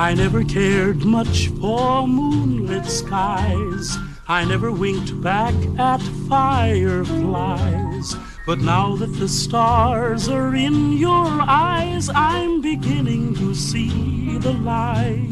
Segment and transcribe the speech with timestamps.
[0.00, 3.98] I never cared much for moonlit skies.
[4.26, 8.16] I never winked back at fireflies.
[8.46, 15.28] But now that the stars are in your eyes, I'm beginning to see the light.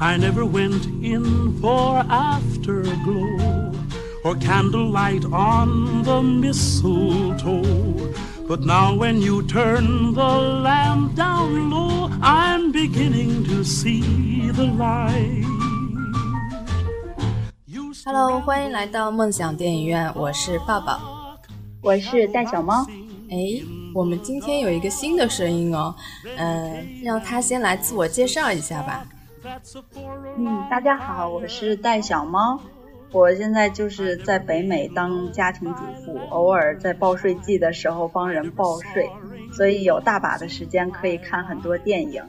[0.00, 3.74] I never went in for afterglow
[4.24, 8.14] or candlelight on the mistletoe.
[8.52, 15.46] But now when you turn the lamp down low, I'm beginning to see the light.
[18.04, 21.00] Hello，欢迎来到梦想电影院，我是抱抱，
[21.80, 22.84] 我是带小猫。
[23.30, 25.94] 哎，我们今天有一个新的声音哦，
[26.36, 29.06] 嗯，让他先来自我介绍一下吧。
[30.36, 32.60] 嗯，大家好，我是带小猫。
[33.12, 39.10] 我现在就是在北美当家庭主妇，偶尔在报税季的时候帮人报税，
[39.52, 42.22] 所以有大把的时间可以看很多电影。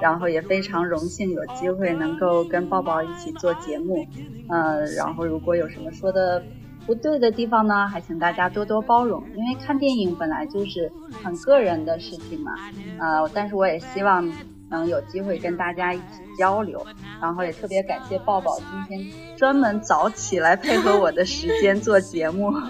[0.00, 4.06] 然后也非常荣幸有机会能够跟抱抱一起做节目。
[4.48, 6.42] 呃，然后如果有什么说的
[6.84, 10.90] 不对的地方呢，还请大家多多包容，因为看电影本来就是
[11.22, 12.52] 很个人的事情嘛。
[12.98, 14.28] 呃，但是我也希望。
[14.70, 16.04] 能有机会跟大家一起
[16.38, 16.84] 交流，
[17.20, 22.52] 然后也特别感谢抱抱今天专门早起来配合我的时间做节目。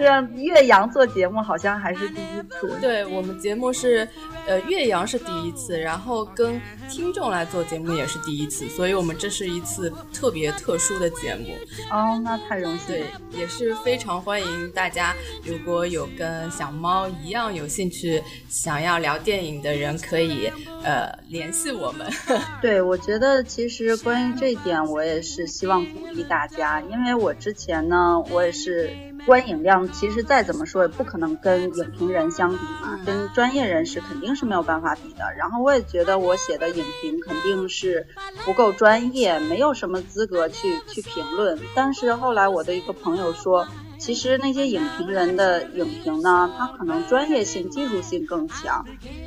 [0.00, 2.74] 这样岳阳做节目好像还是第一次。
[2.80, 4.08] 对我们节目是，
[4.46, 11.48] 呃，岳阳是第一次，然后跟听众来做节目也是第一次，所以我们这是一次特别特殊的节目。
[11.90, 12.86] 哦，那太荣幸。
[12.94, 13.04] 对，
[13.38, 20.50] 也是非常欢迎大家，如果有跟小猫一样有兴趣想要聊电影的人，可以
[20.82, 22.10] 呃联系我们。
[22.62, 28.90] 对，我觉得其实关于这一点，我也是希望鼓励大家，因为我之前呢，我也是。
[29.26, 35.24] 观影量其实再怎么说也不可能跟影评人相比嘛，跟专业人士肯定是没有办法比的。
[35.38, 38.06] 然后我也觉得我写的影评肯定是
[38.44, 41.58] 不够专业，没有什么资格去去评论。
[41.74, 43.66] 但是后来我的一个朋友说，
[43.98, 48.86] 其实那些影评人的影评呢，他可能专业性、技术性更强，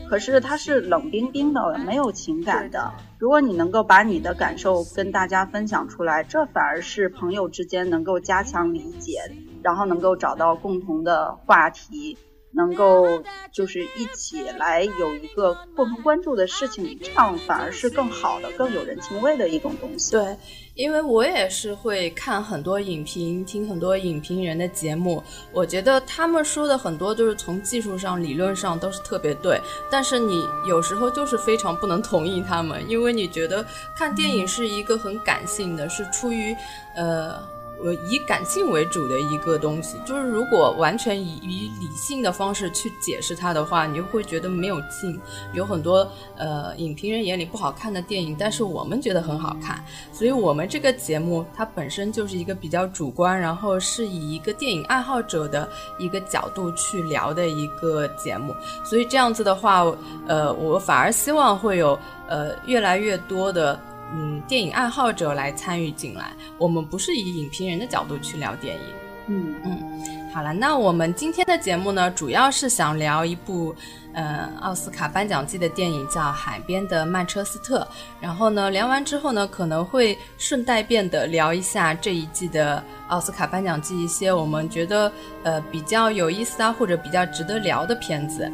[0.09, 2.91] 可是他是冷冰冰的，没有情感的。
[3.19, 9.31] 如果你能够把你的感受跟大家分享出来，这反而是朋友之间能够加强理解。
[9.63, 12.17] 然后能够找到共同的话题，
[12.55, 20.11] 能够就是一起来有一个共同关注的事情，这样反而是更好的、更有人情味的一种东西。
[20.11, 20.37] 对，
[20.75, 29.59] 因为我也是会看很多影评，听很多影评人的节目，我觉得他们说的很多都是从技术上、理论上都是特别对，
[29.89, 33.65] 但是你有时候就是非常不能同意他们，因为你觉得
[33.97, 36.55] 看电影是一个很感性的，是出于
[36.95, 37.51] 呃。
[37.83, 45.19] 呃，以感性为主的一个东西，就是如果完全以以理性的方式去解释它的话，你就会觉得没有劲。
[45.53, 49.83] 有很多呃影评人眼里不好看的电影，但是我们觉得很好看。
[50.13, 58.55] 所以，我们这个节目它本身就是一个比较主观，然后是以一个电影爱好者的一个角度去聊的一个节目。
[58.85, 59.83] 所以这样子的话，
[60.25, 61.99] 呃，我反而希望会有
[62.29, 63.77] 呃越来越多的。
[64.13, 68.81] 嗯，电影爱好者来参与进来，我们不是以影评人的角度去聊电影。
[69.27, 73.73] 嗯嗯，好了，那我们今天的节目呢，主要是想聊一部，
[74.13, 77.79] 呃，奥斯卡颁奖季的电影，叫《海边的曼彻斯特》。
[78.19, 85.09] 然后呢，聊完之后呢，可能会顺带便的聊一下这一季的奥斯卡颁奖季一些我们觉得
[85.43, 88.51] 呃比较有意思啊，或者比较值得聊的片子。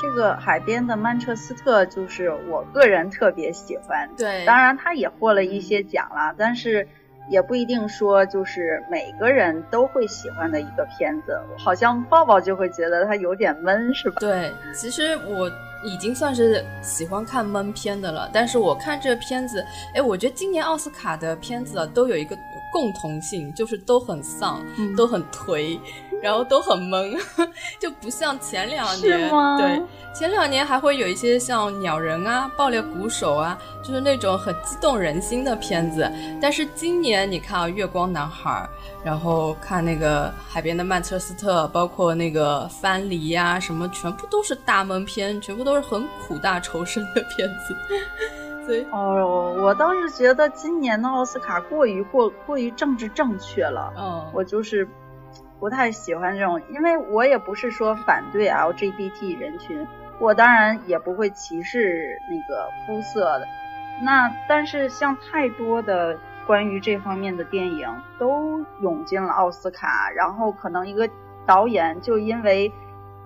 [0.00, 6.86] 这个海边的曼彻斯特就是我个人特别喜欢，对，当然他也获了一些奖了，但是
[7.28, 11.38] 也不一定说就是每个人都会喜欢的一个片子。
[11.58, 14.16] 好像抱抱就会觉得他有点闷，是吧？
[14.20, 15.50] 对，其实我
[15.84, 19.64] 已经算是喜欢看闷片的了，但是我看这片子，
[19.94, 22.36] 哎，我觉得今年奥斯卡的片子啊都有一个
[22.72, 24.60] 共同性，就是都很丧，
[24.96, 25.78] 都很颓。
[26.22, 27.16] 然后都很懵，
[27.78, 29.30] 就不像前两年。
[29.58, 29.82] 对，
[30.14, 36.10] 前两年还会有一些像《鸟人》啊、《爆裂鼓手》啊，就是那种很激动人心的片子。
[36.40, 38.50] 但是今年你看啊，《月光男孩》，
[39.04, 47.76] 然后看那个《海边的曼彻斯特》，包括那个《藩篱》呀，什么全部都是大闷片，全部都是很苦大仇深的片子。
[48.66, 53.92] 所以，哦，我倒是觉得今年的奥斯卡过于过过于政治正确了。
[53.96, 54.86] 嗯，我就是。
[55.60, 59.86] 不太喜欢这种，因为我也不是说反对 LGBT 人群，
[60.20, 63.46] 我当然也不会歧视那个肤色的。
[64.02, 66.16] 那但是像太多的
[66.46, 67.88] 关于这方面的电影
[68.18, 71.08] 都涌进了奥斯卡，然后可能一个
[71.44, 72.72] 导演就因为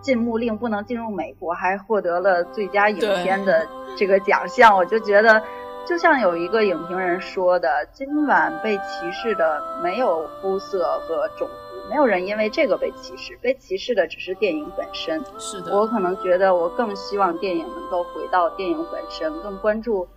[0.00, 4.74] 禁牧令不能进入美国，还获得了最佳影片的这个奖项。
[4.74, 5.42] 我就觉得，
[5.86, 11.54] 就像有一个影评人说的，今晚被歧视的没有肤色和种族，
[11.88, 15.22] 没有人因为这个被歧视，被歧视的只是电影本身。
[15.38, 20.08] 是的，我可能觉得我更希望电影能够回到电影本身，更关注。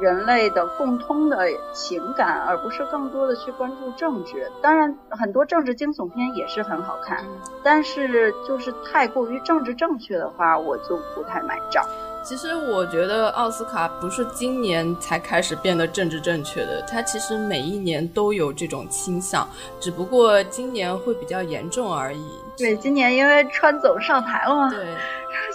[0.00, 1.36] 人类的共通的
[1.74, 4.50] 情感，而不是更多的去关注政治。
[4.62, 7.22] 当然，很多政治惊悚片也是很好看，
[7.62, 11.84] 但是就是太过于政治正确的话，我就不太买账。
[12.22, 19.48] 其实我觉得奥斯卡不是今年才开始变得政治正确的，它其实每一年都有这种倾向，
[19.80, 22.24] 只不过今年会比较严重而已。
[22.56, 24.70] 对，今年因为川总上台了嘛。
[24.70, 24.86] 对。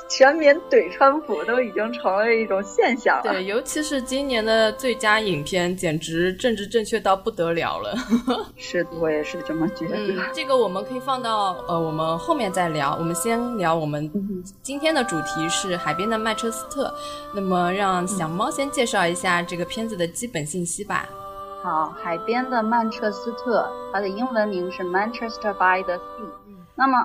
[0.07, 3.33] 全民怼川普都已经成了一种现象了。
[3.33, 7.95] 对，尤其是今年的最佳影片，简直政治正确到不得了了。
[8.55, 9.97] 是，我也是这么觉得。
[10.31, 12.95] 这个我们可以放到呃，我们后面再聊。
[12.99, 14.11] 我们先聊我们
[14.61, 16.93] 今天的主题是海边的曼彻斯特。
[17.33, 21.09] 那么，让小猫先介绍一下这个片子的基本信息吧。
[21.63, 26.29] 好，海边的曼彻斯特，它的英文名是 Manchester by the Sea。
[26.75, 26.97] 那么。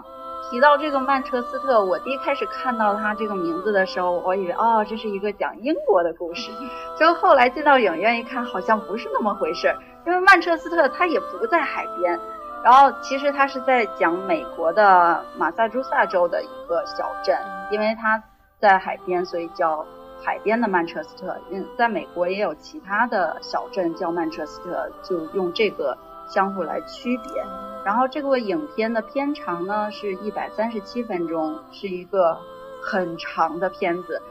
[0.48, 6.50] 提到这个曼彻斯特，我第一开始看到他这个名字的时候，我以为哦，这是一个讲英国的故事。
[6.98, 9.74] 就后来进到影院一看，好像不是那么回事。
[10.06, 12.18] 因为曼彻斯特它也不在海边，
[12.64, 17.38] 然后其实它是在讲美国的马萨诸塞州的一个小镇，
[17.70, 18.20] 因为它
[18.58, 19.84] 在海边，所以叫
[20.24, 21.36] 海边的曼彻斯特。
[21.50, 25.96] 嗯，在美国也有其他的小镇叫曼彻斯特，就用这个。
[26.30, 27.42] 相互来区别，
[27.84, 32.38] 然后这个影片的片长呢是一百三十七分钟，是一个
[32.80, 34.22] 很长的片子，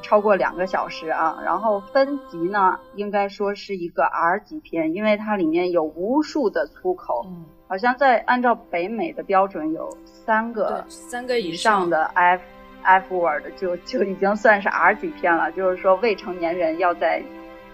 [0.00, 1.38] 超过两个小时啊。
[1.44, 7.26] 然后分级呢，应该说是一个 R 级片，因为它里面有无数的粗口，
[7.68, 12.42] 好像在按照北美的标准有三个三个以上的 F
[12.82, 17.22] F word 就就已经算是 R 级片了，就是说未成年人要在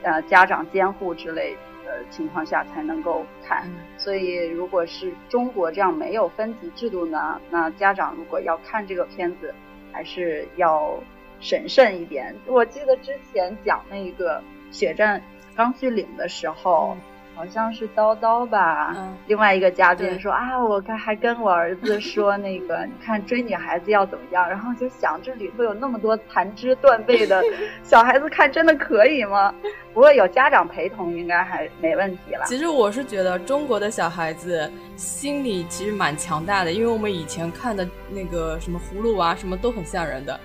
[0.02, 1.56] 呃家长监护之类。
[1.88, 9.55] 的情况下才能够看，所以如果是中国这样没有分级制度呢，那家长如果要看这个片子，
[9.90, 10.94] 还是要
[11.40, 12.37] 审慎一点。
[12.46, 15.23] 我记得之前讲那个血战
[15.56, 16.96] 钢锯岭的时候。
[17.38, 18.96] 好像是叨叨吧，
[19.29, 27.40] 另外一个嘉宾说啊，我看还跟我儿子说那个， 你看追女孩子要怎么样，然后就想这里头有那么多残肢断背的
[27.85, 29.55] 小孩子看真的可以吗？
[29.94, 32.44] 不过有家长陪同应该还没问题了。
[32.46, 40.41] 其实我是觉得中国的小孩子心理其实蛮强大的，因为我们以前看的那个什么葫芦娃什么都很吓人的。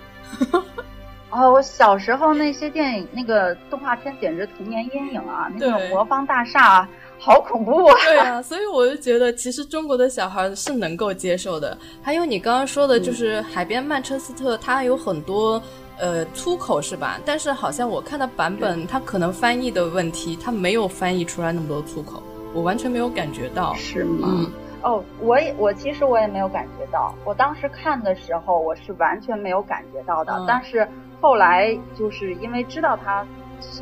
[1.35, 5.51] 哦，我小时候那些电影、那个动画片简直童年阴影啊！
[5.57, 6.87] 那种魔方大厦，
[7.17, 7.95] 好恐怖啊！
[8.05, 11.75] 对啊， 所以我就觉得，其实中国的小孩是能够接受的。
[12.03, 15.59] 还有你刚刚说的，就是海边曼彻斯特，它有很多
[15.97, 17.19] 呃粗口，是吧？
[17.25, 22.21] 但是好像我看的版本，它可能翻译的问题，它没有翻译出来那么多粗口，
[22.53, 23.73] 我完全没有感觉到。
[23.73, 24.45] 是吗？
[24.83, 30.87] 哦，我也我其实我也没有感觉到，我当时看的时候，我是完全没有感觉到的，但是。
[31.23, 33.25] 后来就是因为知道他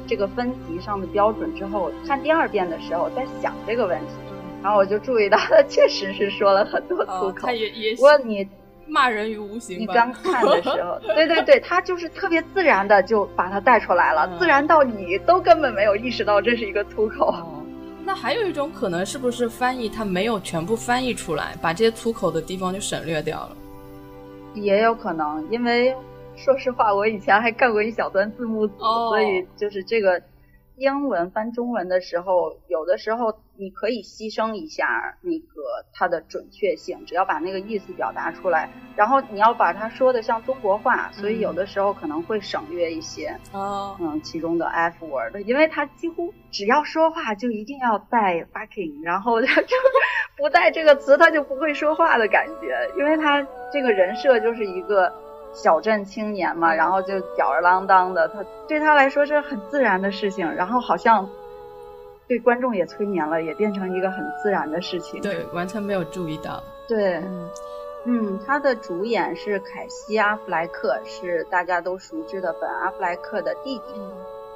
[0.05, 4.13] 这个分级上的标准之后，看第二遍的时候在想这个问题，
[4.61, 7.49] 然后我就注意到他确实是说了很多粗 口。
[7.49, 8.47] 也也不过你
[8.85, 9.79] 骂人于无形。
[9.79, 17.33] 你刚看的时候， 对对对，他就是特别自然的就把它带出来了，自然到你都根本没有意识到这是一个粗口。
[18.05, 23.57] 那还有一种可能，是不是翻译他没有全部翻译出来，把这些粗口的地方就省略掉了？
[24.53, 25.91] 也有可能，因为。
[26.43, 30.23] 说实话，我以前还干过一小段字幕组，所以就是这个
[30.75, 43.37] 英文翻中文的时候，有的时候你可以牺牲一下那个它的准确性，只要把那个意思表达出来，然后你要把它说的像中国话，所以有的时候可能会省略一些，
[44.01, 49.75] 嗯，其中的 F word，因为他几乎只要说话就一定要带 fucking，然后他就
[50.35, 55.13] 不带这个词他就不会说话的感觉，因为他这个人设就是一个。
[55.53, 61.29] 小镇青年嘛，然后就吊儿郎当的，他对他来说是很自然的事情，然后好像
[62.27, 65.21] 对观众也催眠了，也变成一个很自然的事情。
[65.21, 66.63] 对，完全没有注意到。
[66.87, 67.21] 对，
[68.05, 74.01] 嗯，他的主演是凯西·阿弗莱克，是大家都熟知的本·阿弗莱克的弟弟，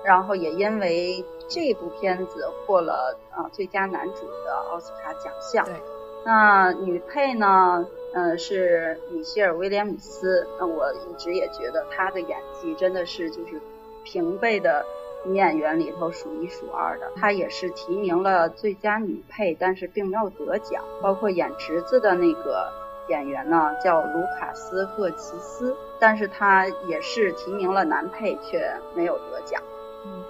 [0.04, 5.66] 然后也因为这部片子获了啊最佳男主的奥斯卡奖项。
[5.66, 5.75] 对，
[6.24, 7.86] 那女配呢？
[8.15, 10.48] 嗯，是米歇尔·威廉姆斯。
[10.57, 13.62] 那我一直也觉得她的演技真的是就是
[14.05, 14.86] 平辈的
[15.25, 17.12] 女演员里头数一数二的。
[17.17, 20.81] 她也是提名了最佳女配，但是并没有得奖。
[21.01, 22.72] 包括演侄子的那个
[23.10, 29.62] 演员呢叫卢卡斯·赫奇斯，但是他也是提名了男配，却没有得奖。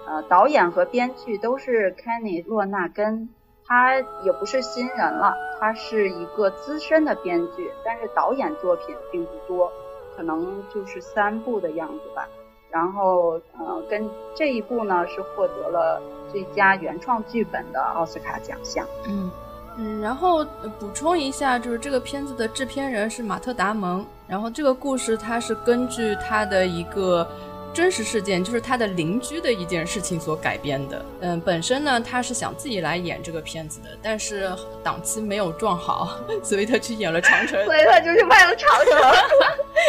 [0.07, 3.29] 呃，导演和编剧都是凯尼·洛纳根，
[3.67, 9.71] 他也不是新人了，他是一个资深的编剧，但是导演作品并不多，
[10.15, 12.27] 可能就是三部的样子吧。
[12.69, 18.85] 然后，呃，跟这一部呢是获得了最佳原创剧本的奥斯卡奖项。
[19.07, 19.31] 嗯
[19.77, 20.45] 嗯，然后
[20.79, 27.27] 补充一下，就是这个片子的制片人是马特·达蒙，然后这个故事它是根据他的一个。
[27.75, 31.05] 真实事件就是他的邻居的一件事情所改编的。
[31.19, 34.49] 嗯，本身呢，他是想自己来演这个片子的，但是
[34.81, 37.61] 档期没有撞好， 所以他去演了长城。
[37.65, 38.97] 所以他就去拍了长城。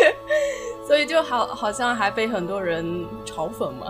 [0.84, 2.84] 所以就好，好像还被很多人
[3.24, 3.86] 嘲讽嘛。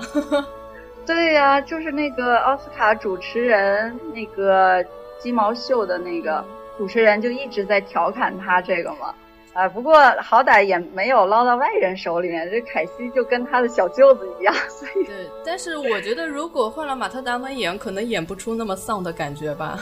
[1.06, 4.84] 对呀，就是那个奥斯卡主持人，那个
[5.18, 6.44] 鸡毛秀的那个
[6.76, 9.14] 主持人，就一直在调侃他这个嘛。
[9.56, 15.30] 啊，不过好歹也没有捞到外人手里面，这凯西就跟他的小舅子一样，所以对。
[15.42, 19.78] 但是我觉得，如果换了马特·达蒙演，可能演不出那么丧的感觉吧。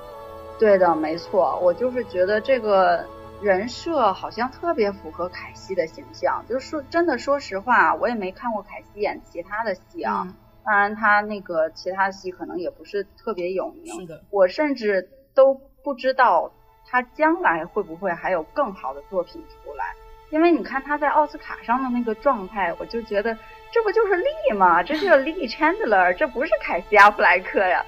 [0.60, 3.02] 对的，没错，我就是觉得这个
[3.40, 6.44] 人设好像特别符合凯西的形象。
[6.46, 10.28] 就是说，真的，说实话，我也没看过凯西演其他的戏啊。
[10.62, 13.98] 当然，他那个其他戏可能也不是特别有名。
[13.98, 16.52] 是的，我甚至都不知道。
[16.96, 19.84] 他将来会不会还有更好的作品出来？
[20.30, 23.36] 因为你看他在奥斯卡上的那个状态，我就觉得
[23.70, 24.82] 这不就是利吗？
[24.82, 27.84] 这是 个利 Chandler，这不是凯西阿弗莱克呀。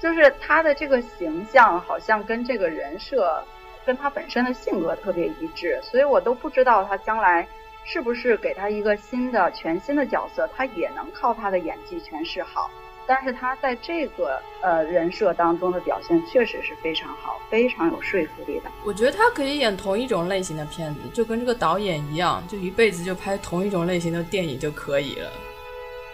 [0.00, 3.44] 就是他的这个形象好像跟这个人设，
[3.84, 7.46] 跟他本身的性格特别一致，所以我都不知道他将来
[7.84, 12.70] 是不是给他一个新的、全新的角色，他也能靠他的演技诠释好。
[13.08, 18.70] 但是他在这个呃人设当中的表现确实是非常好，非常有说服力的。
[18.84, 25.32] 我觉得他可以演同一种类型的片子，就跟这个导演一样，就一辈子就拍同一种类型的电影就可以了，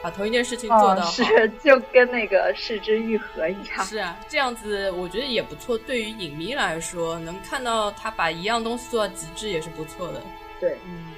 [0.05, 1.11] 把同一件事情做到好。
[1.11, 3.85] 是，就跟那个《失之愈合》一样。
[3.85, 5.77] 是啊，这样子我觉得也不错。
[5.77, 10.23] 对于影迷来说，能看到他把一样东西做到极致也是不错的。
[10.61, 11.14] 对，嗯。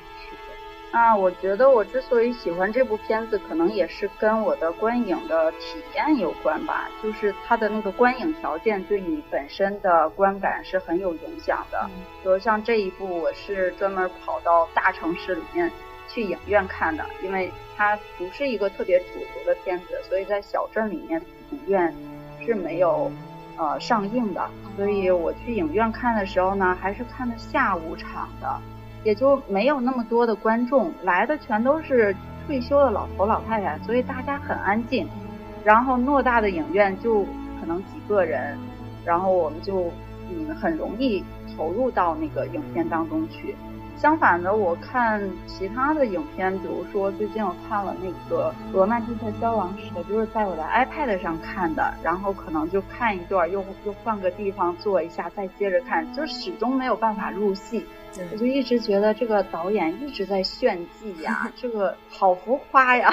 [0.93, 6.89] 那我觉得我之所以喜欢这部片子，可能也是跟我的观影的体验有关吧。
[7.03, 11.91] 就是它的那个观影条件对你本身的观感是很有影响的。
[12.23, 15.71] 比如像这一部，我是专门跑到大城市里面
[16.09, 21.95] 去影院看的，因为它不是一个特别主流的片子，所以在小镇里面影院
[22.47, 23.13] 是没有
[23.59, 24.49] 呃上映的。
[24.77, 28.59] 所以我去影院看的时候呢，还是看的下午场的。
[29.07, 32.13] 也就没有那么多的观众来的，全都是
[32.45, 35.07] 退休的老头老太太，所以大家很安静。
[35.63, 37.25] 然后偌大的影院就
[37.61, 38.59] 可能几个人，
[39.05, 39.93] 然后我们就
[40.29, 41.25] 嗯很容易
[41.57, 43.55] 投入到那个影片当中去。
[43.97, 57.87] 相反的，我看其他的影片，比如说最近我看了那个《罗曼蒂克消亡史》，就是在我的 iPad 上看的，然后可能就看一段，又又换个地方坐一下，再接着看，就始终没有办法入戏。
[58.33, 63.11] 我就一直觉得这个导演一直在炫技呀， 这个好浮夸呀。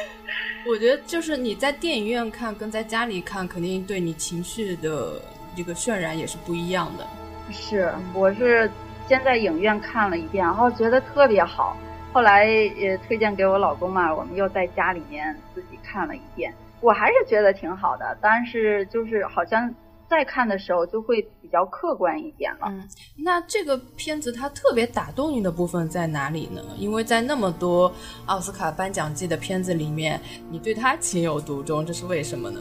[0.68, 5.20] 我觉得就是你在电影院看跟在家里看，肯定对你情绪的
[5.56, 7.06] 这个渲染也是不一样的。
[7.50, 8.70] 是，我是
[9.08, 11.76] 先在影院看了一遍，然后觉得特别好，
[12.12, 19.74] 后来也推荐给我老公嘛，我们又在家里面自己看了一遍，我还是觉得挺好的，但是就是好像。
[20.10, 22.66] 再看的时候就会比较客观一点了。
[22.66, 22.82] 嗯，
[23.16, 26.60] 那这个片子它特别打动你的部分在哪里呢？
[26.76, 27.90] 因为在那么多
[28.26, 32.60] 奥斯卡颁奖季的片子里面，你对它情有独钟，这是为什么呢？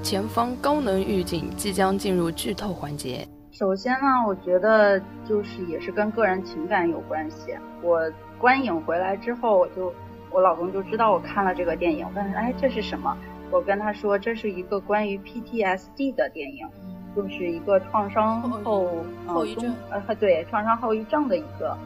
[0.00, 3.26] 前方高能预警即将进入剧透环节。
[3.50, 7.52] 首先呢，我觉得就是也是跟个人情感有关系。
[7.82, 8.00] 我
[8.38, 9.92] 观影回来之后，我就
[10.30, 13.18] 我老公就知道我看了这个电影，问哎这是什么？
[13.50, 16.68] 我跟他说，这是一个关于 PTSD 的电影，
[17.16, 21.76] 就是一个创伤后后遗症，呃，对，创伤后遗症的一个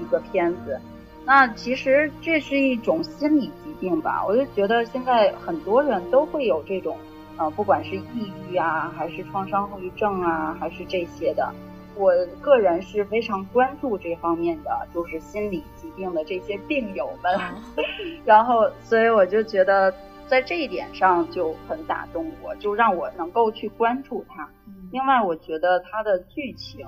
[0.00, 0.80] 一个片子。
[1.24, 4.24] 那其实这是一种心理疾病吧？
[4.26, 6.96] 我就觉得现在很多人都会有这种，
[7.36, 11.52] 呃，不管是抑郁啊，还是创伤后遗症啊，还是这些的。
[11.94, 17.38] 我个人是非常关注这方面的，就是心理疾病的这些病友们。
[18.24, 19.92] 然后，所以我就觉得。
[20.26, 24.48] 在这一点上就很打动我，就让我能够去关注它。
[24.90, 26.86] 另外，我觉得它的剧情，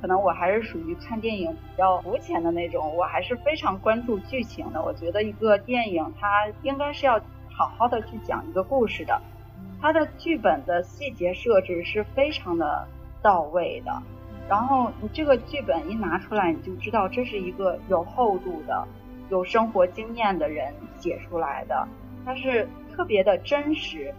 [0.00, 4.82] 可能我还是属于看电影比较肤浅的那种，我还是非常关注剧情的。
[4.82, 7.18] 我觉得一个电影它应该是要
[7.50, 9.20] 好好的去讲一个故事的，
[9.80, 12.86] 它的剧本的细节设置是非常的
[13.22, 14.02] 到位的。
[14.48, 18.86] 然后你这个剧本一拿出来，你就知道这是一个有厚度的、
[19.30, 21.86] 有生活经验的人写出来的，
[22.24, 24.14] 它是特别的真实，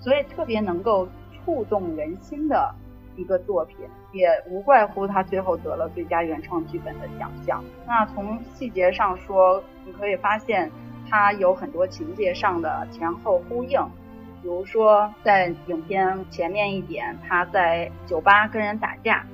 [0.00, 2.74] 所以特别能够触动人心的
[3.16, 3.78] 一个作品，
[4.12, 7.62] 也无怪乎他最后得了最佳原创剧本的奖项。
[7.86, 10.70] 那从细节上说，你可以发现
[11.08, 13.80] 它有很多情节上的前后呼应。
[14.40, 19.26] 比如说，在影片前面一点，他在酒吧跟人打架，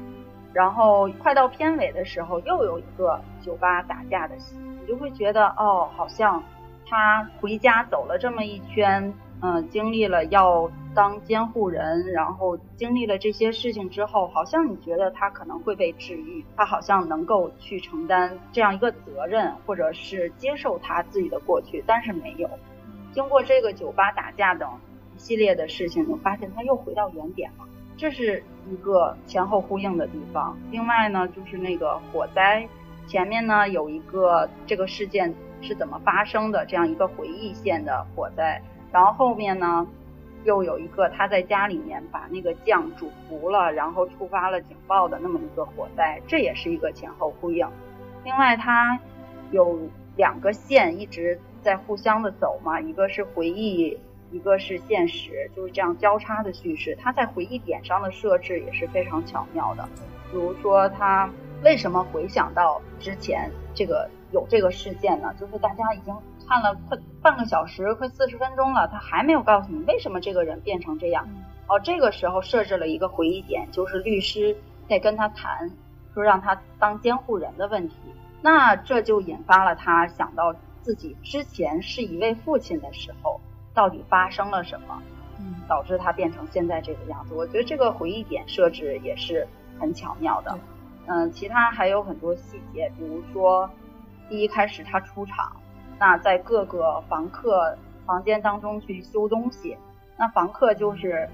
[0.54, 6.42] 然后快到片尾的时候，又有一个酒吧打架的戏，你就会觉得，哦，好像
[6.94, 22.48] 他回家走了这么一圈，嗯，经历了要当监护人，然后经历了这些事情之后，好像你觉得他可能会被治愈，他好像能够去承担这样一个责任，或者是接受他自己的过去，但是没有。
[23.12, 24.94] 经过这个酒吧打架等一。
[25.16, 27.64] 系列的事情，我发现他又回到原点了，
[27.96, 30.58] 这是一个前后呼应的地方。
[30.72, 32.68] 另外呢，就是那个火灾，
[33.06, 35.32] 前面呢有一个这个事件
[35.64, 39.84] 是怎么发生的这样一个回忆线的火灾，然后后面呢
[40.44, 47.66] 又有一个他在家里面把那个酱煮糊了，然后触发了警报的那么一个火灾，这也是一个前后呼应。
[48.24, 49.00] 另外，它
[49.50, 49.78] 有
[50.16, 53.98] 两个线一直在互相的走嘛，一个是回忆。
[54.32, 56.98] 一个是现实，就是这样交叉的叙事。
[57.00, 59.88] 他在回忆点上的设置也是非常巧妙的。
[60.32, 61.30] 比如说，他
[61.62, 65.32] 为什么回想到之前这个有这个事件呢？
[65.40, 66.14] 就是大家已经
[66.46, 71.26] 看了快半个小时，快四十分钟了，他还没有告诉你为什么这个人变成这样。
[71.68, 74.54] 哦，这个时候设置了一个回忆点，就是律师
[74.88, 75.70] 在跟他谈，
[76.12, 77.94] 说让他当监护人的问题。
[78.42, 83.40] 那这就引发了他想到自己之前是一位父亲的时候。
[83.76, 85.02] 到底发生了什么，
[85.66, 87.34] 导致他变成现在这个样子？
[87.34, 89.44] 我觉得这个回忆点设置也是
[89.80, 90.56] 很巧妙的。
[91.06, 93.68] 嗯，其他还有很多细节，比如说，
[94.28, 95.52] 第一开始他出场，
[95.98, 99.76] 那在各个房客房间当中去修东西，
[100.18, 101.28] 那房客就是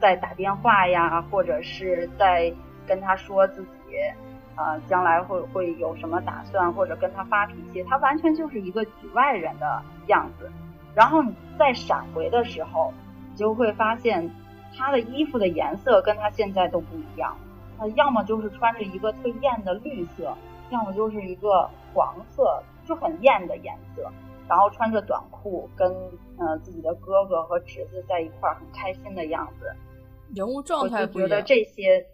[0.00, 2.52] 在打电话呀，或者是在
[2.86, 3.96] 跟他说自己，
[4.56, 10.50] 呃，将来会会有什么打算，或者跟他发脾气，他完全就是一个局外人的样子。
[10.94, 12.92] 然后你再闪回的时候，
[13.30, 14.30] 你就会发现
[14.76, 17.36] 他的衣服的颜色跟他现在都不一样。
[17.76, 20.36] 他要么就是穿着一个特艳的绿色，
[20.74, 24.10] 要么就是一个黄色，就很艳的颜色。
[24.46, 25.90] 然后穿着短裤，跟
[26.38, 29.72] 呃自己的哥哥和侄子在一块儿，很开心的样子。
[30.34, 31.24] 人物状态不一样。
[31.24, 32.04] 我觉得这些，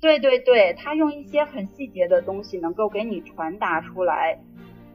[0.00, 4.38] 对对对，他用一些很细节的东西，能够给你传达出来。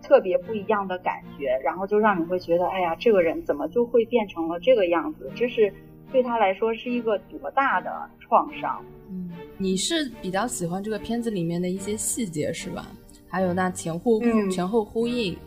[0.03, 5.29] 特别不一样的感觉，然后就让你会觉得，哎呀，这个人怎么就会变成了这个样子？
[5.35, 5.73] 这是
[6.11, 8.83] 对他来说是一个多大的创伤？
[9.09, 12.87] 嗯，你是比较喜欢这个片子里面的一些细节是吧？
[13.29, 15.37] 还有那前后前后呼应。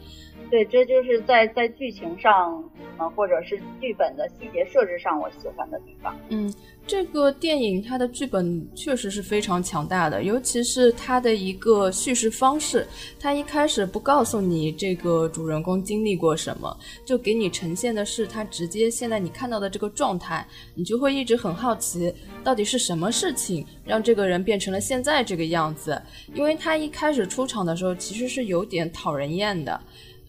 [0.50, 2.62] 对，这就是在在剧情上，
[2.98, 6.18] 呃，或者是剧本的细节设置上，我喜欢的地方。
[6.28, 6.52] 嗯，
[6.84, 12.84] 这个电影它的剧本确实是非常强大的，尤其是它的一个叙事方式，
[13.20, 26.02] 它一开始不告诉你这个主人公经历过什么，就给你呈现的是他直接现在你看到的这个状态，你就会一直很好奇，到底是什么事情让这个人变成了现在这个样子？
[26.34, 29.80] 因为他一开始出场的时候其实是有点讨人厌的。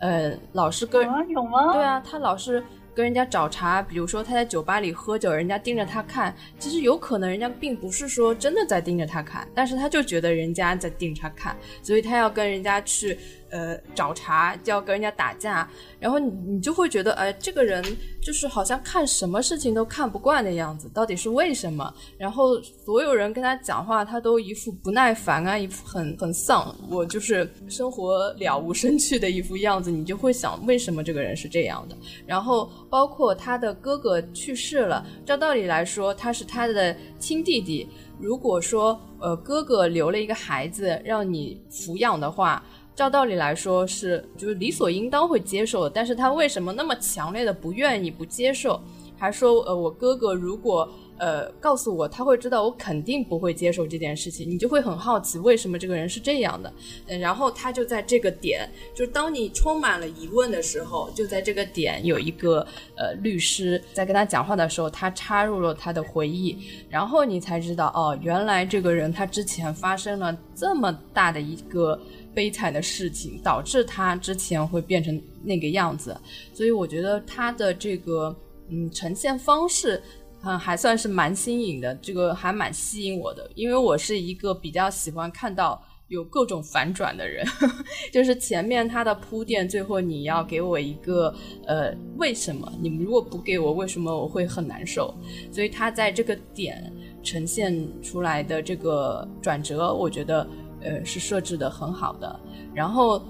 [0.02, 1.74] 呃，老是跟有吗？
[1.74, 2.62] 对啊，他老是
[2.94, 13.18] 跟人家找茬，比如说他在酒吧里喝酒，人家盯着他看，其实有可能人家并不是说真的在盯着他看，但是他就觉得人家在盯着他看，所以他要跟人家去。
[13.52, 17.84] 呃，找茬就要跟人家打架，然后你你就会觉得，哎，这个人
[18.22, 21.94] 就是好像看什么事情都看不惯的样子，到底是为什么？
[22.18, 31.98] 然后所有人跟他讲话，他都一副不耐烦啊，一副很很丧，我就是生活了无生趣的一副样子，你就会想，为什么这个人是这样的？
[32.26, 37.88] 然后包括他的哥哥去世了，照道理来说，他是他的亲弟弟，
[38.18, 42.64] 如果说呃哥哥留了一个孩子让你抚养的话。
[43.02, 48.80] 照道理来说是，就是理所应当会接受的，但是他为什么那么强烈的不愿意不接受？
[49.18, 50.88] 还说，呃，我哥哥如果
[51.18, 56.72] 呃告诉我，他会知道我肯定不会接受这件事情，你就会很好奇为什么这个人是这样的。
[57.08, 72.00] 嗯，然后他就在这个点，就是当你充满了疑问的时候，就在这个点有一个呃律师在跟他讲话的时候，他插入了他的回忆，然后你才知道，哦，原来这个人他之前发生了这么大的一个。
[72.34, 76.16] 悲惨的事情导致他之前会变成那个样子，
[76.54, 78.36] 所以我觉得他的这个
[78.70, 80.02] 嗯呈现方式
[80.44, 87.46] 嗯，还算是蛮新颖的，这个还蛮吸引我的，因为我是一个比较喜欢看到有各种反转的人，
[88.12, 91.34] 就是前面他的铺垫，最后你要给我一个
[91.68, 92.72] 呃为什么？
[92.82, 95.14] 你们如果不给我为什么，我会很难受。
[95.52, 96.92] 所以他在这个点
[97.22, 100.46] 呈现出来的这个转折，我觉得
[100.84, 102.40] 呃是设置的很好的。
[102.74, 103.24] 然后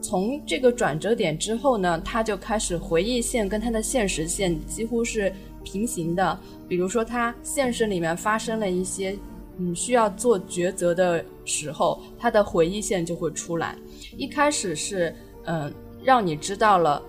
[0.00, 5.32] 从这个转折点之后呢，他就开始回忆线跟他的现实线几乎是。
[5.64, 9.18] 平行的，比如说他现实里面发生了一些，
[9.58, 13.76] 嗯，需要做抉择的时候，他的回忆线就会出来。
[14.16, 15.70] 一开始是，嗯，
[16.02, 17.02] 让你知道了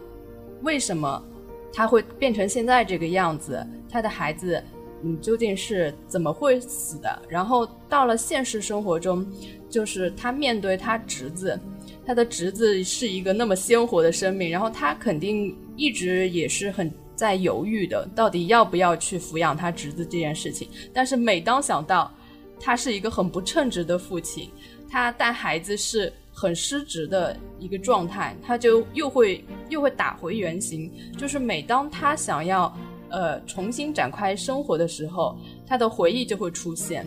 [0.64, 1.24] 为什么
[1.72, 4.62] 他会变成现在这个样子，他的孩子，
[5.02, 7.22] 你，究竟是怎么会死的。
[7.28, 9.26] 然后到了现实生活中，
[9.70, 11.60] 就是他面对他侄子，
[12.06, 16.92] 他的侄子是一个那么鲜活的生命，然后他肯定一直也是很。
[17.20, 20.70] 在犹豫的，到底要不要去抚养他侄子这件事情。
[20.94, 22.10] 但是每当想到
[22.62, 24.50] 他是一个很不称职的父亲，
[24.90, 30.90] 他带孩子是很失职的一个状态，他就又会又会打回原形。
[31.18, 32.74] 就是每当他想要
[33.10, 37.06] 呃重新展开生活的时候，他的回忆就会出现。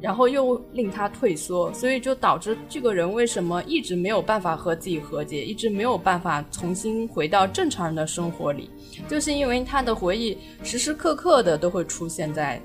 [0.00, 8.68] 然后又令他退缩，所以就导致这个人为什么一直没有办法和自己和解，一直没有办法重新回到正常人的生活里，
[9.08, 12.60] 就是因为他的回忆时时刻刻的都会出现在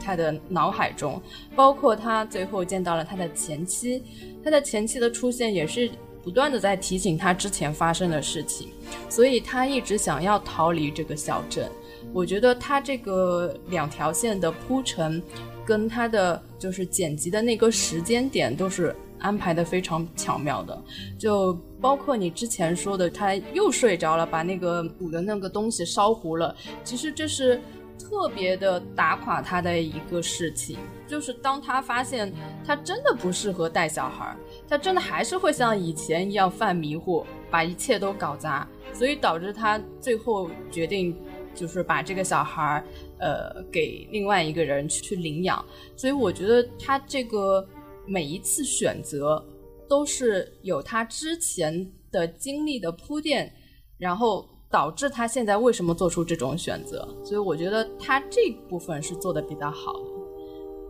[0.00, 1.22] 他的脑海中，
[1.54, 4.02] 包括他最后见到了他的前妻，
[4.42, 5.88] 他的前妻的出现也是
[6.24, 8.66] 不断的在提醒他之前发生的事情，
[9.08, 11.70] 所以他一直想要逃离这个小镇。
[12.12, 15.22] 我觉得他这个两条线的铺陈。
[15.62, 20.82] 跟他的就是剪辑的那个时间点都是安排的非常巧妙的，
[21.16, 26.56] 就包括你之前说的他又睡着了，把那个补的那个东西烧糊了。
[26.82, 27.60] 其实这是
[27.96, 32.32] 特别的打垮他的一个事情，就是当他发现
[32.66, 34.34] 他真的不适合带小孩，
[34.66, 41.16] 他真的还是会像以前一样犯迷糊，把一切都搞砸，所以导致他最后决定
[41.54, 42.84] 就是把这个小孩儿。
[43.22, 45.62] 呃，给另外一个人去领养，
[45.94, 47.62] 所以我觉得他这个
[48.06, 49.44] 每一次选择
[49.86, 53.52] 都是有他之前的经历的铺垫，
[53.98, 57.06] 然后导致他现在为什么做出这种选择。
[57.22, 60.08] 所以我觉得他这部分是做的比较好的。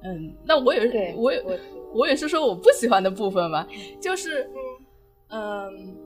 [0.04, 1.58] 嗯，那我也是，我也我
[1.92, 3.66] 我也是说我不喜欢的部分吧，
[4.00, 4.48] 就是
[5.30, 5.96] 嗯，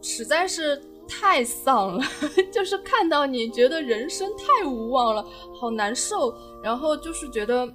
[0.00, 0.80] 实在是。
[1.08, 2.04] 太丧了，
[2.52, 5.24] 就是看到你觉得人生太无望了，
[5.58, 6.34] 好难受。
[6.62, 7.66] 然后就是觉得，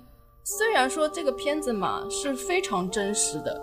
[0.43, 3.62] 虽然说这个片子嘛是非常真实的，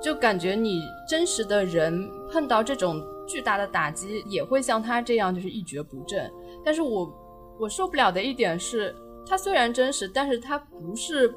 [0.00, 6.32] 就感觉你真实的人碰到这种巨大的打击也会像他这样就是一蹶不振。
[6.64, 7.12] 但是我
[7.60, 8.94] 我受不了的一点是，
[9.26, 11.28] 他虽然真实，但是他不是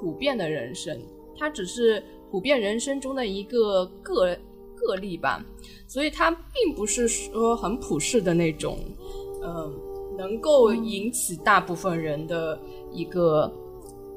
[0.00, 0.98] 普遍的人生，
[1.38, 4.36] 他只是普遍人生中的一个个。
[4.80, 5.44] 个例吧，
[5.86, 8.78] 所以它并不是说很普世的那种，
[9.42, 9.72] 嗯，
[10.18, 12.58] 能够引起大部分人的
[12.92, 13.52] 一个，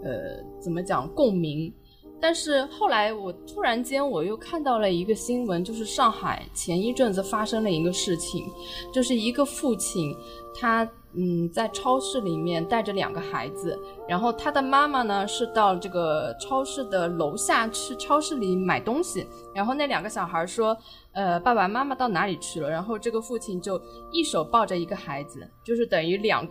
[0.04, 1.74] 呃，怎么讲共鸣？
[2.20, 8.46] 但是后来我突然间我又看到了一个新闻，就是上海前一阵子发生了一个事情，
[8.94, 10.16] 就是一个父亲
[10.60, 10.90] 他。
[11.16, 20.76] 嗯，在超市里面带着两个孩子，然后他的妈妈呢是到这个超市的楼下去超市里买东西，然后那两个小孩说，
[21.12, 22.70] 呃，爸爸妈妈到哪里去了？
[22.70, 23.80] 然后这个父亲就
[24.12, 26.48] 一手抱着一个孩子，就是等于两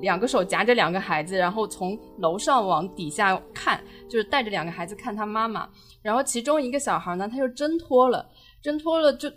[0.00, 5.68] 两个手夹着两个孩子，然后从楼上往底下看，就是带着两个孩子看他妈妈，
[6.02, 8.28] 然后其中一个小孩呢，他就挣脱了，
[8.60, 9.30] 挣脱了就。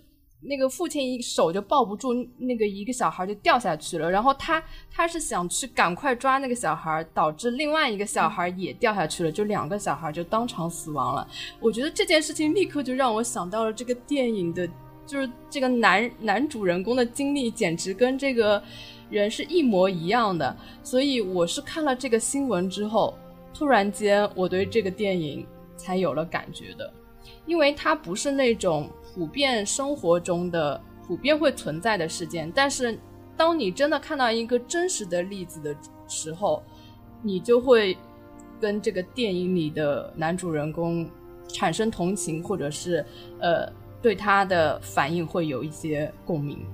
[0.43, 11.27] 那个父亲一手就抱不住那个一个小孩就掉下去了，然后他他是想去赶快抓那个小孩，导致另外一个小孩也掉下去了，就两个小孩就当场死亡了。
[11.59, 14.67] 我觉得这件事情立刻就让我想到了这个电影的，
[15.05, 18.59] 就是这个男男主人公的经历简直跟这个
[19.11, 20.57] 人是一模一样的。
[20.81, 23.15] 所以我是看了这个新闻之后，
[23.53, 25.45] 突然间我对这个电影
[25.77, 26.91] 才有了感觉的，
[27.45, 28.89] 因为它不是那种。
[29.13, 32.97] 普遍生活中的普遍会存在的事件，但是
[33.35, 35.75] 当你真的看到一个真实的例子的
[36.07, 36.63] 时候，
[37.21, 37.97] 你就会
[38.59, 41.09] 跟这个电影里的男主人公
[41.47, 43.05] 产生同情，或者是
[43.39, 43.69] 呃
[44.01, 46.65] 对他的反应会有一些共鸣。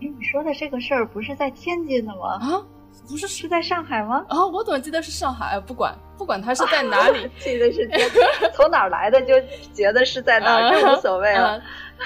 [0.00, 2.34] 哎，你说的这个事儿不是在天津的吗？
[2.40, 2.66] 啊，
[3.08, 4.24] 不是是在上海吗？
[4.28, 5.58] 啊，我怎么记得是上海？
[5.60, 7.88] 不管不管他是在哪里， 记得是
[8.54, 9.34] 从哪儿来的就
[9.72, 11.62] 觉得是在哪儿，这无所谓了。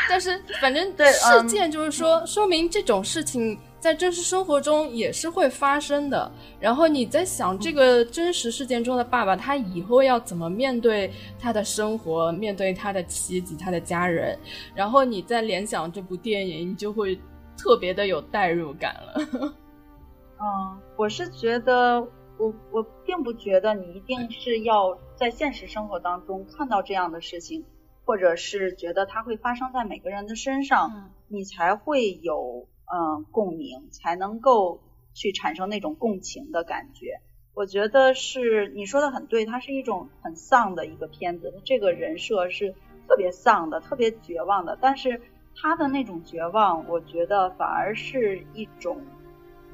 [0.09, 6.31] 但是反正事件就是说，说明这种事情在真实生活中也是会发生的。
[6.61, 14.39] 然后你在想这个真实事件中的爸爸，他以后要怎么面对他的生活，面对他的妻子、他的家人。
[14.75, 17.19] 然后你在联想这部电影，你就会
[17.57, 19.55] 特别的有代入感了。
[20.39, 22.03] 嗯，我是觉得，
[22.39, 27.65] 我我并不觉得你一定是要在现实生活当中看到这样的事情，
[28.05, 34.81] 或者是觉得它会发生在每个人的身上，你才会有嗯共鸣，才能够
[35.15, 37.21] 去产生那种共情的感觉。
[37.55, 42.75] 我觉得是你说的很对，它是一种很丧的一个片子，这个人设是
[43.09, 45.23] 特别丧的，特别绝望的，但是
[45.55, 49.01] 他的那种绝望，我觉得反而是一种。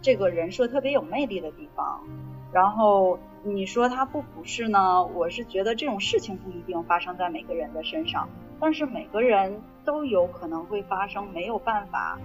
[0.02, 2.02] 这个人设特别有魅力的地方，
[2.52, 5.04] 然后你说他不普世呢？
[5.04, 12.18] 我是觉得这种事情不一定发生在每个人的身上，但是每个人都有可能会发生没有办法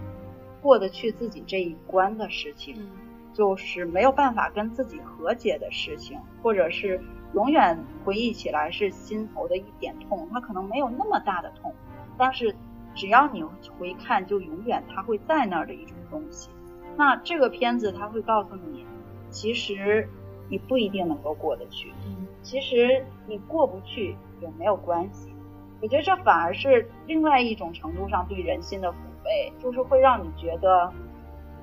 [0.59, 2.89] 过得去自己这一关的事情，
[3.31, 6.99] 就是没有办法跟自己和解的事情，或者是
[7.35, 10.27] 永远回忆起来是心头的一点痛。
[10.33, 11.75] 他可能没有那么大的痛，
[12.17, 12.55] 但是
[12.95, 13.43] 只要你
[13.77, 16.49] 回看，就永远他会在那儿的一种东西。
[16.97, 18.83] 那这个片子他会告诉你，
[19.29, 20.09] 其实
[20.49, 21.93] 你不一定能够过得去，
[22.41, 25.31] 其实你过不去也没有关系。
[25.79, 30.91] 我觉得这反而是另外一种程度上对人心的抚慰，就是会让你觉得，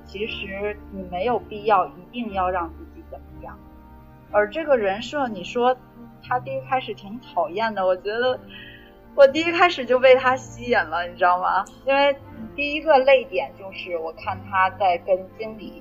[0.05, 3.59] 其实你没有必要一定要让自己怎么样。
[4.31, 5.77] 而这个人设，你说
[6.23, 8.38] 他第一开始挺讨厌的，我觉得。
[9.16, 11.64] 我第一开始就被他吸引了，你知道吗？
[11.87, 12.16] 因为
[12.57, 15.81] 第一个泪点就是我看他在跟经理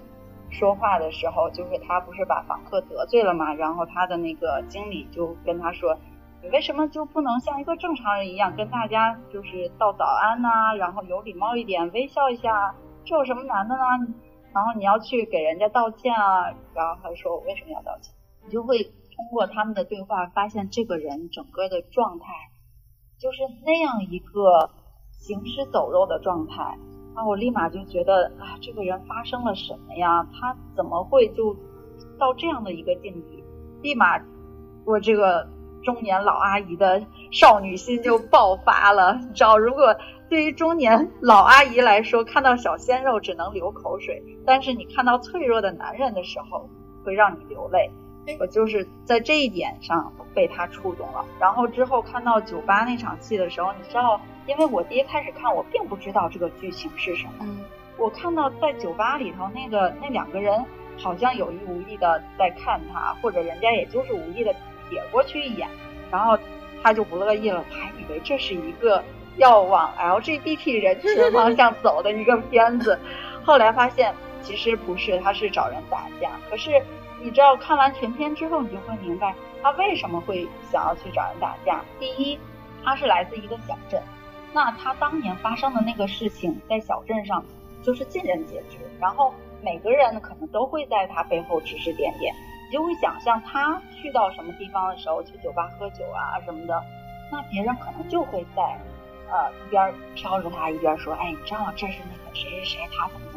[0.51, 5.97] 说话的时候，就是他不是把访客得罪了嘛，然后他的那个经理就跟他说
[6.43, 13.81] ：“你为什么就不能像一个正常人一样跟大家就是道早安呐，然后有礼貌一点，微笑一下，这有什么难的呢？
[14.53, 18.13] 然后你要去给人家道歉啊。”然后他说：“我为什么要道歉？”
[18.45, 22.25] 你就会通过他们的对话发现这个人整个的状态。
[23.23, 24.69] 就是那样一个
[25.13, 26.61] 行尸走肉的状态
[27.15, 27.25] 啊！
[27.25, 30.27] 我立马就觉得啊，这个人发生了什么呀？
[30.33, 31.55] 他怎么会就
[32.19, 33.41] 到这样的一个境地？
[33.81, 34.19] 立马，
[34.85, 35.47] 我这个
[35.85, 39.17] 中年老阿姨的少女心就爆发了。
[39.21, 39.95] 你知道，如果
[40.29, 46.69] 对于中年老阿姨来说，看到小鲜肉只能流口水，但是你看到脆弱的男人的时候，
[47.05, 47.89] 会让你流泪。
[48.39, 57.45] 我就是在这一点上被他触动了，然后之后看到酒吧那场戏的时候，你知道，因为我爹开始看，我并不知道这个剧情是什么。
[57.97, 60.65] 我看到在酒吧里头那个那两个人
[60.97, 64.51] 好像有意无意的在看他，或者人家也就是无意的
[64.89, 65.67] 瞥过去一眼，
[66.11, 66.37] 然后
[66.81, 69.03] 他就不乐意了，还以为这是一个
[69.37, 72.97] 要往 LGBT 人群方向走的一个片子，
[73.43, 76.83] 后来发现其实不是，他是找人打架，可是。
[77.25, 81.79] 你知道看完全片之后，你就会明白他为什么会想要去找人打架。
[81.97, 82.37] 第一，
[82.83, 84.03] 他是来自一个小镇，
[84.51, 87.41] 那他当年发生的那个事情在小镇上
[87.81, 92.35] 就是尽人皆知，然后每个人可能都会在他背后指指点点。
[92.67, 96.83] 你就会想象他去到什么地方的时候，去酒吧喝酒啊什么的，
[97.31, 98.61] 那别人可能就会在
[99.31, 101.71] 呃一边飘着他，一边说：“哎，你知道？
[101.77, 103.27] 这是那个谁谁谁，他怎么。”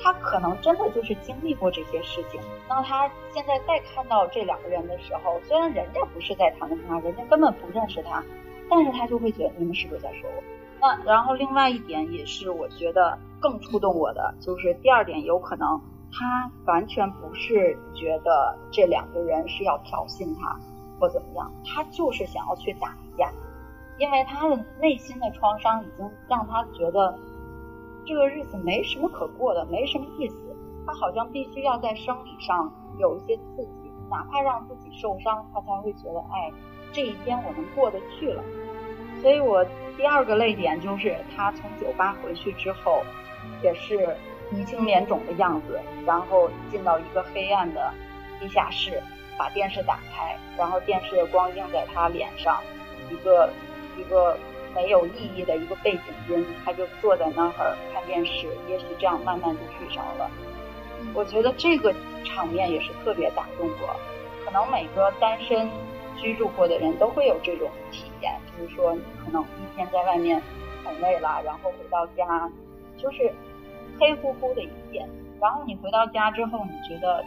[0.00, 8.22] 他可能真的就是经历过这些事情，那他现在再看到这两个人的时候，虽然人家不是在谈论他，人家根本不认识他，
[8.70, 10.42] 但是他就会觉得你们是不是在说我？
[10.80, 15.80] 那然后另外一点也是我觉得更触动我的，就是第二点，有可能
[16.12, 20.56] 他完全不是觉得这两个人是要挑衅他
[21.00, 23.32] 或怎么样，他就是想要去打一架，
[23.98, 27.18] 因为他的内心的创伤已经让他觉得。
[28.08, 30.56] 这个日子没什么可过的，没什么意思。
[30.86, 36.50] 他好像必须要在生理上有一些刺激，哪怕让自己受伤，他才会觉得，哎，
[36.90, 38.42] 这一天我能过得去了。
[39.20, 39.62] 所以我
[39.98, 43.02] 第二个泪点就是他从酒吧回去之后，
[43.62, 44.16] 也是
[44.50, 47.92] 鼻青脸肿的样子，然后进到一个黑暗的
[48.40, 49.02] 地下室，
[49.36, 52.58] 把电视打开，然后电视的光映在他脸上，
[53.10, 53.50] 一个
[53.98, 54.34] 一个。
[54.74, 60.30] 没有意义的一个背景音，他就坐在那儿看电视，也许这样慢慢就睡着了。
[61.14, 63.96] 我觉得这个场面也是特别打动我。
[64.44, 65.68] 可能每个单身
[66.16, 70.40] 居住过的人都会有这种体验，就是说，可能一天在外面
[70.84, 72.50] 很累了，然后回到家
[72.96, 73.32] 就是
[73.98, 75.08] 黑乎乎的一片，
[75.40, 77.22] 然后你回到家之后，你觉得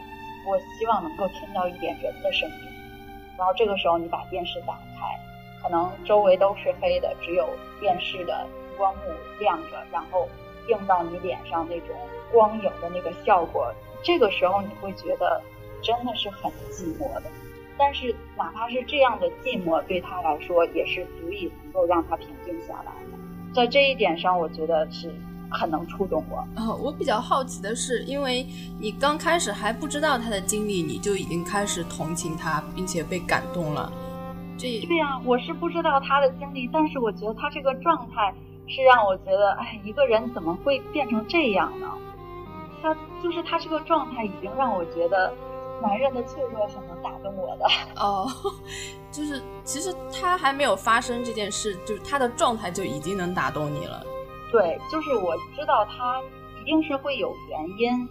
[0.48, 2.68] 我希望能够听到一点人的声音，
[3.38, 5.31] 然后这个时候你把电视打开。
[5.62, 7.48] 可能周围都是黑的，只有
[7.80, 8.46] 电视的
[8.76, 9.02] 光幕
[9.38, 10.28] 亮着，然后
[10.68, 11.96] 映到你脸上那种
[12.32, 13.72] 光影的那个效果，
[14.02, 15.40] 这个时候你会觉得
[15.82, 17.24] 真的是很寂寞的。
[17.78, 23.18] 但是哪怕是这样的寂寞，对他来说也是足以能够让他平静下来的。
[23.54, 25.12] 在这一点上，我觉得是
[25.50, 26.36] 很能触动我。
[26.60, 28.46] 啊，我比较好奇的是，因为
[28.78, 33.90] 你刚开始还不知道他的经历，你就已经开始同情他，并且被感动了。
[34.62, 38.32] 这对呀，我是不知道他的经历，但是我觉得他这个状态
[38.68, 41.90] 是让我觉得，哎，一个人怎么会变成这样呢？
[42.80, 45.32] 他就是他这个状态已经让我觉得。
[45.82, 48.24] 男人的脆弱很能打动我的哦，
[49.10, 54.00] 就是其实他还没有发生这件事，就是他的状态就已经能打动你了。
[54.52, 56.22] 对，就是我知道他
[56.60, 58.08] 一定是会有原因，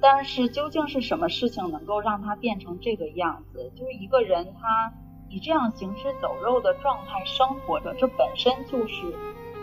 [0.00, 3.70] 但是究竟是什么事情能够让他变成这个样子？
[3.76, 4.92] 就是一个人他
[5.28, 9.02] 以这样行尸走肉的状态生活着，这本身就是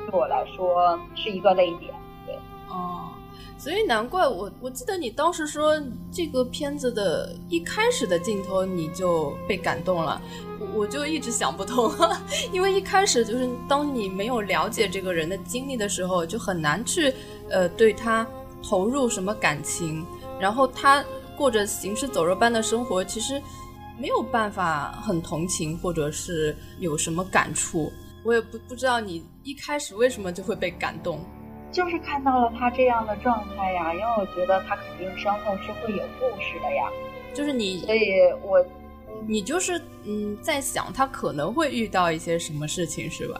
[0.09, 1.93] 对我来说是一个泪点。
[2.25, 2.35] 对，
[2.69, 3.09] 哦。
[3.57, 5.79] 所以难怪我，我记得你当时说
[6.11, 10.19] 这个片子的一开始的镜头你就被感动了，
[10.59, 11.91] 我我就一直想不通，
[12.51, 17.13] 因为一开始就是当你没有了解这个人的经历的时候，就很难去
[17.51, 18.25] 呃对他
[18.67, 20.03] 投入什么感情，
[20.39, 21.05] 然后他
[21.37, 23.39] 过着行尸走肉般的生活，其实
[24.01, 27.91] 没有办法很同情或者是有什么感触，
[28.25, 31.19] 我也不不知道你一开始为什么就会被感动。
[31.71, 36.89] 就是看到了他这样的状态呀，因为我觉得他肯定身后是会有故事的呀。
[37.31, 38.09] 就是你，所以
[38.41, 38.65] 我，
[39.27, 43.39] 你就是嗯，在想他可能会遇到一些什么事情，是吧？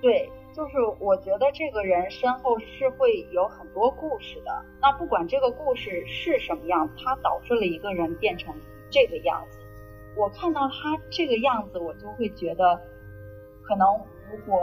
[0.00, 0.26] 对，
[0.56, 4.50] 就是我觉得这个人身后是会有很多故事的。
[4.80, 8.54] 那不管这个故事是什么样，它导致了一个人变成
[8.90, 9.58] 这个样子。
[10.16, 12.80] 我看到他这个样子，我就会觉得，
[13.62, 13.86] 可能
[14.30, 14.60] 如果。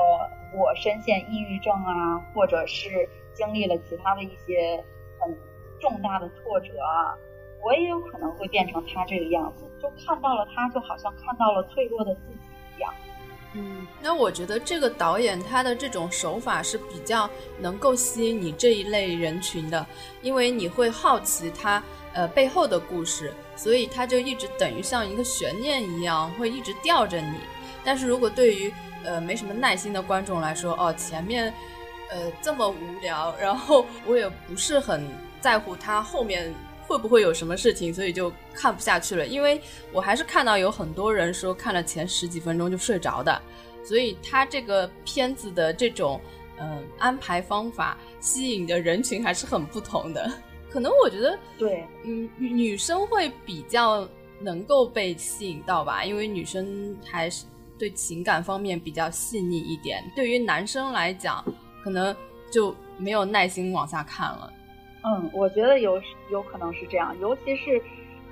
[0.51, 4.83] 我深陷抑郁症啊，或者是经历了其他的一些
[5.19, 5.37] 很
[5.79, 7.13] 重大的挫折啊，
[7.63, 9.63] 我也有可能会变成他这个样子。
[9.79, 12.39] 就看到了他，就好像看到了脆弱的自己
[12.75, 12.91] 一样。
[13.53, 19.85] 嗯，那我觉得这个导演他的这种手法是比较能够吸引你这一类人群的，
[20.23, 27.37] 因为你会好奇他呃背后的故事，所以它就一直等于像一个悬念一样，会一直吊着你。
[27.83, 28.71] 但是如果对于
[29.03, 31.53] 呃，没什么耐心的观众来说，哦，前面，
[32.11, 35.07] 呃，这么无聊，然后 我也不是很
[35.39, 36.53] 在乎他后面
[36.85, 39.25] 会不会有什么事情，所以就看不下去了。
[39.25, 39.61] 因为
[39.93, 43.41] 我还是看到有很多人说看了前十几分钟就睡着的，
[43.85, 46.19] 所以他这个片子的这种
[46.59, 50.29] 嗯安排方法吸引的人群还是很不同的。
[50.69, 54.07] 可能我觉得对，嗯，女生会比较
[54.39, 57.45] 能够被吸引到吧，因为女生还是。
[57.79, 61.41] 对情感方面比较细腻一点，对于男生来讲，
[61.81, 62.13] 可能
[62.51, 64.51] 就没有耐心往下看了。
[65.05, 65.93] 嗯，我觉得有
[66.29, 67.81] 有可能是这样，尤其是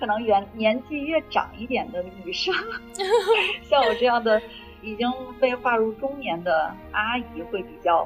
[0.01, 2.53] 可能原年纪越长一点的女生，
[3.63, 4.41] 像我这样的
[4.81, 8.05] 已经被划入中年的阿姨会比较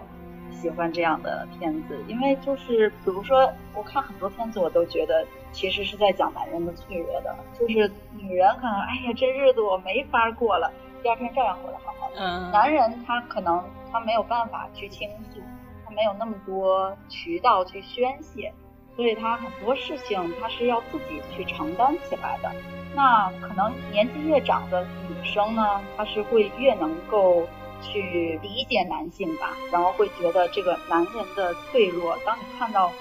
[0.52, 10.72] 喜欢这样的片子，因为就是比如说我看很多片子，我都觉得其实是在讲男人的脆弱的，就是女人可能哎呀这日子我没法过了。
[11.02, 12.16] 第二天照样活得好好的。
[12.18, 15.40] 嗯，男人他可能他没有办法去倾诉，
[15.86, 18.54] 他没有那么多渠道去宣泄，
[18.96, 22.52] 所以他很多事情他是要自己去承担起来的。
[22.94, 27.48] 那可能年纪越长的女生呢，她是会越能够
[27.82, 32.92] 去理解男性吧，然后会觉得这个男人的脆弱，当你看到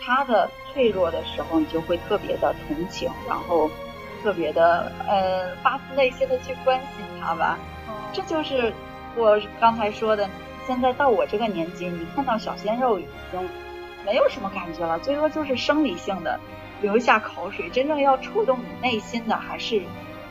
[0.00, 3.70] 他的脆弱的时候，你就会特别的同情，然后。
[4.20, 7.56] 特别的，呃，发自内心的去关心他吧，
[8.12, 8.72] 这就是
[9.14, 10.28] 我刚才说的。
[10.66, 13.48] 现在到我这个年纪，你看到小鲜肉已经
[14.04, 16.40] 没有什么感觉了，最多就是生理性的
[16.82, 17.70] 流一下口水。
[17.70, 19.80] 真正要触动你内心的，还是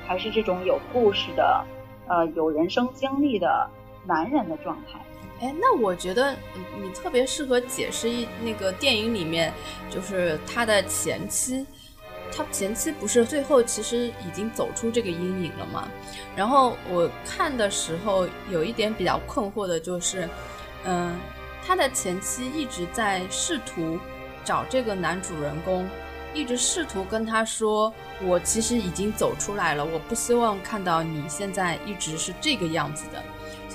[0.05, 1.63] 还是这种有故事的，
[2.09, 3.69] 呃，有人生经历的
[4.07, 4.99] 男人的状态。
[5.39, 6.35] 哎，那我觉得
[6.81, 9.53] 你特别适合解释一那个电影里面，
[9.89, 11.65] 就是他的前妻。
[12.29, 15.87] 他前妻不是最后其实已经走出这个阴影了吗？
[16.35, 20.27] 然后我看的时候有一点比较困惑的就是，
[20.83, 21.17] 嗯，
[21.65, 23.97] 他的前妻一直在试图
[24.43, 25.87] 找这个男主人公，
[26.33, 33.23] 一直试图跟他说：“我其实已经走出来了，我不希望看到你现在一直是这个样子的。”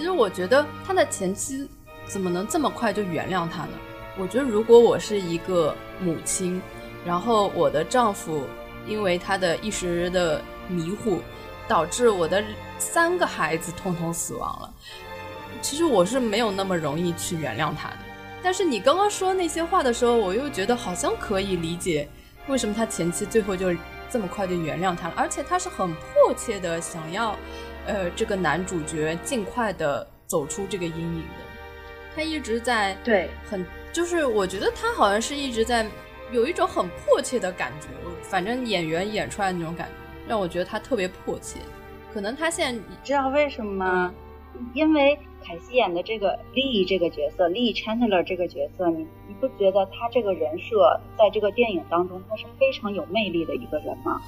[0.02, 1.70] 其实我觉得他的前妻
[2.06, 3.78] 怎么能这么快就原谅他呢？
[4.18, 6.60] 我觉得如果我是一个母亲。
[7.06, 8.44] 然后我的丈夫
[8.84, 11.20] 因为他的一时的迷糊，
[11.68, 12.42] 导致我的
[12.78, 14.74] 三个孩子通通死亡了。
[15.60, 17.98] 其实我是没有那么容易去原谅他的。
[18.42, 22.08] 但是你刚刚说那些话的时候，我又觉得好像可以理解
[22.48, 23.72] 为什么他前妻最后就
[24.10, 27.36] 这么快就原谅他了，而且他是很迫切的想要，
[27.86, 31.44] 呃，这个男主角尽快的走出这个阴影的。
[32.14, 35.86] 他一直在对很，就是我觉得他好像是一直在
[36.30, 37.88] 有一种很迫切的感觉，
[38.22, 39.94] 反正演员演出来的那种感觉，
[40.28, 41.58] 让我觉得他特别迫切。
[42.12, 44.14] 可能他现在你知道为什么吗？
[44.74, 54.20] 因为凯西演的这个利这个角色，利 Chandler 这个角色，你你不觉得他这个人设在这个电影当中他是非常有魅力的一个人吗？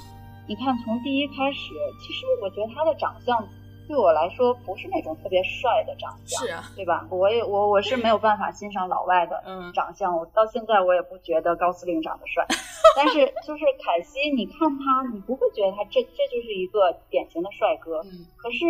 [0.47, 3.47] 你看从第一开始，其实我觉得他的长相
[3.89, 7.07] 对我来说不是那种特别帅的长相，是啊，对吧？
[7.11, 9.43] 我也我我是没有办法欣赏老外的
[9.75, 12.47] 长相，我到现在我也不觉得高司令长得帅，
[12.97, 18.03] 但是就是凯西，你看他，你不会觉得他这这就是一个典型的帅哥，
[18.37, 18.65] 可是。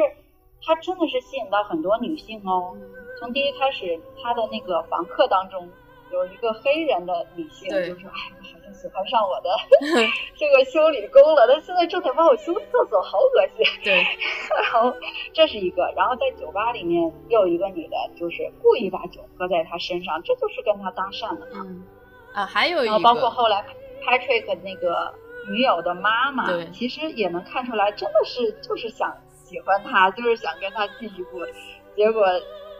[0.66, 2.75] 他真的是吸引到很多女性哦。
[3.20, 5.68] 从第一开始，他的那个房客当中
[6.15, 9.51] 有一个黑人的女性，就说：“哎，我好像喜欢上我的
[10.39, 11.47] 这个修理工了。
[11.47, 14.03] 他现在正在帮我修厕所，好恶心。”对。
[14.62, 14.95] 然后
[15.33, 21.67] 这是一个，然后在酒吧里面又有一个女的，就是故意把酒喝在他身上，这就是跟他搭讪的嘛。
[22.33, 23.65] 啊，还有一个，包括后来
[24.03, 25.12] Patrick 那个
[25.51, 29.15] 女友的妈妈，其实也能看出来，真的是就是想。
[29.45, 31.39] 喜欢他就是想跟他进一步，
[31.95, 32.25] 结果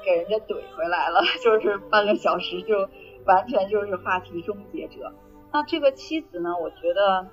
[0.03, 2.89] 给人家怼回来了，就是半个小时就
[3.27, 5.12] 完全就是话题终结者。
[5.53, 6.51] 那这个妻子呢？
[6.61, 7.27] 我觉得，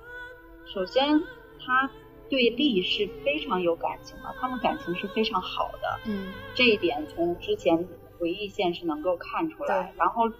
[0.64, 1.20] 首先
[1.58, 1.90] 他
[2.28, 6.00] 对丽是非常有感情的，他们感情是非常好的。
[6.06, 7.86] 嗯，这一点从之前
[8.18, 9.92] 回忆线是能够看出来。
[9.96, 10.30] 然后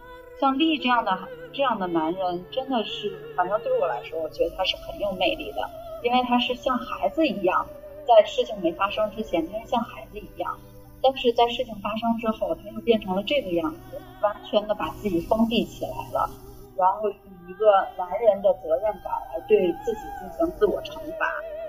[0.40, 1.18] 像丽这样的
[1.52, 5.68] 这样的男人，真的是，反正对我来说，我觉得他是很有魅力的，
[6.02, 7.66] 因为他是像孩子一样。
[8.04, 10.58] 在事情没发生之前，他是像孩子一样；
[11.02, 16.30] 但是在事情发生之后，他又变成了这个样子，完全的把自己封闭起来了，
[16.76, 17.66] 然后以一个
[17.98, 21.26] 男人的责任感来对自己进行自我惩罚，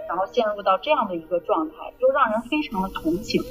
[0.08, 3.42] 然后陷入到这样的一个状态，又让人非常的同情。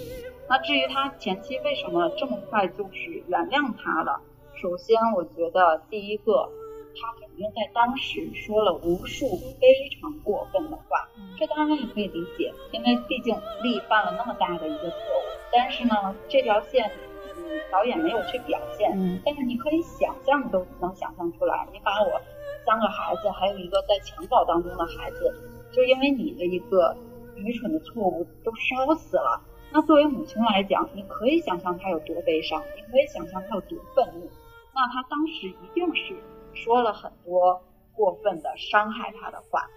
[0.49, 4.21] 那至于他前妻为什么这么快就是原谅他了？
[4.55, 6.49] 首先，我觉得第一个。
[6.95, 15.23] 他肯定在当时说了无数非常过分的话，这当然也可以理解，因为毕竟丽犯了那么大的一个错误。
[15.53, 16.91] 但是呢，这条线，
[17.37, 18.91] 嗯，导演没有去表现。
[18.95, 19.21] 嗯。
[19.25, 22.21] 但是你可以想象，都能想象出来，你把我
[22.65, 25.35] 三个孩子，还有一个在襁褓当中的孩子，
[25.73, 26.97] 就因为你的一个
[27.37, 29.43] 愚蠢的错误都烧死了。
[29.73, 34.31] 那作为母亲来讲，你可以想象她有多悲伤，你可以想象她有多愤怒。
[34.75, 36.15] 那她当时一定是。
[36.55, 37.63] 说了很多
[37.95, 39.69] 过分的伤害他的话。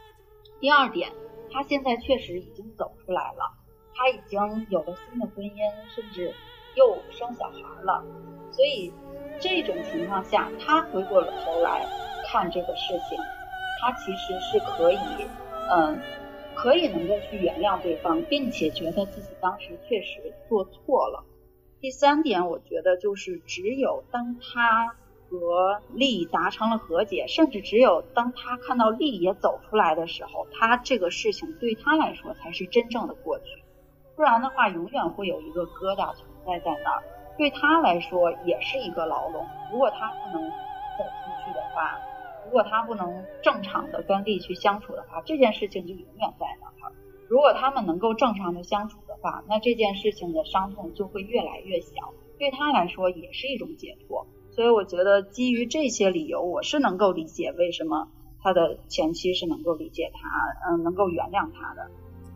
[0.60, 1.12] 第二点，
[1.52, 3.52] 他现在确实已经走出来了，
[3.94, 5.58] 他已经有了新的婚姻，
[5.94, 6.34] 甚至
[6.76, 8.04] 又生小孩了。
[8.52, 8.92] 所以
[9.40, 11.86] 这种情况下，他回过了头来
[12.28, 13.18] 看这个事情，
[13.82, 14.98] 他其实是可以，
[15.72, 16.00] 嗯，
[16.56, 21.26] 可以能够去原谅对方，并且觉得自己当时确实做错了。
[21.82, 24.96] 第三点，我觉得就是只有当他。
[25.40, 33.64] 和利达成了和解，甚至只有当他看到利也走出来的时候，他这个事情对他来说才是真正的过去。
[34.16, 37.04] 不然的话，永远会有一个疙瘩存在在那儿，
[37.38, 39.46] 对他来说也是一个牢笼。
[39.72, 42.00] 如果他不能走出去的话，
[42.46, 46.72] 如果他不能正常的跟利去相处的话，这件事情就永远在那儿。
[47.28, 54.28] 如果他们能够正常的相处的话，那这件事情的伤痛就会越来越小，对他来说也是一种解脱。
[54.56, 58.08] 所以我觉得，基于这些理由，我是能够理解为什么
[58.42, 61.86] 他的前妻是能够理解他，嗯，能够原谅他的。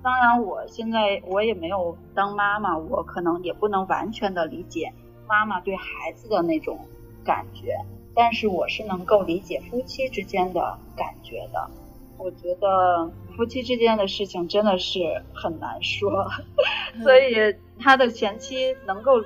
[0.04, 4.92] 当然，我现在我也没有当妈妈，我可能也不能完全的理解
[5.30, 6.78] 妈妈对孩子的那种
[7.24, 7.78] 感觉，
[8.14, 11.72] 但是我是能够理解夫妻之间的感觉的。
[12.18, 16.28] 我觉得夫妻之间的事情真的是很难说，
[17.02, 19.24] 所以他的前妻能够。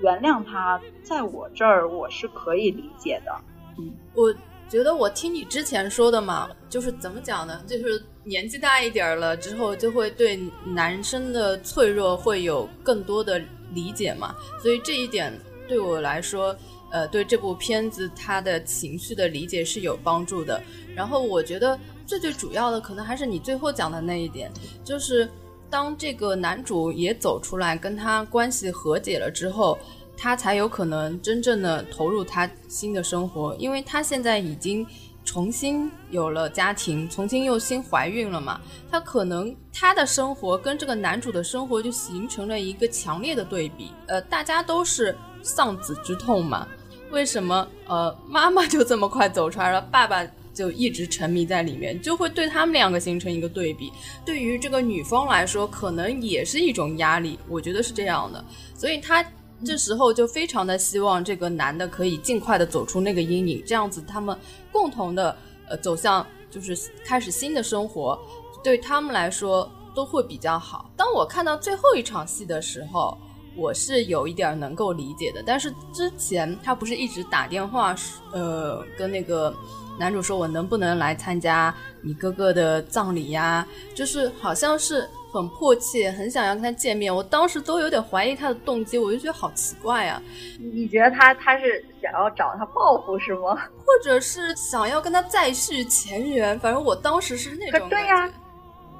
[0.00, 3.32] 原谅他，在我这儿我是可以理解的。
[3.78, 4.34] 嗯，我
[4.68, 7.62] 觉得我听你之前说的嘛，就是怎么讲呢？
[7.66, 13.40] 就是年纪大一点了之后，就会对男生的脆弱会有更多的
[13.72, 14.34] 理解嘛。
[14.60, 15.32] 所以这一点
[15.68, 16.56] 对我来说，
[16.90, 20.60] 呃，对这部片子他的情绪的理解是有帮助的。
[20.94, 24.50] 然后我觉得最最主要的，可能还是你最后讲的那一点，
[24.82, 25.28] 就是。
[25.72, 29.78] 当这个男主也走出来，跟他关系和解了之后，
[30.18, 34.86] 他才有可能真正的投入他新的生活，因为他现在已经
[35.24, 38.60] 重新有了家庭，重新又新怀孕了嘛。
[38.90, 43.92] 他可能他的生活跟这个男主的生活就形成了一个强烈的对比。
[44.08, 46.68] 呃，大家都是丧子之痛嘛，
[47.10, 50.22] 为什么呃妈妈就这么快走出来了，爸爸
[50.52, 53.92] 就一直沉迷在里面，就会对他们两个形成一个对比。
[54.24, 58.44] 对于这个女方来说，可能也是一种压力，我觉得是这样的。
[58.74, 59.24] 所以她
[59.64, 64.36] 这时候就非常的希望这个男的可以尽快的走出那个阴影，这样子他们
[64.70, 65.36] 共同的
[65.68, 68.18] 呃走向就是开始新的生活，
[68.62, 70.90] 对他们来说都会比较好。
[70.96, 73.16] 当我看到最后一场戏的时候。
[73.56, 77.94] 我是有一点能够理解的，但是之前他不是一直打电话，
[78.32, 79.54] 呃，跟那个
[79.98, 83.66] 男主说，我能不能来参加你哥哥的葬礼呀？
[83.94, 87.14] 就是好像是很迫切，很想要跟他见面。
[87.14, 90.20] 我当时都有点怀疑他的动机，我就觉得好奇怪啊。
[90.58, 93.54] 你觉得他他是想要找他报复是吗？
[93.84, 96.58] 或者是想要跟他再续前缘？
[96.58, 98.30] 反正我当时是那种对呀。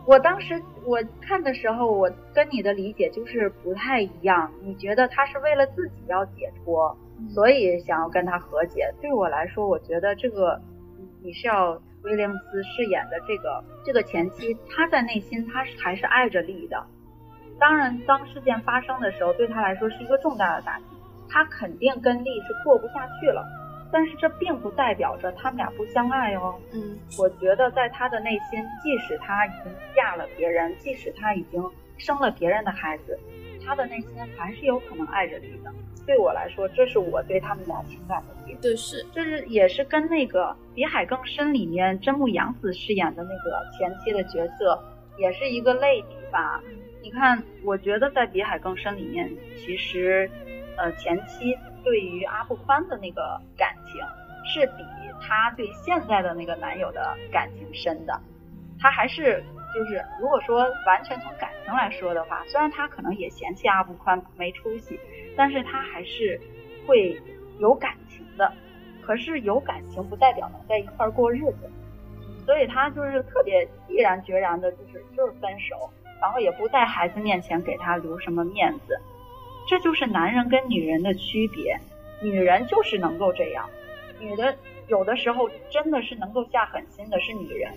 [0.05, 4.50] 我当时我看的时候，我跟你的理解就是不太一样。
[4.61, 6.96] 你觉得他是为了自己要解脱，
[7.30, 8.92] 所以想要跟他和解。
[9.00, 10.61] 对我来说，我觉得这个
[11.22, 16.84] 你是要威廉姆斯饰演的这个这个前妻，他在内心他是还是爱着丽的。
[17.61, 20.84] 当然，当事件发生的时候，对他来说是一个重大的打击，
[21.28, 23.46] 他肯定跟丽是过不下去了。
[23.93, 26.59] 但是这并不代表着他们俩不相爱哦。
[26.72, 31.62] 嗯，我觉得在他的内心，即使他已经嫁了别人，即使他已经
[31.99, 33.18] 生了别人的孩子，
[33.64, 35.70] 他的内心还是有可能爱着你的。
[36.05, 44.82] 对我来说，这是我对他们俩情感的解对，是，这是也是跟那个《比海更深》里面真木阳子饰演的那个前妻的角色，
[45.16, 46.61] 也是一个类比吧。
[47.03, 50.28] 你看，我觉得在《比海更深》里面，其实，
[50.76, 51.57] 呃，前妻。
[51.84, 54.00] 对于阿布宽的那个感情，
[54.44, 54.84] 是比
[55.20, 58.20] 他对现在的那个男友的感情深的。
[58.80, 59.42] 他还是
[59.74, 64.98] 就是，如果说完全从感情来说的话，虽然他可能也嫌弃阿布宽没出息，
[65.36, 66.40] 但是他还是
[66.86, 67.20] 会
[67.58, 68.52] 有感情的。
[69.00, 71.68] 可是有感情不代表能在一块过日子，
[72.46, 78.96] 所以他就是特别毅然决然的，就是就是分手，然后也不在孩子面前给他留什么面子。
[79.72, 81.80] 这就是男人跟女人的区别，
[82.20, 83.66] 女人就是能够这样，
[84.20, 84.54] 女的
[84.86, 87.72] 有的时候真的是能够下狠心的，是女人。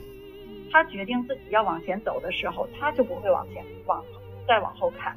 [0.69, 4.03] 她决定自己要往前走的时候，她就不会往前往
[4.45, 5.15] 再往后看。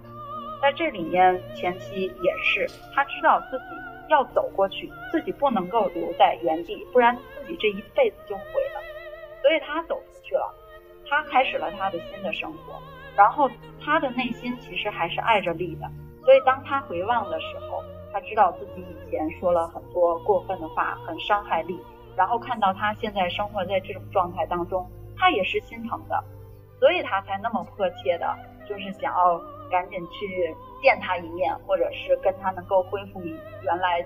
[0.63, 2.65] 在这里面，前妻也是，
[2.95, 3.65] 她知道自己
[4.09, 8.81] 要走过去，自己不能够留在原地，不然自己这一辈子就毁了。
[9.43, 10.55] 所以她走出去了，
[11.09, 12.81] 她开始了她的新的生活。
[13.17, 13.51] 然后
[13.85, 15.91] 她的内心其实还是爱着丽的。
[16.29, 21.81] 所以，当他回望的时候，他知道自己以前说了很多过分的话，很伤害力。
[22.15, 26.23] 然后看到他现在生活在这种状态当中，他也是心疼的，
[26.79, 28.37] 所以他才那么迫切的，
[28.69, 33.23] 就是想要赶紧去见他一面，或者是跟他能够恢复
[33.63, 34.05] 原来，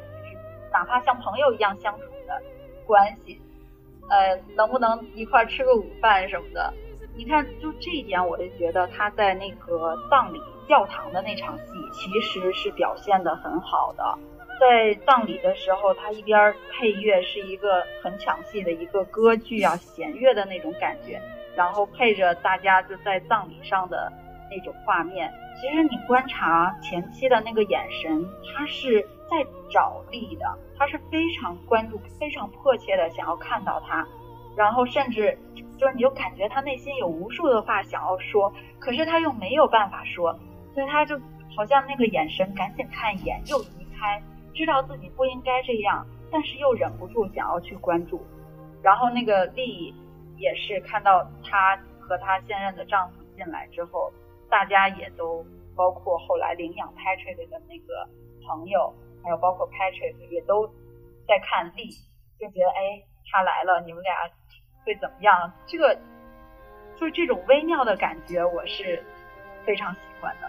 [0.70, 2.40] 哪怕像朋友一样相处的
[2.86, 3.42] 关系。
[4.08, 6.72] 呃，能不能一块吃个午饭什么的？
[7.16, 10.40] 你看，就这一点，我就觉得他在那个葬礼。
[10.72, 14.18] 教堂的那场戏其实是表现的很好的，
[14.58, 21.20] 在葬礼的时候，他一边配乐是一个很抢戏的一个歌剧啊，弦乐的那种感觉，
[21.54, 24.10] 然后配着大家就在葬礼上的
[24.50, 25.30] 那种画面。
[25.60, 30.46] 其实你观察前期的那个眼神，他是在找力的，
[30.78, 34.08] 他是非常关注、非常迫切的想要看到他，
[34.56, 35.38] 然后甚至
[35.76, 40.34] 就是你就感觉他内心有无数的话想要说，可是他又没有办法说。
[40.74, 41.18] 所以他就
[41.56, 44.22] 好像那个眼神，赶紧看一眼又移开，
[44.54, 48.24] 知道自己不应该这样，但是又忍不住想要去关注。
[48.82, 49.94] 然后那个丽
[50.36, 54.12] 也是看到她和她现任的丈夫进来之后，
[54.50, 55.44] 大家也都
[55.76, 58.08] 包括后来领养 Patrick 的那个
[58.46, 58.92] 朋友，
[59.22, 60.66] 还有包括 Patrick 也都
[61.28, 61.88] 在看丽，
[62.38, 64.14] 就觉得哎，他来了，你们俩
[64.84, 65.52] 会怎么样？
[65.66, 65.94] 这个
[66.96, 69.02] 就是这种微妙的感觉，我是
[69.64, 70.48] 非常喜欢的。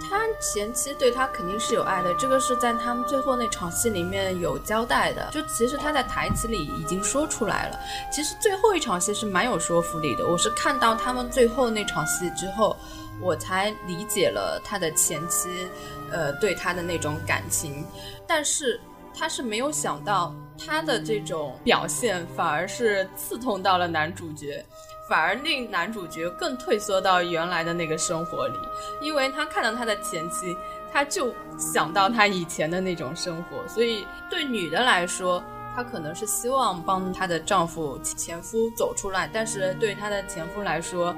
[0.00, 5.28] 他前妻对他肯定是有爱的，这个是在他们最后那场戏里面有交代的。
[5.30, 7.78] 就其实他在台词里已经说出来了。
[8.10, 10.26] 其实最后一场戏是蛮有说服力的。
[10.26, 12.76] 我是看到他们最后那场戏之后，
[13.20, 15.68] 我才理解了他的前妻，
[16.10, 17.84] 呃，对他的那种感情。
[18.26, 18.80] 但是
[19.16, 24.64] 他是没有想到他的这种表现反而是刺痛到了男主角。
[25.10, 28.54] 反而令男主角更退缩到原来的那个生活里，
[29.00, 30.56] 因为他看到他的前妻，
[30.92, 33.66] 他就想到他以前的那种生活。
[33.66, 35.42] 所以对女的来说，
[35.74, 41.12] 她可能是希望帮她的丈夫、前夫走出来，但是对她的前夫来说，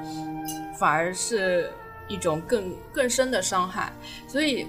[0.79, 1.71] 反而是
[2.09, 3.93] 一种更更深的伤害。
[4.27, 4.67] 所以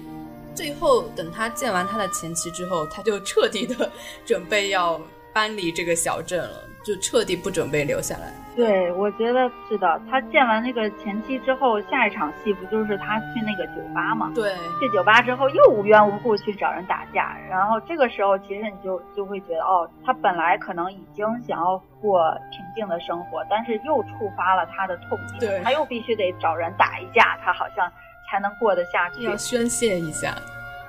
[0.54, 3.90] 最后等他见完他的前妻之后，他就彻底的
[4.26, 5.00] 准备要
[5.32, 8.34] 搬离这个小镇了，就彻底不准备留下来。
[8.56, 10.00] 对，我觉得是的。
[10.08, 14.30] 他见完那个前妻之后，下一场戏不就是他去那个酒吧吗？
[14.34, 27.90] 对，去酒吧之后又无缘无故去找人打架，然后这个时候其实你就就会觉得，哦，他本来可能已经想要过平静的生活，但是又触发了他的痛点，他又必须得找人打一架，他好像
[28.30, 30.32] 才能过得下去，要宣泄一下。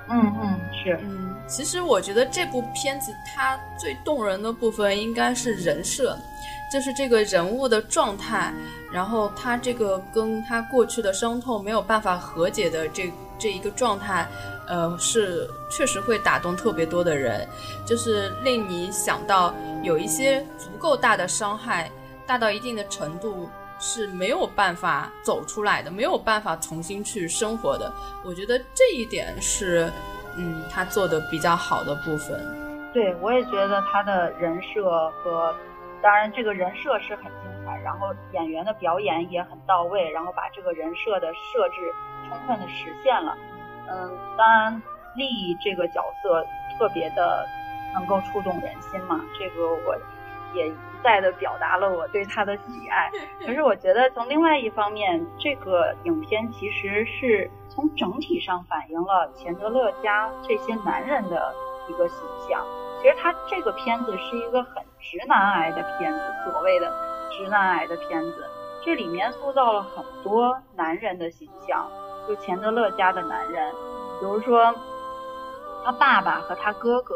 [0.08, 0.96] 嗯嗯，是。
[1.02, 6.16] 嗯，其实我觉得这部片子它最动人的部分应该是人设。
[6.72, 8.52] 就是这个人物的状态，
[8.92, 14.26] 然后他这个跟他过去的伤痛没有办法和解的这这一个状态，
[14.66, 17.46] 呃，是确实会打动特别多的人，
[17.86, 21.88] 就是令你想到有一些足够大的伤害，
[22.26, 23.48] 大到一定的程度
[23.78, 27.92] 是没有办法走出来的，没有办法重新去生活的。
[28.24, 29.88] 我觉得这一点是，
[30.36, 32.40] 嗯，他做的比较好的部分。
[32.92, 34.82] 对，我也觉得他的人设
[35.22, 35.54] 和。
[36.02, 41.92] 当然，这个人设是很精彩，然后演员的表演也很到位，然后把这个人设的设置
[42.28, 43.36] 充分的实现了。
[43.88, 44.82] 嗯，当然，
[45.16, 46.44] 丽这个角色
[46.78, 47.46] 特别的
[47.94, 49.96] 能够触动人心嘛，这个我
[50.54, 53.10] 也一再的表达了我对他的喜爱。
[53.46, 61.54] 可是我觉得从另外一方面，这个影片其实是从整体上反映了钱德勒家这些男人的
[61.88, 62.18] 一个形
[62.48, 62.64] 象。
[63.00, 66.92] 其实他这个片子是一个很直男癌的片子，所谓的
[67.30, 68.44] 直男癌的片子，
[68.84, 71.88] 这里面塑造了很多男人的形象，
[72.26, 73.72] 就钱德勒家的男人，
[74.18, 74.74] 比如说
[75.84, 77.14] 他爸爸和他哥哥，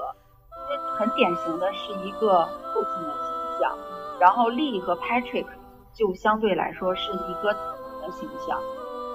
[0.98, 3.76] 很典型的是一个父亲的形象，
[4.20, 5.46] 然后利和 Patrick
[5.92, 7.60] 就相对来说是一个子
[8.02, 8.60] 的形象，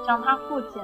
[0.06, 0.82] 像他父亲，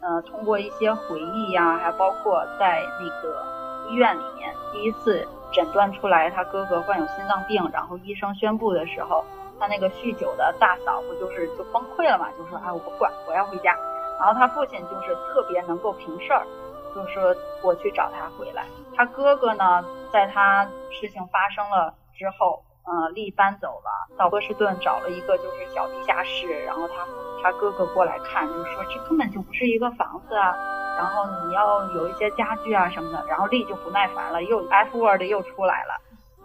[0.00, 3.52] 呃，通过一些回忆呀，还包括在那个。
[3.90, 9.24] 医院里面第一次诊断出来他哥哥患有心脏病，然后医生宣布的时候，
[9.60, 12.28] 他那个酗酒的大嫂不就是就崩溃了嘛？
[12.38, 13.76] 就说哎我不管，我要回家。
[14.18, 16.46] 然后他父亲就是特别能够平事儿，
[16.94, 18.64] 就说我去找他回来。
[18.94, 27.04] 他哥哥呢，在他事情发生了之后，呃，利搬走了，到波士顿找了一个就是小地下室，然后他
[27.42, 30.54] 他哥哥过来看，就说这根本就不是一个房子啊。
[30.94, 35.94] 然后你要有一些家具啊什么的，然后丽就不耐烦了，又 F word 又出来了，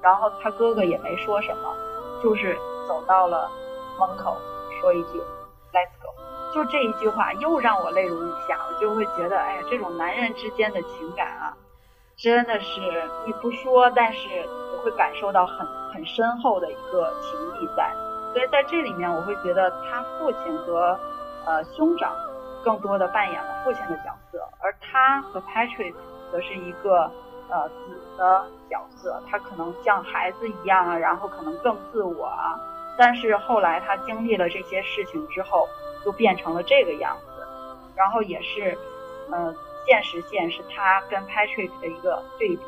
[0.02, 1.76] 然后他哥哥也没说什么，
[2.24, 3.52] 就是走到了
[4.00, 4.38] 门口
[4.80, 5.20] 说一句
[5.74, 11.54] Let's go，就这一句话又让我泪如雨下，我就会觉得，哎呀，这种男人之间的情感啊，
[12.16, 12.80] 真的是
[13.26, 17.93] 你不说，但是你会感受到很很深厚的一个情谊在，
[18.34, 21.00] 所以在这里面我会觉得他父亲和
[21.46, 22.12] 呃兄长。
[22.64, 25.94] 更多的扮演了父亲的角色，而他和 Patrick
[26.30, 27.10] 则是一个
[27.50, 29.24] 呃子的角色。
[29.30, 32.60] 他可能像孩子一样啊，然后可能更自我啊。
[32.98, 35.66] 但是后来他经历了这些事情之后，
[36.04, 37.48] 就变成了这个样子。
[37.96, 38.78] 然后也是，
[39.32, 39.56] 呃，
[39.86, 42.60] 现实线是他跟 Patrick 的一个对比。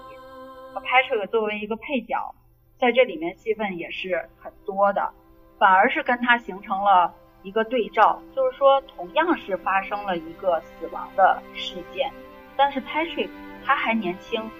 [0.75, 2.35] Patrick 作为一个配角，
[2.79, 5.11] 在这里面戏份也是很多的，
[5.59, 7.13] 反而是跟他形成了。
[7.41, 12.11] 一个对照，就是说，同样是发生了一个死亡的事件，
[12.57, 13.29] 但是 Patrick
[13.65, 14.51] 他还年轻，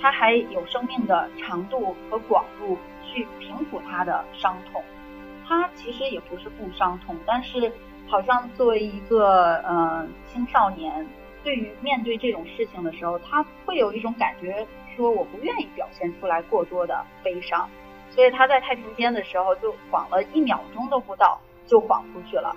[0.00, 4.82] 他还有生命的长度和广度去平复他的伤痛。
[5.46, 7.70] 他其实也不是不伤痛，但是
[8.08, 11.06] 好像作为一个呃青少年，
[11.42, 14.66] 对于面对这种事情的时候，他会有一种感觉，
[14.96, 17.68] 说我不愿意表现出来过多的悲伤，
[18.14, 21.40] 所以他在太平间的时候就晃了一秒钟都不到。
[21.66, 22.54] 就晃出去了，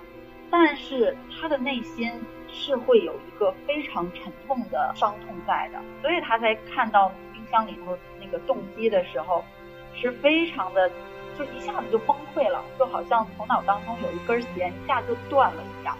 [0.52, 2.12] 但是他的内心
[2.50, 9.42] 是会有一个非常沉痛的伤痛在的，所以他在看到冰箱里头那个动机的时候，
[9.96, 10.92] 是非常的，
[11.40, 15.98] 就一下子就崩溃了，就好像头脑当中有一根弦一下就断了一样。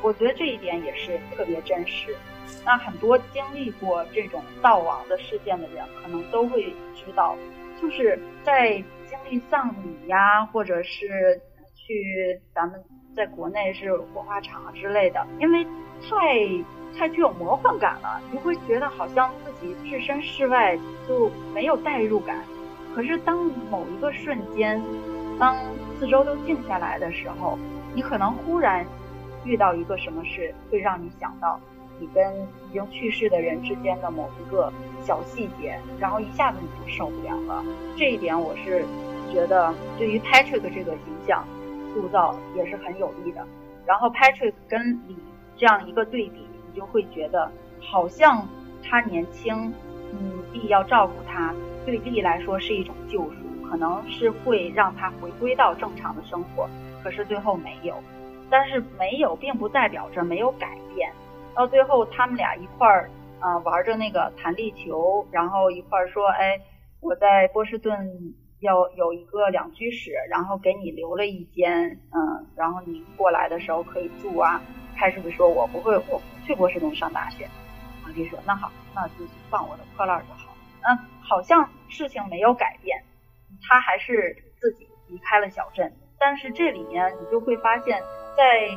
[0.00, 2.16] 我觉得这一点也是特别真实。
[2.64, 7.36] 那很多经历过这种悼亡的事件的人，可能都会知道，
[7.80, 8.72] 就是在
[9.06, 11.40] 经历丧礼呀，或者是。
[11.80, 12.78] 去咱们
[13.16, 15.64] 在国内是火化场之类的，因为
[16.02, 20.76] 太太具有魔幻感了，你会觉得好像自己置身事外
[21.06, 22.44] 就没有代入感。
[22.94, 23.38] 可是当
[23.70, 24.82] 某一个瞬间，
[25.38, 25.56] 当
[25.98, 27.58] 四周都静下来的时候，
[27.94, 28.84] 你可能忽然
[29.46, 31.58] 遇到一个什么事，会让你想到
[32.00, 34.72] 你跟已经去世的人之间的某一个
[35.02, 37.64] 小细节，然后一下子你就受不了了。
[37.96, 38.84] 这一点我是
[39.32, 41.44] 觉得对于 Patrick 这个形象。
[41.94, 43.44] 塑造也是很有利的，
[43.86, 45.16] 然后 Patrick 跟李
[45.56, 48.46] 这样一个对比，你就会觉得好像
[48.84, 49.72] 他年轻，
[50.12, 51.52] 嗯，丽要照顾他，
[51.86, 56.68] 对丽来说是一种救赎，可能是会让他回归到正常的生活。
[57.02, 57.96] 可是最后没有，
[58.50, 61.10] 但是没有并不代表着没有改变。
[61.58, 66.60] 到最后，他们俩一块儿啊玩着那个弹力球，然后一块儿说：“哎，
[67.00, 74.62] 我在波士顿要有一个两居室，然后给你留了一间，嗯，然后你过来的时候可以住啊。”
[74.96, 77.44] 开始会说：“我不会，我不去波士顿上大学。”
[78.06, 79.14] 阿丽说：“那好，那就
[79.50, 80.54] 放我的破烂儿就好。”
[80.88, 83.02] 嗯，好像事情没有改变，
[83.68, 85.92] 他还是自己离开了小镇。
[86.20, 88.00] 但是这里面你就会发现，
[88.36, 88.68] 在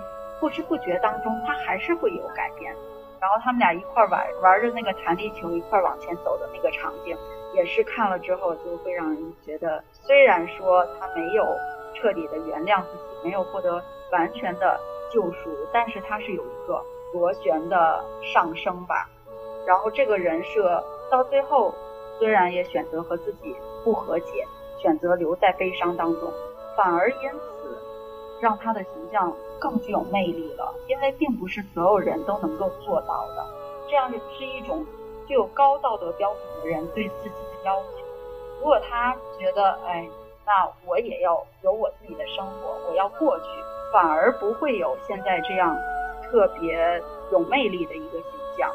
[0.41, 2.75] 不知不觉当中，他还是会有改变。
[3.21, 7.15] 然后他们俩一块玩玩着那个弹力球，一块往前走的那个场景，
[7.53, 11.45] 也是看了之后就会让人觉得，虽然说他没有
[11.93, 13.79] 彻底的原谅自己，没有获得
[14.11, 14.79] 完全的
[15.13, 16.83] 救赎，但是他是有一个
[17.13, 19.07] 螺旋的上升吧。
[19.67, 21.71] 然后这个人设到最后，
[22.17, 24.43] 虽然也选择和自己不和解，
[24.79, 26.33] 选择留在悲伤当中。
[26.75, 27.29] 反而因
[28.41, 33.45] 让他的形象更具有魅力了，因为并不是所有人都能够做到的。
[33.87, 34.83] 这样是一种
[35.27, 38.05] 具有高道德标准的人对自己的要求。
[38.59, 40.09] 如果他觉得，哎，
[40.43, 43.45] 那我也要有我自己的生活，我要过去，
[43.93, 45.77] 反而不会有现在这样
[46.23, 46.99] 特别
[47.31, 48.71] 有魅力的一个形象。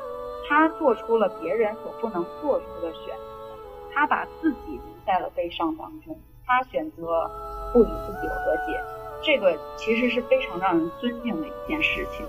[0.49, 3.59] 他做出了别人所不能做出的选择，
[3.93, 7.29] 他把自己留在了悲伤当中，他选择。
[7.73, 8.81] 不与自己和解，
[9.23, 12.25] 这个其实是非常让人尊敬的一件事情。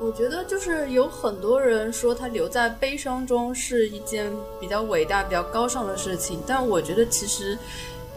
[0.00, 7.58] 我觉得就是有很多人说他留在悲伤中是一件比较伟大、比较高尚的事情，但我觉得其实，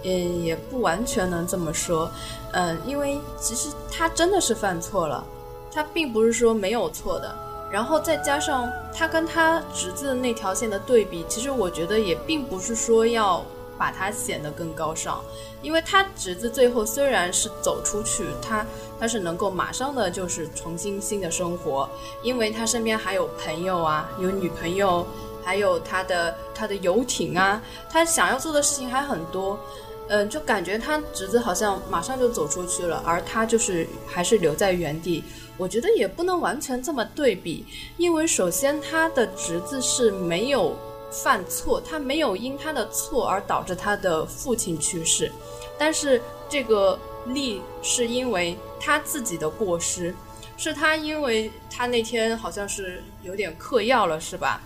[0.03, 2.09] 嗯，也不完全能这么说。
[2.53, 5.25] 嗯，因为其实他真的是犯错了，
[5.73, 7.35] 他并不是说没有错的。
[7.71, 13.43] 然后再加上他跟他侄子那条线的对比，其实我觉得也并不是说要。
[13.78, 15.21] 把他显得更高尚，
[15.61, 18.65] 因为他侄子最后虽然是走出去，他
[18.99, 21.89] 他是能够马上的就是重新新的生活，
[22.21, 25.05] 因为他身边还有朋友啊，有女朋友，
[25.43, 29.59] 还有他的他的游艇啊，他想要做的事情还很多，
[30.07, 35.24] 嗯，就感觉他侄子好像马上就走出去了，而他就是还是留在原地。
[35.57, 37.65] 我觉得也不能完全这么对比，
[37.97, 40.76] 因为首先他的侄子是没有。
[41.14, 45.32] 犯错，他没有因他的错而导致他的父亲去世，
[45.78, 50.14] 但是这个力是因为他自己的过失，
[50.57, 54.59] 是他因为他那天好像是有点嗑药了，是吧？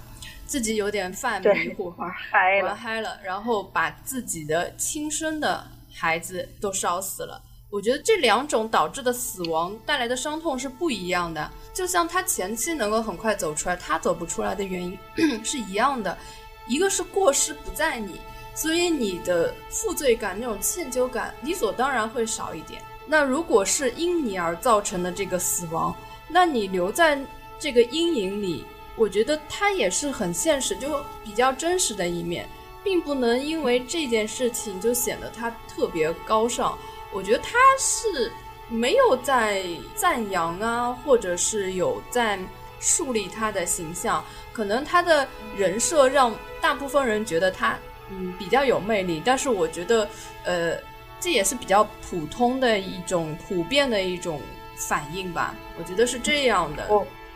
[0.46, 5.62] 自己有点犯迷糊，玩嗨 了，玩嗨了，然后把自己的亲生的
[5.94, 7.42] 孩子都烧死了。
[7.70, 14.98] 我觉得这两种导致的死亡带来的伤痛是不一样的，就像他前期能够很快走出来，他走不出来的原因
[15.44, 16.18] 是一样的。
[16.66, 18.20] 一个是过失不在你，
[18.56, 22.82] 所以你的负罪感、那种歉疚感理所当然会少一点。
[23.06, 25.96] 那如果是因你而造成的这个死亡，
[26.30, 27.20] 那你留在
[27.60, 28.66] 这个阴影里，
[28.96, 32.48] 我觉得它也是很现实，就比较真实的一面，
[32.84, 36.78] 并不能因为这件事情就显得它特别高尚。
[37.14, 38.32] 我觉得他是
[38.70, 39.64] 没有在
[39.96, 42.40] 赞扬啊，或者是有在
[42.80, 46.34] 树立他的形象，可能他的人设让。
[46.60, 47.78] 大部分人觉得他
[48.10, 50.10] 嗯比较有魅力，但是我觉得
[50.44, 50.76] 呃
[51.20, 54.42] 这也是比较普通的一种普遍的一种
[54.76, 55.54] 反应吧。
[55.78, 56.88] 我觉得是这样的。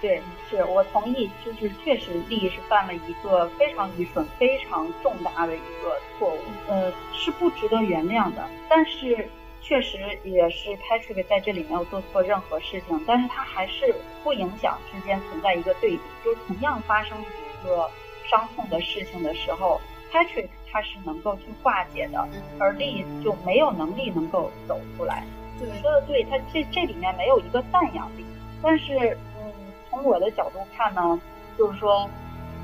[0.01, 0.19] 对，
[0.49, 8.49] 是我同意，就是确实丽是犯了一个非常愚蠢、非常重大的一个错误，呃是不值得原谅的。
[8.67, 9.29] 但是
[9.61, 17.89] 确实也是 Patrick 在这里没有做错任何事情，但是他还是不影响之间存在一个对比，就是同样发生一个。
[18.29, 22.25] 伤痛的事情的时候，Patrick 他是能够去化解的，
[22.57, 25.25] 而 Lee 就没有能力能够走出来。
[25.59, 28.23] 你说的对，他这这里面没有一个赞扬力。
[28.61, 29.51] 但是，嗯，
[29.89, 31.19] 从我的角度看呢，
[31.57, 32.09] 就是说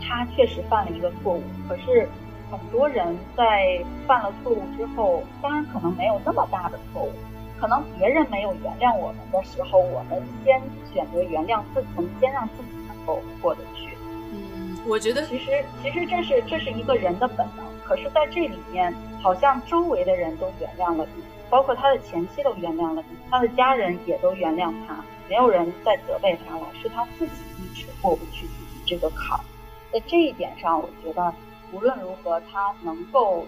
[0.02, 1.44] 他确实犯了一个错误。
[1.68, 2.08] 可是
[2.50, 7.12] 很多人在犯了错误之后，当然可能没有那么大的错误，
[7.60, 10.62] 可能别人没有原谅我们的时候，我们先
[10.94, 13.96] 选择原谅自己，先让自己能够过得去。
[14.32, 29.44] 嗯我觉得其实其实这是这是一个人的本能，可是在这里面，好像周围的人都原谅了你，包括他的前妻都原谅了你，他的家人也都原谅他，没有人再责备他了，是他自己一直过不去自己这个坎儿。
[29.92, 31.34] 在这一点上，我觉得
[31.72, 33.46] 无论如何，他能够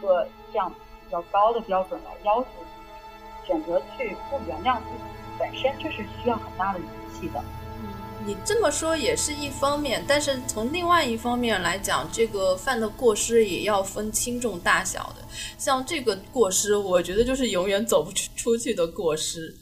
[0.00, 5.04] 做这样比较高的标准来要求自己，选择去不原谅自己，
[5.38, 6.88] 本身就是需要很大的勇
[7.18, 7.40] 气的。
[7.40, 7.88] 嗯
[8.24, 15.26] 你这么说也是一方面，但是从另外一方面来讲，这个犯的过失也要分轻重大小的。
[15.58, 19.52] 像这个过失，我觉得就是永远走不出 出去的过失，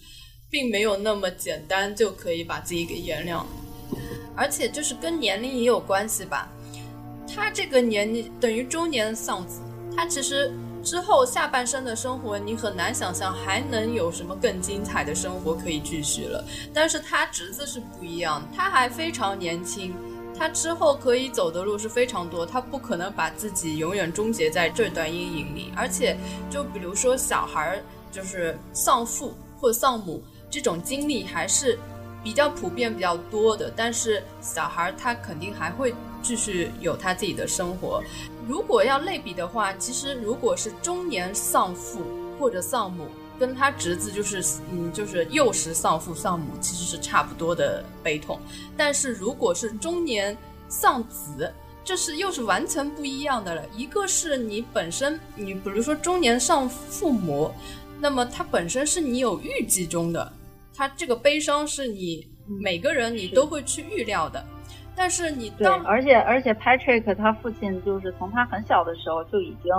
[0.51, 3.43] 并没有那么简单就可以把自己给原谅。
[4.37, 6.47] 而且就是跟年龄也有关系吧。
[7.35, 9.61] 他这个年龄等于中年丧子，
[9.97, 10.53] 他其实。
[10.83, 16.43] 之后下半生的生活，你很难想象还能有什么更精彩的生活可以继续了。
[16.73, 19.95] 但是他侄子是不一样，他还非常年轻，
[20.35, 25.71] 他之后可以走的路是非常多，他不可能把自己永远终结在这段阴影里。
[25.77, 26.17] 而且，
[26.49, 31.79] 就比如说小孩儿就是丧父或丧母这种经历还是
[32.23, 38.03] 比较普遍、比较多的，但是小孩他肯定还会继续有他自己的生活。
[38.47, 42.03] 如果要类比的话，其实如果是中年丧父
[42.39, 43.07] 或者丧母，
[43.39, 48.39] 跟他侄子就是嗯就是幼时丧父丧母，其实是差不多的悲痛。
[48.77, 50.37] 但是如果是中年
[50.69, 51.51] 丧子，
[51.83, 53.63] 这是又是完全不一样的了。
[53.75, 57.51] 一个是你本身，你比如说中年丧父母，
[57.99, 60.33] 那么他本身是你有预计中的，
[60.81, 64.43] 他这个悲伤是你每个人你都会去预料的。
[64.97, 69.71] 但是你对，而且而且 Patrick 他父亲就是从他很小的时候就已经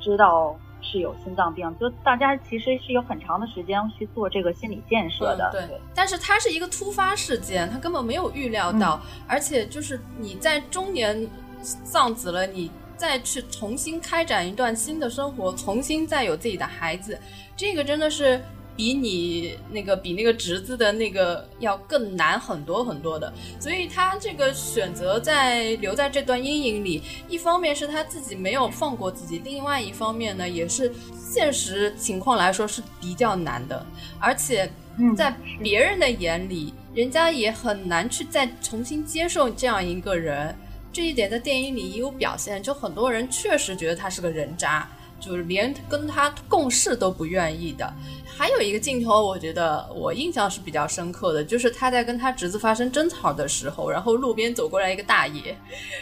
[0.00, 5.48] 知道是有心脏病，就大家其实是有很长的时间去做这个心理建设的。
[5.52, 5.62] 对，
[5.94, 11.24] 但是他是一个突发事件，他根本没有预料到，而且就是你在中年
[11.62, 17.16] 丧子了，你再去重新开展一段新的生活，重新再有自己的孩子，
[17.56, 18.40] 这个真的是。
[18.76, 33.84] 比你那个比那个侄子的那个要更难很多很多的，所以他这个选择在留在这段阴影里，一方面是他自己没有放过自己，另外一方面呢，也是现实情况来说是比较难的，
[34.18, 34.70] 而且
[35.16, 40.56] 在别人的眼里，人家也很难去再重新接受这样一个人，
[40.92, 44.88] 这一点在电影里也有表现，就很多人确实觉得他是个人渣。
[45.24, 47.94] 就是连跟他共事都不愿意的。
[48.36, 55.56] 还有一个镜头，我觉得我印象是比较深刻的，就是他在跟他侄子发生争吵的时候，然后路边走过来一个大爷，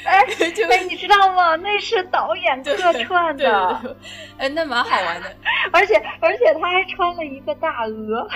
[0.04, 0.24] 哎，
[0.54, 1.56] 就哎，你知道吗？
[1.56, 3.96] 那是导演客串的，
[4.38, 5.28] 哎，那蛮好玩的。
[5.72, 8.26] 而且而且他还穿了一个大鹅，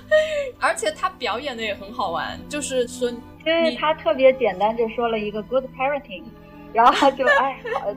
[0.60, 6.24] 而且他表演的也很好玩，就是说，因为他特别简单就说了一个 good parenting，
[6.72, 7.94] 然后就哎好。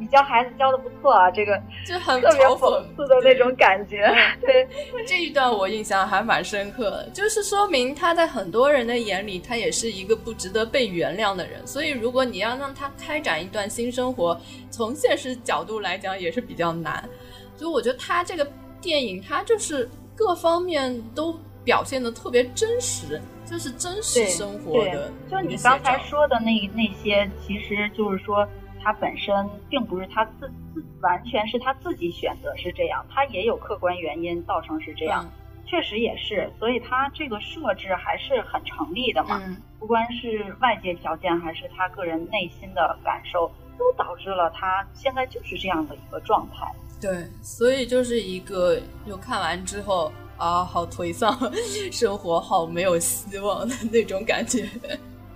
[0.00, 4.10] 你教孩子教的不错啊，这个就很特别讽刺的那种感觉。
[4.40, 4.66] 对，
[5.06, 11.66] 这一段我印象还蛮深刻的，就是说明他在很多人的眼里，他也是一个不值得被原谅的人。
[11.66, 14.40] 所以，如果你要让他开展一段新生活，
[14.70, 17.06] 从现实角度来讲也是比较难。
[17.54, 19.86] 所以，我觉得他这个电影，他就是
[20.16, 25.12] 各方面都表现的特别真实，就是真实生活的。
[25.30, 28.48] 就你刚才说的那那些，其实就是说。
[28.82, 29.34] 他本身
[29.68, 35.30] 并不是他自自完全是他自己选择是这样，他也有客观原因造成是这样，
[35.66, 39.40] 确实也是，所以他这个设置还是很成立的嘛。
[39.78, 46.70] 不管是外界条件还是他个人内心的感受，都导致了他现在就是这样的一个状态。
[47.00, 51.34] 对，所以就是一个就看完之后啊，好颓丧，
[51.90, 54.68] 生活好没有希望的那种感觉。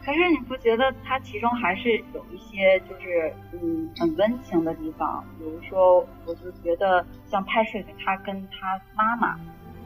[0.05, 5.25] 可是你不觉得它其中还是有一些就是嗯很温情的地方？
[5.39, 9.39] 比如说，我就觉得像拍摄他跟他妈妈，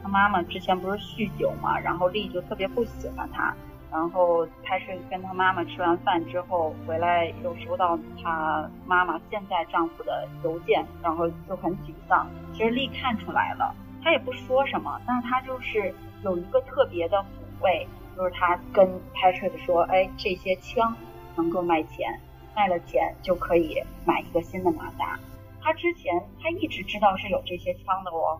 [0.03, 3.55] 他妈妈之前不是酗酒嘛，然后丽就特别不喜欢他，
[3.91, 12.27] 然后拍摄跟他妈妈吃完饭之后回来，又收到他妈妈现在丈夫的邮件，然后就很沮丧。
[12.51, 15.93] 其实丽看出来了，她也不说什么，但是她就是
[16.23, 17.87] 有一个特别的抚慰。
[18.19, 20.93] 就是他跟 Patrick 说：“哎，这些枪
[21.37, 22.19] 能够卖钱，
[22.53, 25.17] 卖了钱就可以买一个新的马达。
[25.61, 28.37] 他之前他一直知道是有这些枪的哦，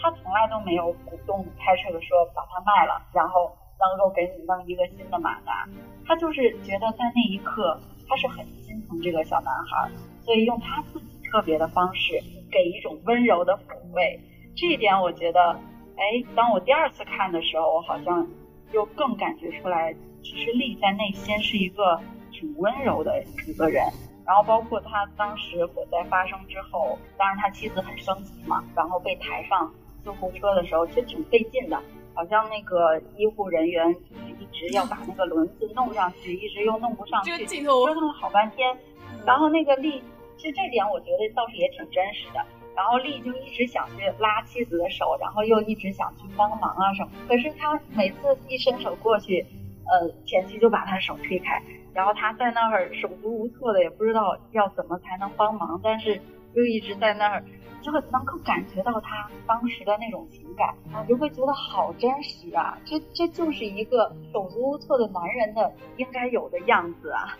[0.00, 3.50] 他从来都没有鼓动 Patrick 说把它卖了，然后
[3.80, 5.68] 能够给你弄一个新的马达。
[6.06, 7.76] 他就是觉得在那一刻
[8.08, 9.90] 他是很心疼这个小男孩，
[10.22, 14.20] 所以用他自己特别的方式给一种温柔的抚慰。
[14.54, 15.58] 这一点我觉得，
[15.96, 18.24] 哎，当我第二次看的时候，我好像。”
[18.72, 22.00] 就更感觉出来，其实丽在内心是一个
[22.30, 23.84] 挺温柔的一个人。
[24.26, 29.72] 然后包括他当时火灾发生之后，当然他妻子很生气嘛，然后被抬上
[30.04, 33.90] 救护车的时候，其实挺费劲的，好像那个医护人员
[34.38, 38.76] 一直要把那个轮子弄上去，一直又弄不上去，折腾了好半天。
[39.24, 40.02] 然后那个丽，
[40.36, 42.44] 其实这点我觉得倒是也挺真实的。
[42.78, 47.10] 然后丽就一直想去拉妻子的手，然后又一直想去帮忙啊什么。
[47.26, 49.44] 可是他每次一伸手过去，
[49.84, 51.60] 呃，前妻就把他手推开，
[51.92, 56.20] 然后他在那儿手足无措的，也不知道要怎么才能帮忙，但是
[56.54, 57.44] 又一直在那儿，
[57.82, 67.36] 就会能够感觉到他当时的那种情感，啊，就会觉得好真实啊，这这就是一个手足无措的男人的应该有的样子啊。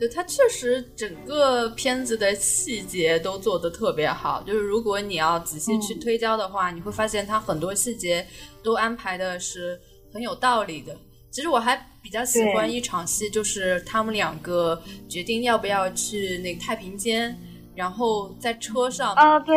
[0.00, 8.26] 对他确实整个片子的细节都做得特别好，就是如果你要仔细去推敲的话，你会发现他很多细节
[8.62, 9.78] 都安排的是
[10.10, 10.96] 很有道理的。
[11.30, 17.38] 其实我还比较喜欢一场戏，就是他们两个决定要不要去那个太平间。
[17.80, 19.56] 然后在车上啊，对，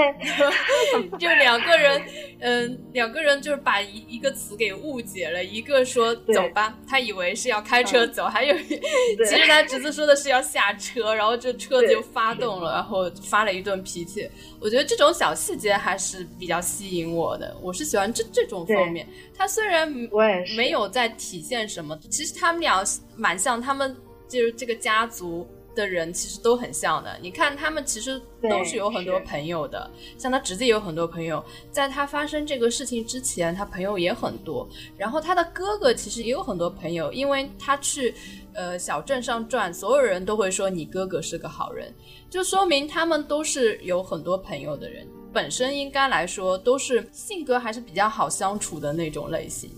[1.19, 2.01] 就两个人，
[2.39, 14.30] 嗯，两个人就是把一一个词给误解了，一个说走吧，他以为是要开车走，还有其实他侄子说的是要下车，然后这车子就发动了，然后发了一顿脾气。
[14.61, 19.05] 我觉得这种小细节还是比较吸引我的，我是喜欢这这种方面。
[19.38, 22.82] 他虽然我也没有在体现什么，其实他们俩
[23.17, 23.93] 蛮像，他们
[24.30, 25.45] 就是这个家族。
[25.76, 34.67] 的人其实都很像的，你看他们其实都是有很多朋友的，像他侄子也有很多朋友，在他发生这个事情之前，他朋友也很多。
[34.97, 38.13] 然后他的哥哥其实也有很多朋友，因为他去
[38.53, 41.93] 呃小镇上转，所有人都会说你哥哥是个好人，
[42.30, 49.71] 就说明他们都是有很多朋友的人，本身应该来说都是性格还是比较好相处的那种类型。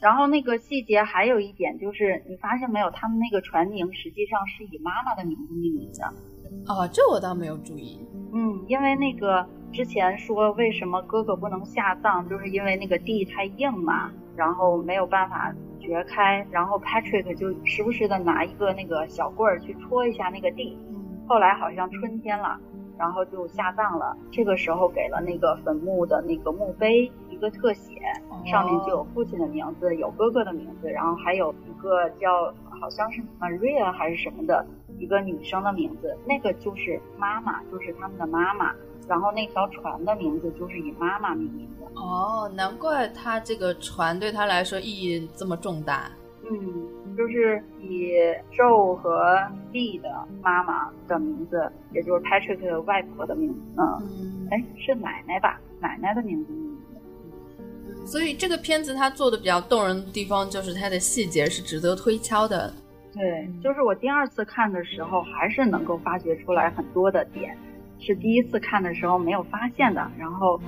[0.00, 6.14] 然后那个细节还有一点就是，你发现没有，他们那个船名实际上是以妈妈的名字命名的。
[6.66, 8.00] 哦，这我倒没有注意。
[8.32, 20.78] 嗯，因为那个之前说为什么哥哥不能下葬，就是因为那个地太硬嘛，然后没有办法掘开，然后 Patrick 就时不时的拿一个那个小棍儿去戳一下那个地。
[21.26, 22.58] 后来好像春天了，
[22.98, 24.16] 然后就下葬了。
[24.30, 27.10] 这个时候给了那个坟墓的那个墓碑。
[27.38, 28.00] 一个特写，
[28.50, 34.66] 上面就有父亲的名字，有哥哥的名字，然后还有一个叫好像是 Maria 还是什么的
[34.98, 38.74] 一个女生的名字，那个就是妈妈，就是他们的妈妈。
[39.06, 41.86] 然后那条船的名字就是以妈妈命名的。
[41.94, 46.10] 哦，难怪他这个船对他来说意义这么重大。
[46.50, 48.12] 嗯，就是以
[48.52, 49.38] Joe 和
[49.72, 50.10] B 的
[50.42, 53.60] 妈妈的名字，也就是 Patrick 的外婆的名字。
[53.78, 55.60] 嗯，哎，是奶奶吧？
[55.80, 56.52] 奶奶的名字。
[58.10, 62.72] 所以这个片子它做的比较动人的地方，就是它的细节是值得推敲的。
[63.12, 67.54] 对，就是我第二次看的时候，还是能够发掘出来很多的点，
[68.00, 70.58] 是第一次看的时候没有发现的，然后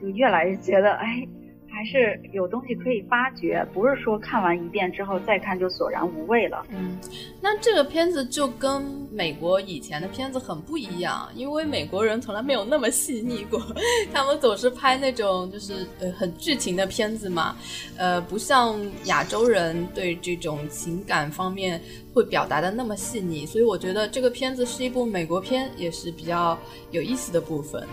[0.00, 1.26] 就越来越觉得，哎。
[1.74, 6.64] 还是有东西可以发掘，不是说看完一遍之后再看就索然无味了。
[6.70, 6.96] 嗯，
[7.40, 13.60] 那这个片子就跟美国以前的片子很不一样，因为美国人从来没有那么细腻过，
[14.14, 17.56] 他们总是拍那种就是呃很剧情的片子嘛，
[17.96, 21.80] 呃，不像亚洲人对这种情感方面
[22.14, 26.56] 会表达的那么细腻，所以我觉得这个片子是一部美国片，也是比较
[26.92, 27.84] 有意思的部分。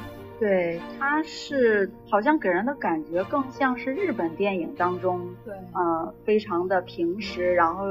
[0.41, 7.89] 对，它是好像给人的感觉更像是日本电影当中，对，呃，非常的平实，然后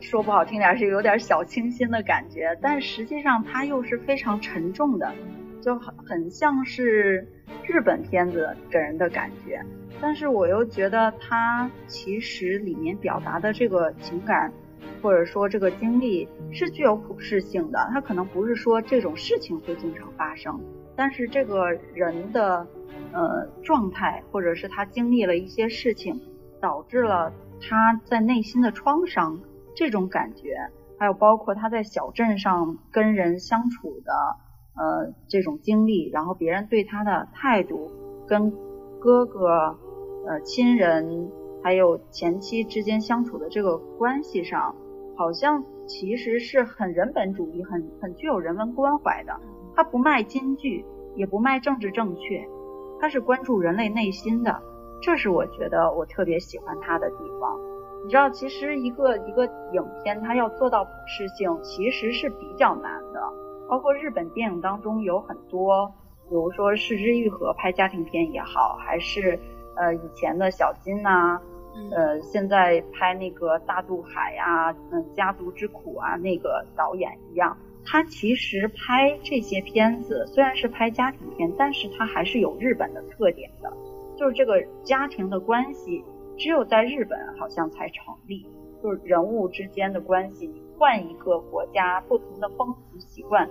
[0.00, 5.12] 说不好听点是有点小清新的感觉，但实际上它又是非常沉重的，
[5.60, 7.28] 就很很像是
[7.62, 9.60] 日本片子给人的感觉。
[10.00, 14.50] 但是我又觉得它其实里面表达的这个情感，
[15.02, 20.58] 或者说这个经历是具有普适性的，它可能不是说这种事情会经常发生。
[20.96, 22.66] 但是这个人的
[23.12, 26.20] 呃状态，或者是他经历了一些事情，
[26.60, 29.38] 导致了他在内心的创伤，
[29.74, 30.56] 这种感觉，
[30.98, 34.12] 还有包括他在小镇上跟人相处的
[34.74, 37.90] 呃这种经历，然后别人对他的态度，
[38.26, 38.50] 跟
[38.98, 39.78] 哥哥、
[40.26, 41.30] 呃亲人
[41.62, 44.74] 还有前妻之间相处的这个关系上，
[45.16, 49.38] 好像其实是很人本主义，很很具有人文关怀的。
[49.76, 52.48] 他不卖金句，也不卖政治正确，
[52.98, 54.62] 他是关注人类内心的，
[55.02, 57.60] 这是我觉得我特别喜欢他的地方。
[58.02, 63.20] 你知道，其实一个一个影片，它要做到普适性，其实是比较难的。
[63.68, 65.92] 包括日本电影当中有很多，
[66.28, 69.38] 比如说《失之愈合》拍家庭片也好，还是
[69.76, 71.40] 呃以前的小金呐，
[71.90, 77.56] 呃现在拍那个大渡海呀，嗯家族之苦啊那个导演一样。
[77.86, 83.72] 他其实拍这些片子虽然是拍家庭片，但是他还是有日本的特点的，
[84.16, 86.04] 就是这个家庭的关系
[86.36, 88.44] 只有在日本好像才成立，
[88.82, 93.48] 就是人物之间的关系，你换一个国家不同的风俗习惯，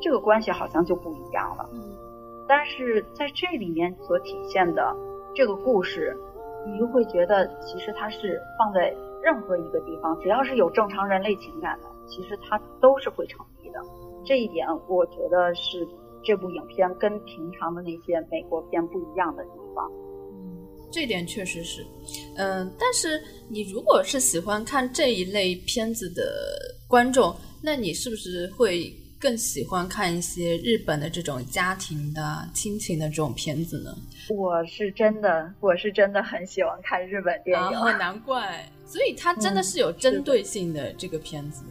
[0.00, 1.68] 这个关系好像就不一样了。
[2.48, 4.96] 但是在这里面所体现的
[5.34, 6.16] 这个故事，
[6.66, 13.80] 你就会觉得其实它是放在任何一个地方，只要是有正常人类情感的，其实它都是会成立的。
[14.24, 15.86] 这一点我觉得是
[16.24, 19.90] 这部影片跟平常的那些美国片不一样的地方。
[20.32, 20.56] 嗯，
[20.90, 21.84] 这点确实是。
[22.36, 26.22] 嗯，但是你如果是喜欢看这一类片子的
[26.88, 28.90] 观众，那你是不是会？
[29.20, 33.90] 更喜欢看一些日本的这种家庭的亲情的这种片子呢？
[34.28, 37.70] 我是真的，我是真的很喜欢看日本电影。
[37.96, 41.64] 难怪，所以它真的是有针对性的这个片子。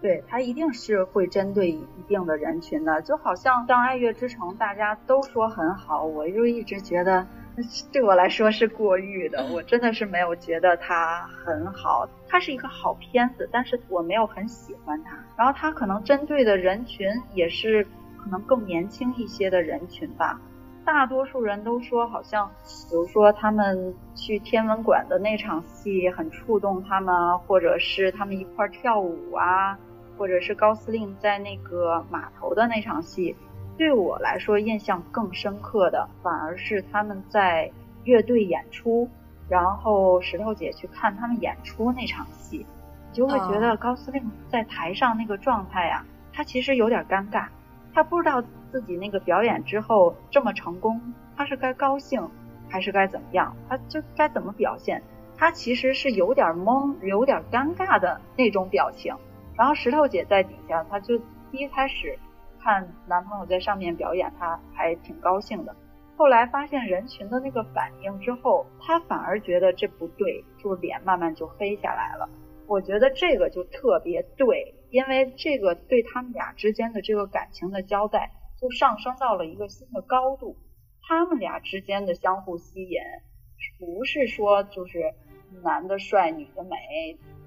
[0.00, 3.02] 对，它一定是会针对一定的人群的。
[3.02, 7.26] 就好像像《爱乐之城》，大家都说很好，我就一直觉得。
[7.92, 12.08] 对我来说是过誉的，我真的是没有觉得它很好。
[12.26, 15.18] 它是一个好片子，但是我没有很喜欢它。
[15.36, 17.84] 然后它可能针对的人群也是
[18.16, 20.40] 可能更年轻一些的人群吧。
[20.86, 22.48] 大多数人都说，好像
[22.88, 29.76] 比如说他们去天文馆的那场戏很触动他们，或者是他们一块跳舞啊，
[30.20, 33.34] 或者是高司令在那个码头的那场戏。
[33.78, 37.72] 对我来说，印象更深刻的反而是他们在
[38.04, 39.08] 乐队演出，
[39.48, 42.66] 然后石头姐去看他们演出那场戏，
[43.08, 46.04] 你就会觉得高司令在台上那个状态呀，
[46.34, 47.46] 他其实有点尴尬，
[47.94, 51.00] 他不知道自己那个表演之后这么成功，
[51.34, 52.28] 他是该高兴
[52.68, 55.02] 还是该怎么样，他就该怎么表现，
[55.38, 59.16] 他其实是有点懵、有点尴尬的那种表情。
[59.60, 61.20] 然后石头姐在底下，她就
[61.52, 62.18] 一开始。
[62.62, 65.76] 看男朋友在上面表演，她还挺高兴的。
[66.16, 72.26] 后来发现人群的那个反应之后，她反而觉得这不对，就脸慢慢就黑下来了。
[72.66, 80.56] 我觉得这个就特别对，因为这个对他们俩之间的这个感情的交代，就上升到了一个新的高度。
[81.06, 82.98] 他们俩之间的相互吸引，
[83.78, 85.12] 不是说就是
[85.62, 86.76] 男的帅，女的美，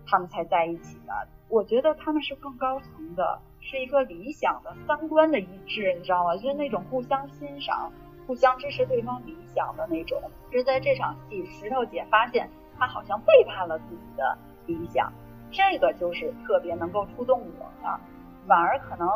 [0.06, 1.28] 他们才在一起的。
[1.54, 3.40] 我觉得他们是更高层的。
[3.66, 6.36] 是一个理想的三观的一致，你知道吗？
[6.36, 7.90] 就是那种互相欣赏、
[8.28, 10.20] 互相支持对方理想的那种。
[10.52, 15.14] 就是在这场戏，石头姐发现她好像背叛了自己的理想，
[15.52, 18.00] 这个就是特别能够触动我的。
[18.48, 19.08] 反而可能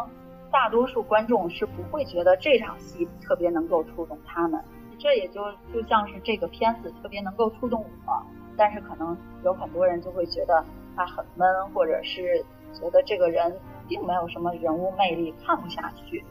[0.50, 4.64] 大多数观众是不会觉得这场戏特别能够触动他们。
[4.98, 8.26] 这也就就像是这个片子特别能够触动我，
[8.58, 12.44] 但是可能有很多人就会觉得他很闷，或者是
[12.74, 13.56] 觉得这个人。
[13.90, 16.22] 并没有什么人物魅力，看不下去。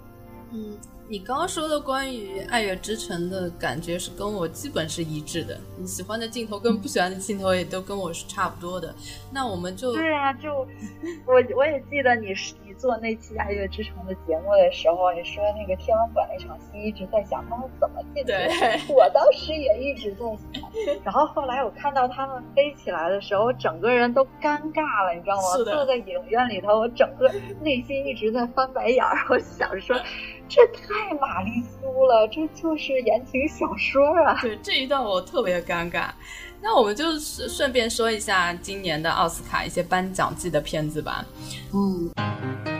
[0.51, 0.77] 嗯，
[1.09, 5.59] 你刚刚说的关于《爱乐之城》的感觉是跟我基本是一致的。
[5.79, 8.95] 你喜欢的镜头跟不喜欢的镜头也都跟我是差不多的。
[9.33, 10.53] 那我们就对啊，就
[11.24, 12.55] 我我也记得你是。
[12.79, 18.93] 做那期《爱乐之城》的节目的时候，你说那个天文馆那场戏一直在想他们怎么进去。
[18.93, 21.01] 我当时也一直在想。
[21.05, 25.43] 然后后来我看到他们飞起来的时候，我整个人都尴尬了，你知道吗？
[25.64, 27.31] 坐在影院里头，我整个
[27.62, 29.16] 内心一直在翻白眼儿。
[29.31, 29.97] 我想说，
[30.49, 34.39] 这太玛丽苏了，这就是言情小说啊！
[34.43, 36.11] 对这一段我特别尴尬。
[36.63, 41.25] 那我们就顺便说一下今年的奥斯卡一些颁奖季的片子吧。
[41.73, 42.76] 嗯。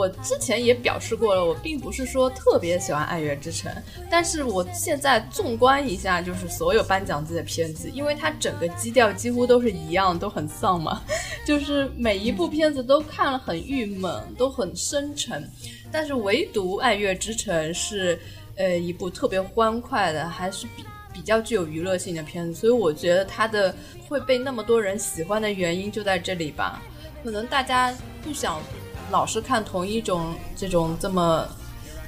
[0.00, 3.70] 我之前也表示过了，我并不是说特别喜欢《爱乐之城》，
[4.10, 11.02] 但是我现在纵观一下，就是所有颁奖季的片子，因为它整个基调几乎都是一样，都很丧嘛，
[11.44, 15.46] 就是每一部片子都看了很郁闷，都很深沉，
[15.92, 18.18] 但是唯独《爱乐之城》是，
[18.56, 20.82] 呃，一部特别欢快的，还是比
[21.12, 23.74] 比较具有娱乐性的片子，所以我觉得它的
[24.08, 26.80] 会被那么多人喜欢的原因就在这里吧，
[27.22, 27.94] 可能大家
[28.24, 28.62] 不想。
[29.10, 31.46] 老是看同一种这种这么，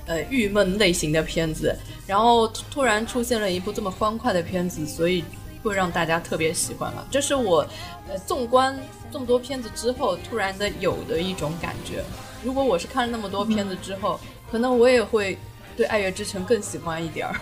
[0.07, 1.77] 呃郁闷类型的片子，
[2.07, 5.24] 然后突然出现了一部这么欢快的片子，所以
[5.62, 7.07] 会让大家特别喜欢了。
[7.11, 7.66] 这是我，
[8.09, 8.79] 呃，纵观
[9.12, 12.03] 这么多片子之后突然的有的一种感觉。
[12.43, 14.19] 如果我是看了那么多片子之后，
[14.51, 15.39] 可能我也会
[15.77, 17.37] 对《爱乐之城》更喜欢一点儿。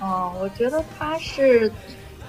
[0.00, 1.70] 嗯， 我觉得他是。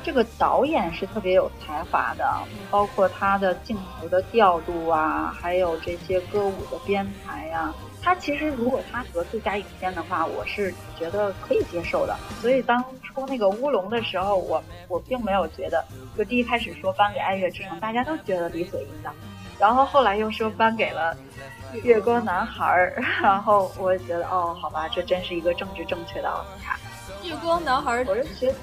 [0.07, 2.25] 这个导演是特别有才华的，
[2.71, 7.73] 包括他的镜头的调度啊，还有这些歌舞的编排呀。
[8.01, 12.15] 他其实如果他得最佳影片的话，我是觉得可以接受的。
[12.39, 15.83] 所以当初那个乌龙的时候，我我并没有觉得，
[16.17, 19.13] 就第一开始说颁给《爱乐之城》，大家都觉得理所应当。
[19.59, 21.13] 然后后来又说颁给了
[21.83, 22.65] 《月光男孩》，
[23.21, 26.79] 然后我觉得哦，好吧，这真是一个政治正确的奥斯卡。
[27.23, 28.55] 月光男孩，我是觉得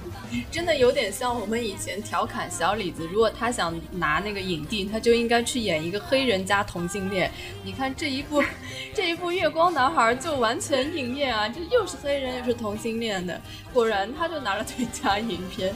[0.51, 7.31] 真的有点像我们以前调侃小李子，如果他想拿那个影帝，他就应该去演一个黑人加同性恋。
[7.63, 8.43] 你看这一部，
[8.95, 13.41] 这一部月光男孩就完全应验啊，这又是黑人又是同性恋的，
[13.73, 15.75] 果然他就拿了最佳影片，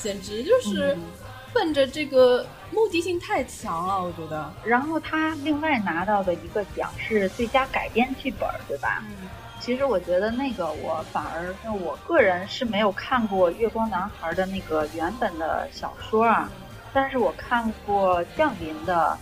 [0.00, 0.96] 简直就是
[1.52, 4.52] 奔着这个目的性太强了，我觉得。
[4.64, 9.02] 然后他另外拿到的一个奖是最佳改编剧本，对吧？
[9.08, 9.28] 嗯。
[9.60, 16.48] 其实我觉得那个我反而，我个人是没有看过《月光男孩》的那个原本的小说啊，
[16.92, 19.18] 但是我看过降临的，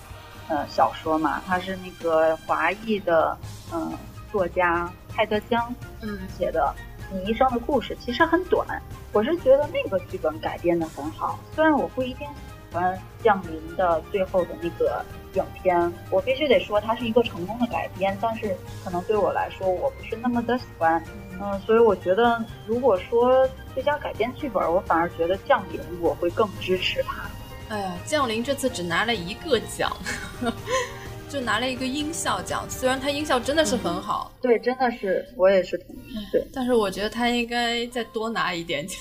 [0.49, 3.37] 呃小说嘛，他是那个华裔的，
[3.73, 3.93] 嗯
[4.31, 6.73] 作家泰德江嗯写的
[7.15, 8.67] 《你一生的故事》，其实很短，
[9.13, 12.27] 我是觉得那个剧本改编的很好，虽然我不一定
[12.71, 15.05] 喜欢降临的最后的那个。
[15.37, 21.03] 影片，我必须得说它是一个成功的改编，但是可能对我来说，我不是那么的喜欢，
[21.41, 27.29] 嗯，所以我觉得，如果说最佳改编剧本，我反而觉得《降临》我会更支持它。
[27.69, 29.95] 哎呀，《降临》这次只拿了一个奖，
[31.29, 38.99] 就拿了一个音效奖，虽然它音效真的是很好，对，真的是，我也是同意，对，但是我觉得他应该再多拿一点奖。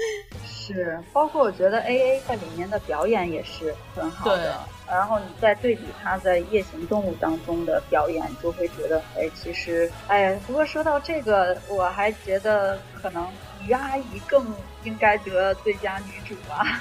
[0.48, 4.58] 是，包括我觉得 A A 在里面的表演也是很好的。
[4.88, 13.26] 然后你再对比他在《夜行动物》当中的表演，就会觉得，哎，其实，哎呀，不过说到这个，我还觉得可能
[13.66, 14.46] 于阿姨更
[14.84, 16.80] 应该得最佳女主吧。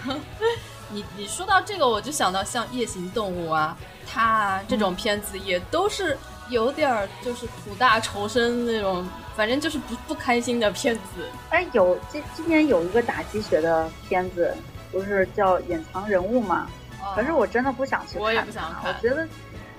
[0.90, 3.76] 你你说到这个，我就想到像《夜行动物》啊，
[4.07, 6.15] 它这种片子也都是
[6.49, 9.03] 有点儿就是苦大仇深那种，
[9.36, 11.02] 反正就是不不开心的片子。
[11.49, 14.56] 哎，有今今年有一个打鸡血的片子，
[14.91, 16.69] 不是叫《隐藏人物》吗？
[17.14, 18.91] 可是我真的不想去看，我也不想看。
[18.91, 19.27] 我觉得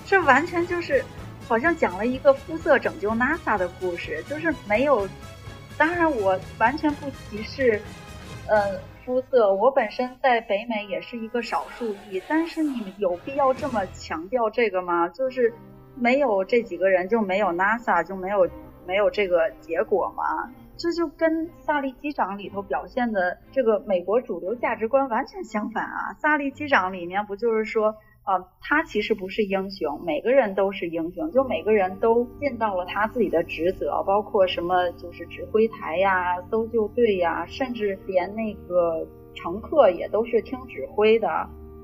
[0.05, 1.03] 这完全就是，
[1.48, 5.09] 好像讲了一个肤色拯救 NASA 的故事，就是没有。
[5.78, 7.82] 当然，我完全不歧视，
[8.48, 9.53] 呃，肤色。
[9.53, 15.07] 我本身在北美也是一个少数裔，但是你有必要这么强调这个吗？
[15.09, 15.53] 就是
[15.94, 18.48] 没有这几个人就没有 NASA 就没有
[18.86, 20.51] 没有这个结果吗？
[20.78, 26.12] 这就跟萨利机长里头表现的这个美国主流价值观完全相反啊！
[26.19, 27.94] 萨利机长里面不就是说，
[28.27, 41.27] 呃，他其实不是英雄，每个人都是英雄，就每个人都尽到了他自己的职责，包括什么就是指挥台呀、搜救队呀，甚至连那个乘客也都是听指挥的，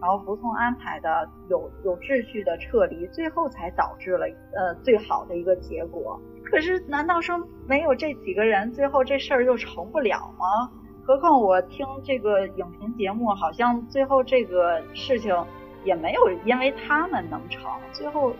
[0.02, 6.20] 然后服从安排的，有有秩序的撤离，最后才导致了呃最好的一个结果。
[6.52, 10.70] 可是，难道说没有这几个人，最后这事儿就成不了吗？
[11.02, 15.34] 何况我听这个影评节目，好像最后这个事情
[15.82, 18.34] 也没有因为他们能成，最后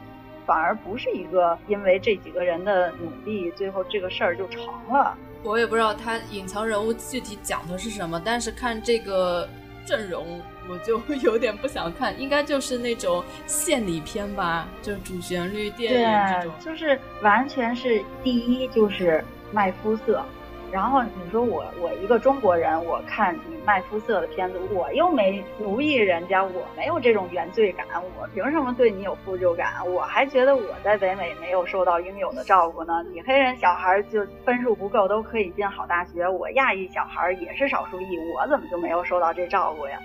[0.45, 4.63] 反而不是一个因为这几个人的努力，最后这个事儿就成
[4.93, 5.17] 了。
[5.43, 9.49] 我也不知道他隐藏人物具体讲的是什么，但是看这个。
[9.85, 19.23] 阵容我就有点不想看，应该就是那种献礼片吧，就主旋律电影这种，就是完全是第一就是
[19.53, 20.25] 卖肤色。
[20.71, 27.87] 然后你说我我一个中国人，我看你卖肤色的片子，我又没奴役人家，我没有这种原罪感，
[28.19, 29.87] 我凭什么对你有负疚感？
[29.93, 33.05] 我还觉得我在北美没有受到应有的照顾呢。
[33.13, 39.99] 你黑人小孩就分数不够都可以进好大学，我亚裔小孩也是少数裔，我怎么就没有受到这照顾呀？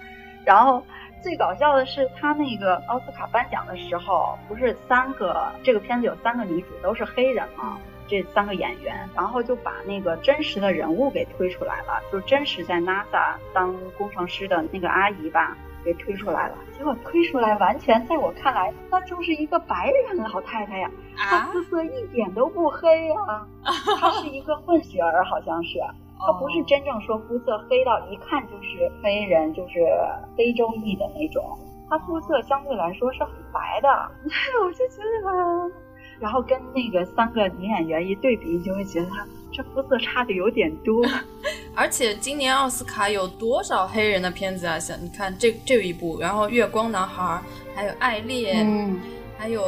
[0.48, 0.82] 然后
[1.22, 7.78] 最搞笑的是，他那个奥斯卡颁奖的时候，不是三个这个片子有三个女主都是黑人吗？
[8.08, 16.56] 这三个演员，然后就把那个真实的人物给推出来了，就真实在 NASA 当工程师的那个阿姨吧，给推出来了。
[16.78, 23.46] 结果推出来，完全在我看来，那就是一个白人老太太呀，她肤色一点都不黑啊，
[24.00, 25.78] 她是一个混血儿，好像是，
[26.20, 29.80] 她不是真正说肤色黑到一看就是黑人，就是
[30.36, 31.44] 非洲裔的那种，
[31.90, 33.88] 他肤色相对来说是很白的，
[34.66, 35.72] 我就觉得。
[36.20, 41.06] 然后跟那个三个女演员一对比，你就会觉得他这肤色差的有点多。
[41.78, 44.80] 而且今年奥斯卡有多少黑人的片子啊？
[44.80, 47.40] 像你看这这一部，然后《月光男孩》，
[47.76, 48.66] 还有《爱恋》，
[49.38, 49.64] 还有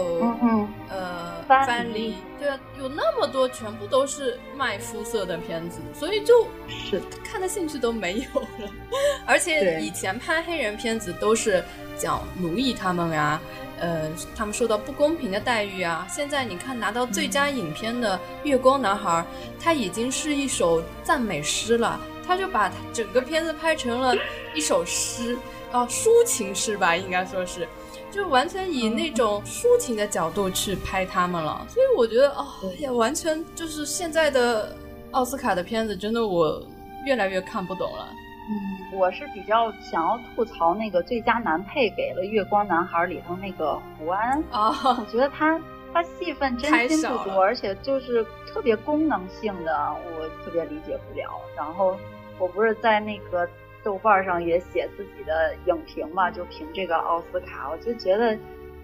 [0.89, 8.71] 呃《翻离》，对啊，有那么多，全部都是卖肤色的片子，所以就是看的兴趣都没有了。
[9.25, 11.63] 而且以前拍黑人片子都是
[11.97, 13.41] 讲奴役他们啊。
[13.81, 16.05] 呃，他们受到不公平的待遇啊！
[16.09, 19.09] 现在你看拿到最佳影片的《月光男孩》，
[19.57, 21.97] 他已经是一首赞美诗了，
[22.27, 24.13] 他就把整个片子拍成了
[24.53, 25.37] 一首诗，
[25.71, 27.67] 哦，抒情诗吧，应该说是，
[28.11, 31.65] 就完全以那种抒情的角度去拍他们了。
[31.69, 32.45] 所以我觉得，哦，
[32.79, 34.75] 也完全就是现在的
[35.11, 36.61] 奥斯卡的片子，真的我
[37.05, 38.07] 越来越看不懂了。
[38.51, 45.61] 嗯，我是比较想要吐槽那个最佳男配给了《月光男孩》里头那个胡安啊，我觉得他
[45.93, 51.29] 他戏份真心不多，而且就是特别功能性的，我特别理解不了。
[51.55, 51.95] 然后
[52.39, 53.47] 我不是在那个
[53.83, 58.37] 豆瓣上也写自己的影评嘛，就评这个奥斯卡，我就觉得。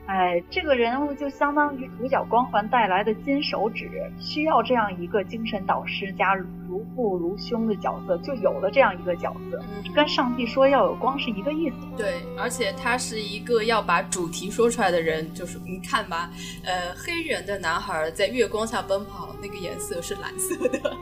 [0.07, 3.89] 哎，这个人物就相当于主角光环带来的金手指，
[4.19, 9.59] 需要这样一个精神导师加如父如兄的角色，就有了这样一个角色，
[9.95, 11.77] 跟上帝说要有光是一个意思。
[11.97, 16.30] 对，而且他是一个要把主题说出来的人，就是你看吧，
[16.63, 20.95] 呃，黑人的男孩在月光下奔跑，那个颜色是蓝色的。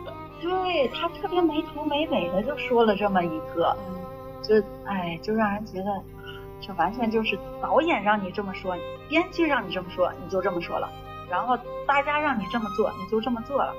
[0.43, 3.75] 对他特别没头没尾的就说了这么一个，
[4.43, 4.55] 就
[4.85, 5.89] 哎，就让人觉得。
[6.65, 8.73] 这完全就是导演让你这么说，
[9.09, 10.89] 编剧让你这么说，你就这么说了。
[11.29, 13.73] 然后大家让你这么做，你就这么做了。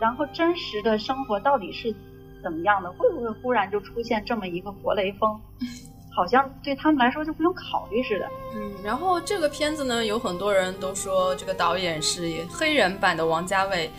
[0.00, 1.94] 然后真实的生活到底是
[2.42, 2.90] 怎么样的？
[2.92, 5.38] 会不会忽然就出现这么一个活雷锋？
[6.16, 8.26] 好像对他们来说就不用考虑似的。
[8.54, 13.90] 嗯，然后这个片子呢，有很多人都说这个导演是黑人版的王家卫。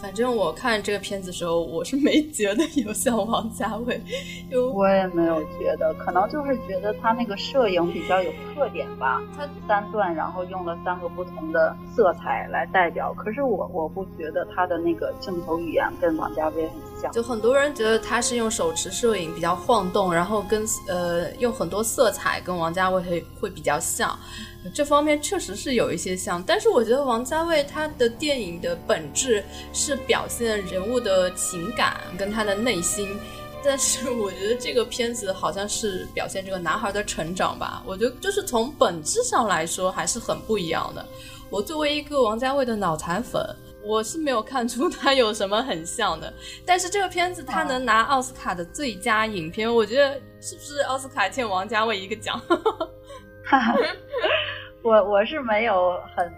[0.00, 4.00] 反正我看这个片子的时候，我是没觉得有像王家卫，
[4.48, 9.20] 有我也没有觉得，可能就是觉得他那个摄影比较有特点吧。
[9.36, 13.12] 他三段，然后用了三个不同的色彩来代表。
[13.14, 17.10] 可是我我不觉得他的那个镜头语言跟王家卫很像。
[17.10, 24.16] 就很多人觉得他是用手持摄影比较晃动，然后跟呃用很多色彩跟王家卫会会比较像。
[24.74, 33.16] 这方面确实是有一些像，但是我觉得王家卫他的电影的本质是表现人物的情感跟他的内心，
[33.64, 37.82] 但是我觉得这个片子好像是表现这个男孩的成长吧。
[37.86, 41.06] 我觉得就是从本质上来说还是很不一样的。
[41.50, 43.42] 我作为一个王家卫的脑残粉，
[43.82, 46.30] 我是没有看出他有什么很像的。
[46.66, 52.38] 但是这个片子他能拿奥斯卡的最佳影片，我觉得是不是奥斯卡欠王家卫一个奖？
[53.50, 53.74] 哈哈，
[54.82, 56.30] 我我是没有很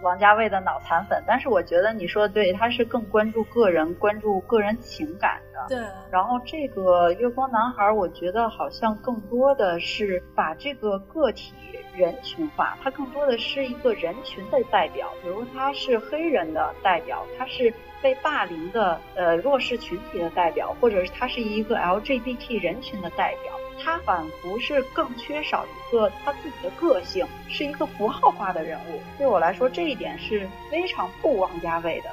[0.00, 5.66] 王家卫的脑残粉，但是我觉得你说的对，他是更关注个人、关注个人情感的。
[5.68, 5.84] 对。
[6.10, 11.52] 然后这个月光男孩，我觉得好像更多的是把这个个体
[11.96, 23.52] 人群化，他更多的是一个人群的代表，比如他是黑人的代表，他是被霸凌的呃弱势群体的代表，或者是他是一个 LGBT 人群的代表。
[23.80, 29.00] 他仿佛是更缺少一个他自己的个性，是一个符号化的人物。
[29.18, 32.10] 对我来说，这一点是非常不王家卫的。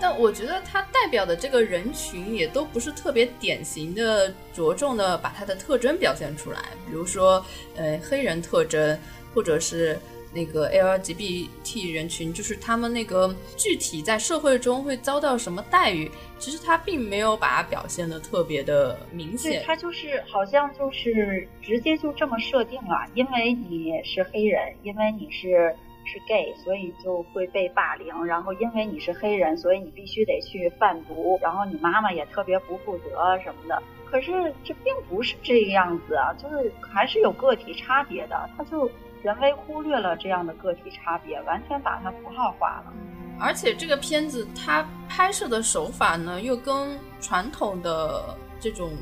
[0.00, 6.60] 但我觉得他代表的这个人群也都不是特别典型的，着重的把他的特征表现出来。
[6.86, 7.44] 比如说，
[7.76, 8.98] 呃，黑人特征，
[9.34, 9.98] 或者是。
[10.36, 19.64] 那个 LGBT 人群，就是他们那个具体在社会中会遭到什么待遇，其实他并没有把它表现的特别的明显。
[19.64, 28.24] 他就是好像就是直接就这么设定了，因为你是黑人，因为你是是 gay，所以就会被霸凌。
[28.26, 31.38] 然后因为你是黑人，所以你必须得去贩毒。
[31.42, 33.82] 然后你妈妈也特别不负责什么的。
[34.04, 38.50] 可是这并不是这个样子啊，就是还是有个体差别的。
[38.58, 38.90] 他就。
[39.26, 42.92] 人为忽略了这样的个体差别，完全把它符号化了。
[43.40, 48.22] 而且这个片子它拍摄的手法呢，又跟传统的
[48.60, 48.92] 这种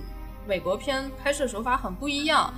[0.48, 2.52] 美国片拍摄手法很不一样。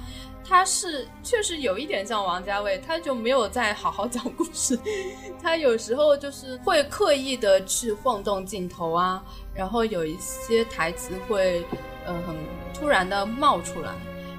[0.48, 4.78] 它是确实有一点像王家卫，他就没有在好好讲故事，
[5.42, 9.20] 他有时候就是会刻意的去晃动镜头啊，
[9.52, 11.64] 然后有一些台词会
[12.06, 12.36] 呃很
[12.72, 13.90] 突然的冒出来，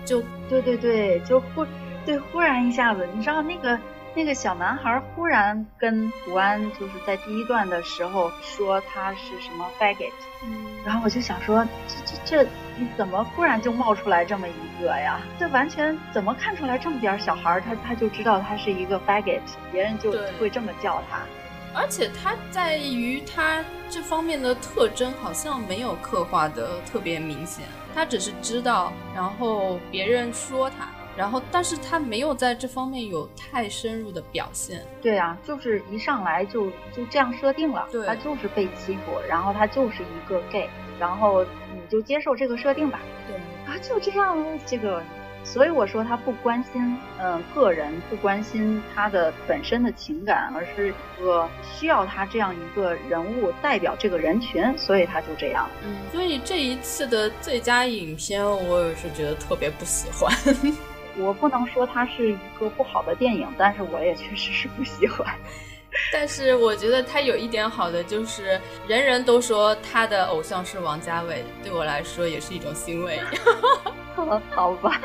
[0.06, 1.68] 就对对对，就会。
[2.08, 3.78] 对，忽然一下子，你知道那个
[4.16, 10.14] 那个小男孩忽然跟胡安就是在第一段的时候说他是什么 faggot，
[10.46, 15.20] 嗯，然后我就想说，这这这你怎么忽然就冒出来这么一个呀？
[15.38, 21.20] 这完全怎么看出来这么点小孩他他就知道他是一个 faggot，别人就会这么叫他。
[21.76, 30.88] 而且他在于他这方面的特征好像没有刻画的特别明显，他只是知道，然后别人说他。
[31.18, 34.86] 然后，但是他没有在这方面有太深入的表现。
[35.02, 40.70] 对啊，就是一上来就就这样设定了，他就是被欺负，然后他就是一个 gay，
[41.00, 43.00] 然后你就接受这个设定吧。
[43.28, 43.36] 对
[43.66, 45.02] 啊，就这样，这个，
[45.44, 55.68] 所以我说他不关心，嗯，个人不关心他的本身的情感，而是一个需要他这样一个人物代表这个人群，所以他就这样。
[55.84, 60.32] 嗯，所以这一次的最佳影片，我也是觉得特别不喜欢。
[61.18, 65.28] 我不能说它是一个不好的电影，但是我也确实是不喜欢。
[66.12, 73.20] 但是我觉得他有一点好的就是，人人都说他的偶像是王家卫，对我来说也是一种欣慰。
[74.52, 75.02] 好吧，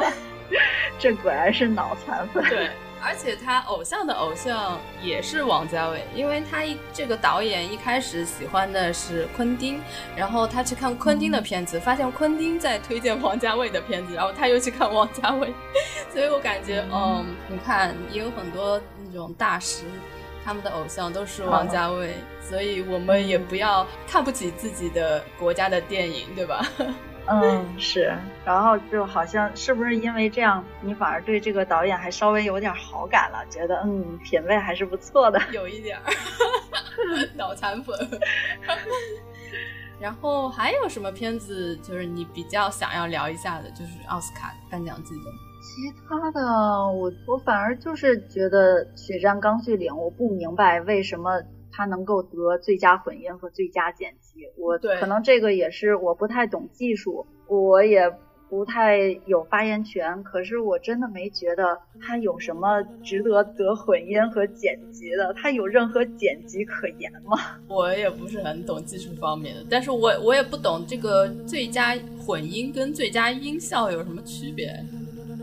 [0.98, 2.44] 这果然是脑残粉。
[2.48, 2.68] 对。
[3.04, 9.80] 而且他偶像的偶像也是王家卫，因为他一这个导演一开始喜欢的是昆汀，
[10.14, 15.52] 然后他去看昆汀的片子，发现昆汀在推荐王家卫的片子，然后他又去看王家卫，
[16.12, 19.82] 所以我感觉，嗯，你看也有很多那种大师，
[20.44, 26.64] 他们的偶像都是王家卫，所以我们也不要看不起自己的国家的电影，对吧？
[27.30, 28.12] 嗯，是，
[28.44, 36.02] 然后就好像是不是因为这样，你反而对这个导演还稍微有点好感了，觉得嗯，品味还是不错的，有一点儿
[37.34, 37.96] 脑残粉。
[40.00, 45.30] 然后还有什么片子就是你比较想要聊一下的，就是奥斯卡颁奖季的？
[45.62, 46.42] 其他的，
[46.92, 51.40] 我我反而就是觉得《血战钢锯岭》，我不明白为什么。
[51.72, 58.12] 他能够得最佳混音和最佳剪辑，我可能这个也是我不太懂技术，我也
[58.50, 60.22] 不太有发言权。
[60.22, 67.38] 可是我真的没觉得他有什么值得得混音和剪辑的，他有任何剪辑可言吗？
[67.68, 74.68] 我也不是很懂技术方面的，但是我我也不懂这个最佳混音跟最佳音效有什么区别。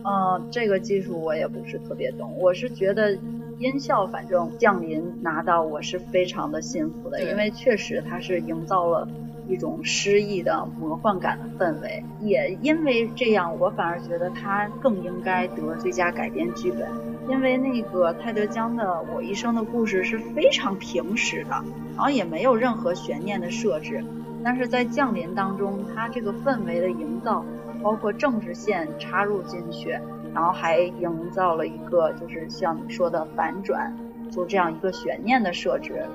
[0.06, 3.18] 嗯，这个技术我也不是特别懂，我是觉得。
[3.60, 9.06] 音效反正降临拿到我是非常的幸福的，因为确实它是营造了
[9.50, 16.88] 一种诗意的魔幻感的氛围，也因为这样我反而觉得它更应该得最佳改编剧本，
[17.28, 21.50] 因为那个泰德江的《我一生的故事》是非常平实的，
[21.98, 24.06] 然后也没有任何悬念的设置，
[24.42, 27.44] 但是在降临当中，它这个氛围的营造，
[27.84, 30.00] 包括政治线插入进去。
[30.34, 33.96] 然后还营造了一个，就是像你说的反转，
[34.32, 36.06] 就这样一个悬念的设置，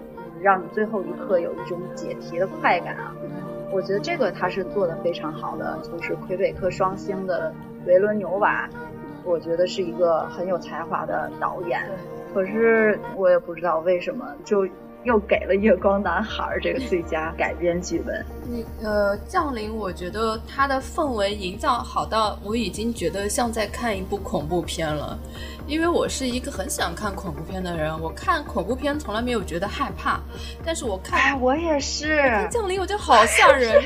[0.41, 3.15] 让你最后一刻有一种解题的快感啊！
[3.73, 7.53] 我觉得这个他是做的非常好的，就是魁北克双星的
[7.87, 8.69] 维伦纽瓦，
[9.25, 11.81] 我觉得是一个很有才华的导演。
[12.33, 14.67] 可是我也不知道为什么就。
[15.05, 18.25] 又给了《月光男孩》这个最佳改编剧本。
[18.43, 25.19] 你呃，降临，我觉得它的氛围营造好到我已经觉得像在看一部恐怖片了。
[25.67, 30.21] 因为我是一个很喜欢看恐怖片的人，我看恐怖片从来没有觉得害怕，
[30.65, 32.21] 但是我看我也是
[32.51, 33.83] 降临，我觉得好吓人，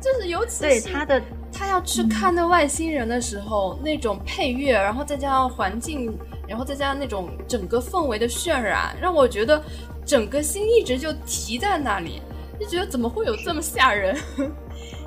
[0.00, 1.20] 就是尤其对他的
[1.52, 6.16] 他要去看那外星人的时候，那种配乐，然后再加上环境，
[6.46, 9.62] 然后再加上那种整个氛围的渲染，让我觉得。
[10.06, 12.22] 整个心一直就提在那里，
[12.60, 14.16] 就觉得怎么会有这么吓人？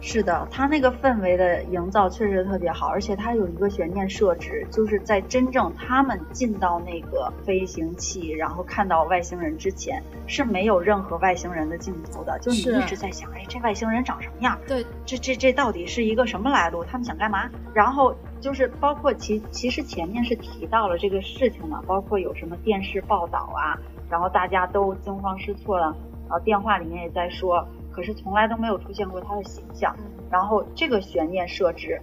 [0.02, 14.58] 是的，他那个氛围的营造确实特别好，而且他有一个悬念设置，就是在真正他们进到那个飞行器，然后看到外星人之前，是没有任何外星人的镜头的，就你一直在想，哎，这外星人长什么样？
[14.68, 16.84] 对，这这这到底是一个什么来路？
[16.84, 17.50] 他们想干嘛？
[17.74, 23.78] 然后就是包括其其实前面是提到了这个事情嘛，包括有什么电视报道啊。
[24.10, 25.96] 然后大家都惊慌失措了，
[26.28, 29.96] 然后电话里面也在说，可是从来都没有出现过他的形象。
[30.32, 32.00] 然后这个悬念设置，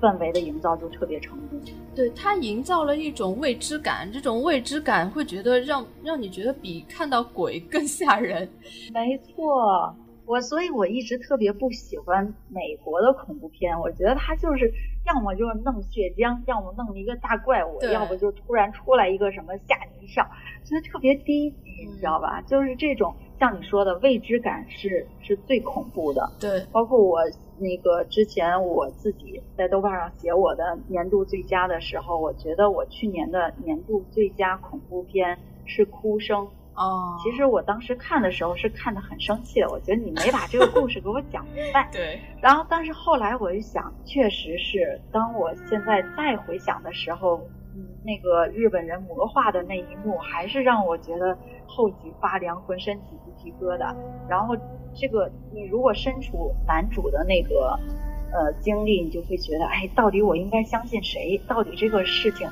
[0.00, 1.60] 氛围的营造就特别成功。
[1.94, 8.48] 对他营造了一种未知感，这种未知感会觉得让让你觉得比看到鬼 更吓人。
[8.92, 9.94] 没错，
[10.24, 14.72] 我所以我一直特别不喜欢美国的恐怖片，我觉得他就是
[15.08, 20.24] 要么就是弄血浆，要么弄一个大怪物，要不就突然出来一个什么吓你一跳。
[20.64, 22.42] 觉得特别低级，你知道吧？
[22.42, 26.30] 就是这种像你说的未知感是是最恐怖的。
[26.38, 27.20] 对，包括我
[27.58, 36.44] 那个之前我自己在豆瓣上写我的年度最佳的时候，我觉得我去年的年度最佳恐怖片是《哭声》。
[36.78, 37.16] 哦。
[37.22, 41.88] 其实我当时看的时候是看的很生气的，我觉得你没把这个故事给我讲明白。
[41.92, 42.20] 对。
[42.40, 47.40] 然后，但是后来我一想，确实是，当我现在再回想的时候。
[47.76, 51.36] 嗯那个日本人魔化的那一幕，还是让我觉得
[51.66, 53.94] 后脊发凉，浑身起鸡皮疙瘩。
[54.28, 54.56] 然后，
[54.94, 57.78] 这个你如果身处男主的那个
[58.32, 61.40] 呃经历，你就会觉得，哎，到底我应该相信谁？
[61.46, 62.48] 到底这个事情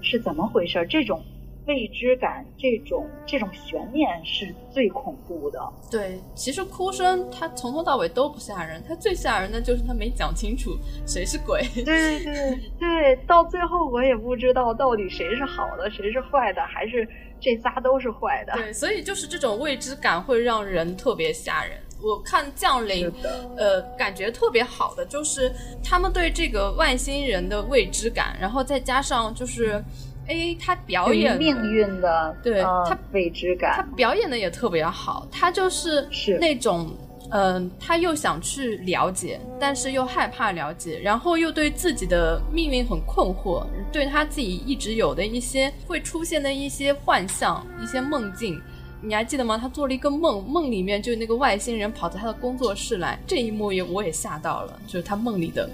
[0.00, 0.86] 是怎么回事？
[0.86, 1.20] 这种。
[1.68, 5.60] 未知感，这种这种悬念是最恐怖的。
[5.90, 10.70] 对，其实哭声它从头到尾都不吓人，它最吓人的就是它没讲清楚
[11.06, 11.62] 谁是鬼。
[11.74, 17.06] 对对对对，到最后我也不知道到底谁是好的，谁是坏的，还是
[17.38, 18.54] 这仨都是坏的。
[18.54, 21.76] 对，所以就是这种未知感会让人特别吓人。
[22.00, 23.10] 我看《降临》，
[23.58, 25.52] 呃，感觉特别好的就是
[25.84, 29.84] 他们对这个外星人的未知感，然后再加上就是。
[30.28, 36.90] 哎，他表演命运的对他未知感，他表演的也特别好，他就是是那种。
[37.30, 48.58] 嗯，他又想去了解，但是又害怕了解，然后又对自己的命运很困惑，对他自己一直有的一些会出现的一些幻象、一些梦境，
[49.02, 49.58] 你还记得吗？
[49.58, 55.68] 他做了一个梦，梦里面就那个外星人跑到他的工作室来，这一幕也我也吓到了，就是他梦里的，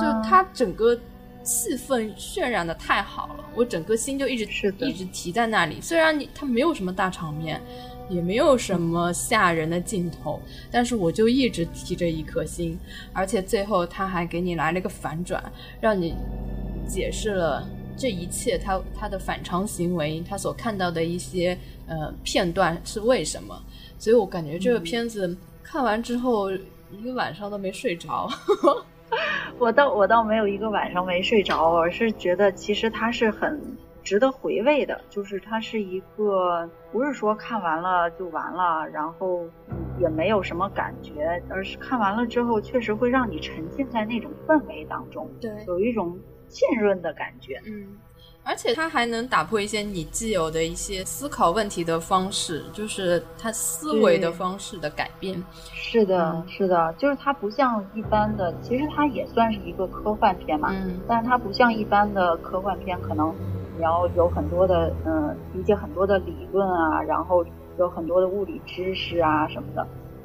[0.00, 0.98] 就他整个
[1.44, 5.80] 气氛渲染的太好了，我整个心就一直一直提在那里。
[5.80, 7.60] 虽然你他没有什么大场面。
[8.10, 10.38] 也没有什么吓人的镜头，
[10.70, 12.78] 但是我就一直提着一颗心，
[13.14, 15.42] 而且最后他还给你来了一个反转，
[15.80, 16.14] 让你
[16.86, 17.66] 解释了
[17.96, 23.58] 这一切他他的反常行为，他所看到的一些呃片段是为什么，
[23.98, 28.28] 所以我感觉这个片子看完之后一个晚上都没睡着。
[29.58, 33.60] 我倒我倒没有一个晚上没睡着，我是觉得其实它是很。
[34.04, 39.46] 值得回味的，就是它是一个不是说看完了就完了，然后
[39.98, 46.18] 也没有什么感觉，而是看完了之后确实会让你沉浸在那种氛围当中，对，有一种
[46.48, 47.58] 浸润的感觉。
[47.66, 47.96] 嗯，
[48.44, 55.42] 而且它还能打破一些你既有的一些思考问题的方式，就是它思维的方式的改变。
[55.72, 63.34] 是的，是的，就是它不像一般的，其实它也算是一个科幻片嘛，嗯，但是它不像一般的科幻片，可能。
[63.76, 67.44] 你要有很多的嗯，理解很多的理论啊，然后
[67.76, 69.84] 有很多的物理知识啊什么的，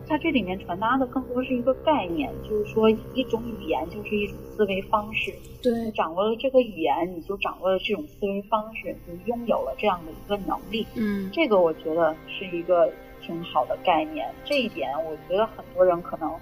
[0.10, 5.32] 在这里面传达的更多是一个概念，就是说一种语言就是一种思维方式。
[5.62, 10.88] 对，掌握了这个语言，你就掌握了这种思维方式，就拥有了这样的一个能力。
[10.96, 12.92] 嗯，这个我觉得是一个
[13.22, 14.28] 挺好的概念。
[14.44, 16.34] 这一点，我觉得很多人可能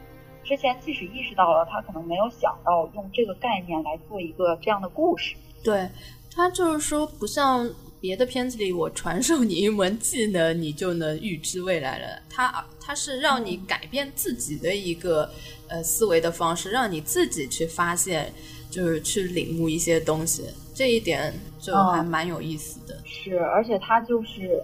[0.45, 5.35] 之前即使意识到了，他可能没有想到用这个概念来做一个这样的故事。
[5.61, 5.89] 对。
[6.29, 7.67] 他就是说，不像
[7.99, 12.21] 别的片子里，我传授你一门技能，你就能预知未来了。
[12.29, 15.29] 他他是让你改变自己的一个
[15.67, 18.31] 呃思维的方式，让你自己去发现，
[18.69, 20.43] 就是去领悟一些东西。
[20.75, 22.95] 这一点就还蛮有意思的。
[23.05, 24.63] 是，而且他就是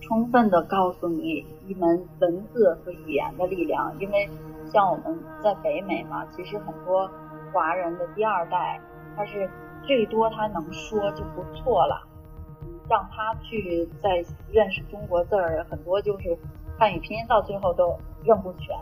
[0.00, 3.94] 充分的告诉你一门文字和语言的力量。
[3.98, 4.28] 因为
[4.72, 7.10] 像我们在北美嘛，其实很多
[7.52, 8.80] 华人的第二代，
[9.16, 9.48] 他是。
[9.86, 12.08] 最多他能说就不错了，
[12.88, 16.36] 让他去再认识中国字儿，很多就是
[16.78, 18.76] 汉语拼音到最后都认不全，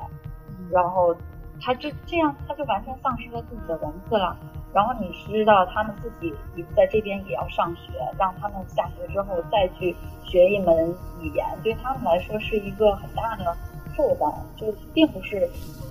[0.71, 1.15] 然后
[1.61, 4.37] 他这这样他就完全丧失了自己的文字了。
[4.75, 6.33] 然后你知道他们自己
[6.75, 10.89] 在这边也要上学，让他们下学之后再去学一门
[11.21, 13.55] 语言，对他们来说是一个很大的
[13.95, 15.47] 负担，就并不是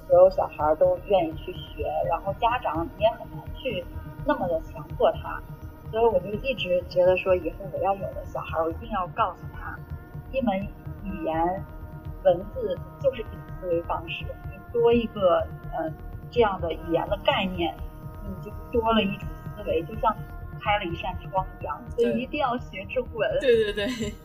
[0.08, 3.86] 所有小孩都愿意去学，然后家长也很难去。
[4.26, 5.40] 那么的强迫他，
[5.92, 9.78] 所以我就一直觉得说，以后我要有了小孩，我一定要告诉他，
[10.32, 10.58] 一门
[11.04, 11.64] 语言
[12.24, 14.26] 文字就是一种思维方式。
[14.50, 15.92] 你多一个呃
[16.30, 17.76] 这样的语言的概念，
[18.24, 20.16] 你就多了一种思维，就像
[20.64, 21.82] 开了一扇窗一样。
[21.98, 23.30] 所以一定要学中文。
[23.42, 24.14] 对对对。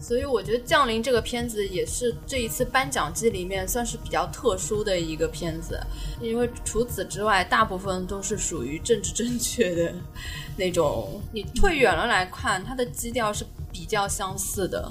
[0.00, 5.78] 所以我觉得《降临》这个片子也是这一次颁奖季里面算是比较特殊的一个片子，
[6.22, 9.94] 因为除此之外，大部分都是属于政治正确的
[10.56, 11.20] 那种。
[11.34, 14.90] 你退远了来看，它的基调是比较相似的，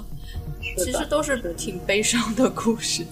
[0.78, 3.04] 其实都是挺悲伤的故事。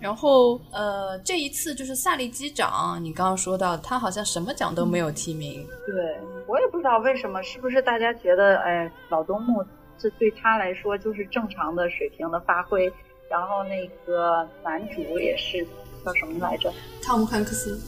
[0.00, 5.66] 然后，呃，这一次就是萨利机长，你刚刚说到他好像什么奖都没有提名。
[5.86, 6.16] 对
[6.46, 9.64] 我也不知道为什么，是不是大家觉得，哎，老东木。
[10.02, 12.90] 这对他来说就是正常的水平的发挥，
[13.28, 15.62] 然后那个男主也是
[16.02, 16.72] 叫什么来着？
[17.02, 17.78] 汤姆汉克斯。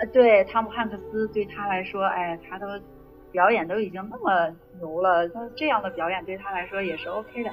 [0.00, 2.66] 呃，对，汤姆汉克斯对他来说，哎，他都
[3.30, 4.50] 表演都已经那么
[4.80, 7.50] 牛了，那这样的表演对他来说也是 OK 的。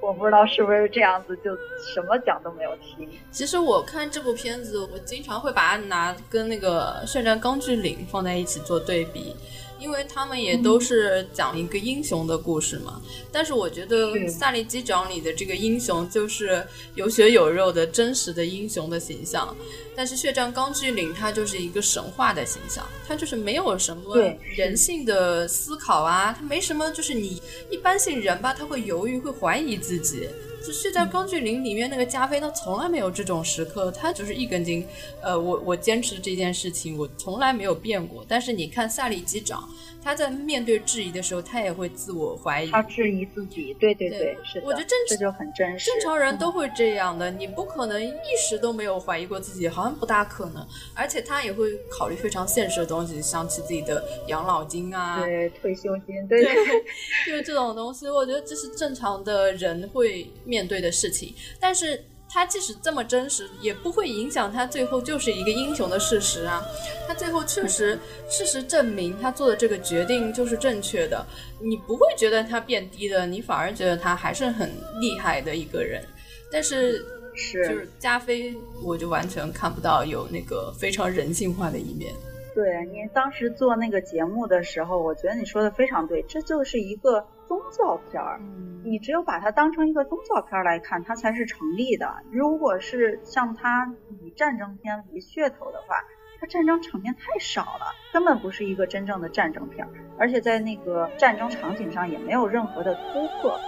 [0.00, 1.54] 我不知道是不是这样子，就
[1.94, 3.08] 什么奖都没有提。
[3.30, 9.34] 其实我看这部片子，我经常会把它拿跟那个《血战钢锯岭》放在一起做对比。
[9.78, 13.00] 因为他们也都是讲一个英雄的故事嘛，
[13.30, 19.56] 但是我觉得《萨利机长》里的这个英雄就是有血有肉的真实的英雄的形象，
[19.94, 24.16] 但是《血战钢锯岭》它就是一个神话的形象，它就是没有什么
[24.56, 27.40] 人性的思考啊，它没什么，就是你
[27.70, 30.28] 一般性人吧，他会犹豫会怀疑自己，
[30.64, 34.84] 就是在钢锯岭里面那个加菲，他从来没有这种时刻，他就是一根筋。
[35.22, 38.24] 呃，我我坚持这件事情，我从来没有变过。
[38.28, 39.68] 但是你看萨利机长。
[40.02, 42.70] 他在面对质疑的时候，他也会自我怀疑。
[42.70, 44.66] 他质疑自己，对对对，是的。
[44.66, 45.90] 我觉得这就很真实。
[45.90, 50.66] 正常人都会这样的，你不可能一时都没有怀疑过自己，好像不大可能。
[50.94, 56.42] 而且他也会考虑非常现实的东西，想起自己的养老金啊，对退休金，对，
[57.26, 58.08] 就是这种东西。
[58.08, 62.04] 我觉得这是正常的人会面对的事情，但是。
[62.30, 66.62] 他即使这么真实，也不会影响他最后就是一个英雄的事实啊！
[67.06, 67.98] 他最后确实，
[68.28, 71.24] 事实证明他做的这个决定就是正确的。
[71.60, 76.04] 你不会觉得他变低的，你反而觉得他还是很厉害的一个人。
[76.52, 82.12] 但是，是就是加菲，我就完全看不到有那个非常人性化的一面。
[82.54, 87.28] 对你当时做那个节目的时候，我觉得你说的非常对，这就是一个宗
[87.70, 88.40] 教片儿。
[88.84, 92.22] 你只有把它当成一个宗教片来看，它才是成立的。
[92.30, 93.92] 如果是像它
[94.22, 95.96] 以战争片为噱头的话，
[96.40, 99.86] 它战争场面太少了，根本不是一个真正的战争片，
[100.16, 103.58] 而且在那个战争场景上也没有任何的突破。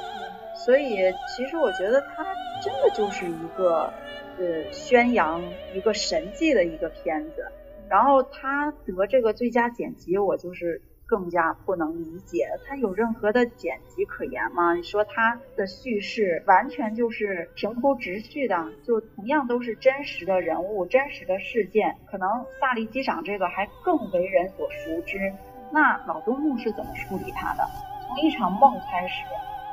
[0.65, 2.25] 所以，其实我觉得它
[2.63, 3.93] 真的就是一个
[4.39, 5.43] 呃宣扬
[5.75, 7.51] 一个神迹的一个片子。
[7.89, 10.81] 然后他得这个最佳剪辑，我就是
[11.11, 14.75] 更加不能理解，他有任何的剪辑可言吗？
[14.75, 25.35] 你说他的叙事完全就是平铺直叙的，就同样都是真实的人物、真实的事件，可能萨利机长这个还更为人所熟知。
[25.73, 27.69] 那老东木是怎么处理他的？
[28.07, 29.25] 从一场梦开始，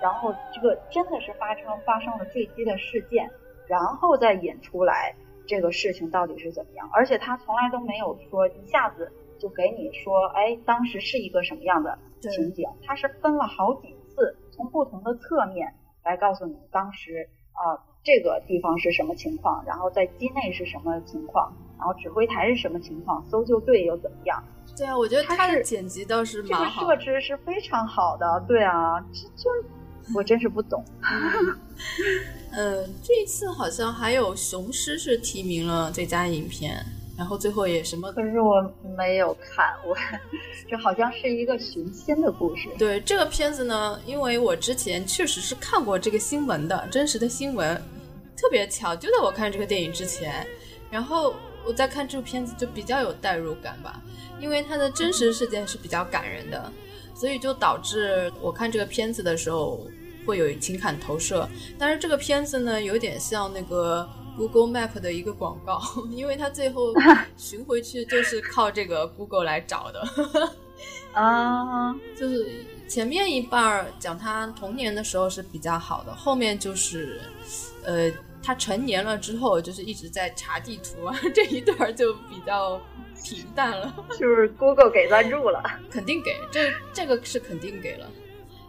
[0.01, 3.29] 然后这个真的是发生发生了坠机的事件，
[3.67, 5.13] 然后再引出来。
[5.49, 6.89] 这个事情到底是怎么样？
[6.91, 9.09] 而且他从来都没有说一下子
[9.39, 12.65] 就给你说，哎，当时是一个什么样的情景？
[12.85, 15.73] 他是分了好几次，从不同的侧面
[16.03, 24.43] 来告诉你当时啊这个地方是什么情况，然后在机内是什么情况，然后指挥台是什么情况，搜救队又怎么样？
[24.77, 28.43] 对啊，我觉得他的剪辑倒是蛮好，这个设置是非常好的。
[28.47, 29.49] 对啊，这就
[30.15, 30.83] 我真是不懂。
[32.53, 36.77] 嗯，这一次好像还有《雄狮》是提名了最佳影片，
[37.17, 38.11] 然后最后也什么？
[38.13, 38.61] 可是我
[38.95, 39.97] 没有看，我
[40.69, 42.69] 这好像是一个寻亲的故事。
[42.77, 47.75] 对这个片子呢，因为我之前确实是看过这个新闻的，真实的新闻，
[48.35, 50.45] 特别巧，就在我看这个电影之前，
[50.91, 51.33] 然后
[51.65, 53.99] 我在看这个片子就比较有代入感吧，
[54.39, 56.71] 因为它的真实事件是比较感人的，
[57.15, 59.85] 所以就导致我看这个片子的时候。
[60.25, 61.47] 会有情感投射，
[61.79, 64.05] 但是这个片子呢，有点像那个
[64.37, 65.81] Google Map 的一个广告，
[66.11, 66.93] 因为它最后
[67.35, 70.07] 寻回去就是靠这个 Google 来找的。
[71.11, 77.19] 啊，就是前面一半讲他童年的时候是比较好的，后面就是，
[77.83, 78.11] 呃，
[78.43, 82.79] 他成年了之后就是一直在查地图啊，这一段就比较
[83.23, 83.91] 平淡了。
[84.19, 88.07] 就是 Google 给赞助了，肯定给，这这个是肯定给了，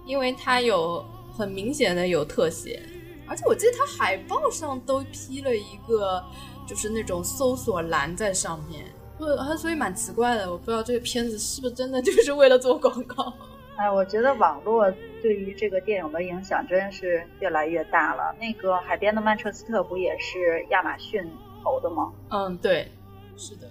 [0.07, 1.05] 因为他有。
[1.37, 2.83] 很明显的有特写，
[3.29, 6.25] 而且我记得它海报上都披了一个，
[6.67, 8.87] 就是那种搜索栏在上面，
[9.19, 10.51] 呃，所以蛮奇怪的。
[10.51, 13.33] 我不知道这个片子是不是真的就是为了做广告。
[13.77, 14.91] 哎，我觉得网络
[15.23, 18.35] 对于这个电影的影响真是越来越大了。
[18.41, 21.23] 那个《海边的曼彻斯特》不也是亚马逊
[21.63, 22.13] 投的吗？
[22.31, 22.91] 嗯，对，
[23.37, 23.69] 是的。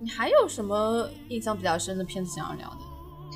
[0.00, 2.76] 你还有什么印象比较深的片子想要聊的？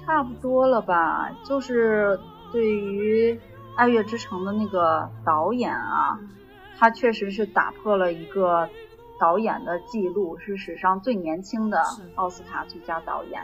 [0.01, 2.19] 差不多了吧，就是
[2.53, 3.35] 对于。
[3.75, 6.19] 《爱乐之城》的那个导演啊，
[6.79, 8.69] 他确实是打破了一个
[9.19, 11.83] 导演的记录，是史上最年轻的
[12.15, 13.41] 奥斯卡最佳导演。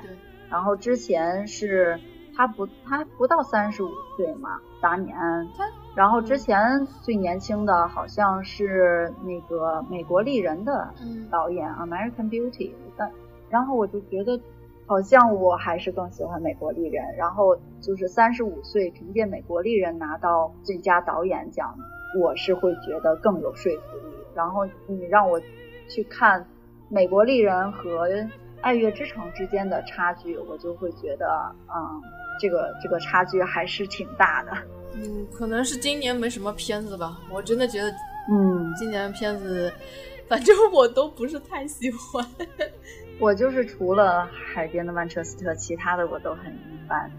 [0.51, 1.99] 然后之前是
[2.37, 5.49] 他不他不到三十五岁嘛，达米安。
[5.95, 10.93] 然后之前最年轻的好像是那个《美国丽人》的
[11.31, 12.71] 导演《American Beauty》。
[12.97, 13.11] 但
[13.49, 14.39] 然后我就觉得。
[14.89, 21.77] 好像我还是更喜欢《美国丽人》，然后就是三十五岁凭借《美国丽人》拿到最佳导演奖，
[22.19, 24.15] 我是会觉得更有说服力。
[24.35, 25.39] 然后你让我
[25.89, 26.40] 去看
[26.89, 28.09] 《美国丽人》和
[28.62, 32.02] 《爱乐之城》之间的差距，我就会觉得，嗯，
[32.40, 34.52] 这个这个差距还是挺大的。
[34.94, 37.90] 嗯，可能是今年没什么片子吧，我真的觉得，
[38.31, 39.70] 嗯，今年的片子，
[40.27, 42.24] 反正我都不是太喜欢。
[43.20, 47.11] 我就是除了海边的曼彻斯特，其他的我都很一般。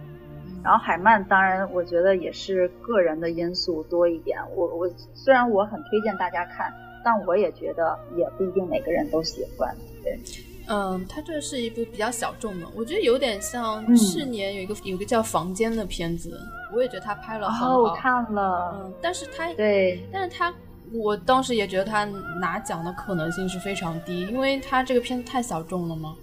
[0.64, 4.38] 然后海曼，当然我觉得也是个人的因素多一点。
[4.56, 6.74] 我我虽然我很推荐大家看，
[7.04, 9.74] 但我也觉得也不一定每个人都喜欢。
[10.04, 10.20] 对，
[10.68, 16.38] 嗯，它这是一部比较小众的，我觉得有点像去年有一个有一个叫《房间》的片子，
[16.74, 20.54] 我也觉得他拍了很好，我看了，嗯，但是他对，但是他
[20.94, 22.06] 我当时也觉得他
[22.40, 26.16] 拿奖的可能性是非常低，因为他这个片子太小众了嘛，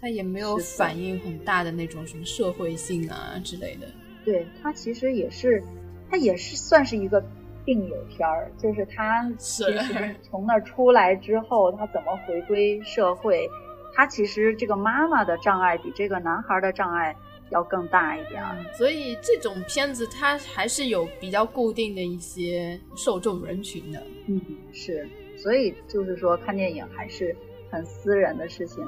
[0.00, 3.86] 他也没有反映很大的那种什么社会性啊之类的。
[4.24, 5.62] 对他其实也是，
[6.10, 7.22] 他也是算是一个。
[7.66, 13.50] 病友片儿，就是他其实 从那出来之后，他怎么回归社会？
[13.92, 17.16] 他其实这个妈妈的障碍比这个男孩的障碍
[17.50, 18.42] 要更大一点。
[18.74, 24.02] 所以这种片子它还是有比较固定的一些受众人群的。
[24.26, 24.40] 嗯，
[24.72, 25.08] 是。
[25.36, 27.36] 所以就是说，看电影还是
[27.70, 28.84] 很私人的事情，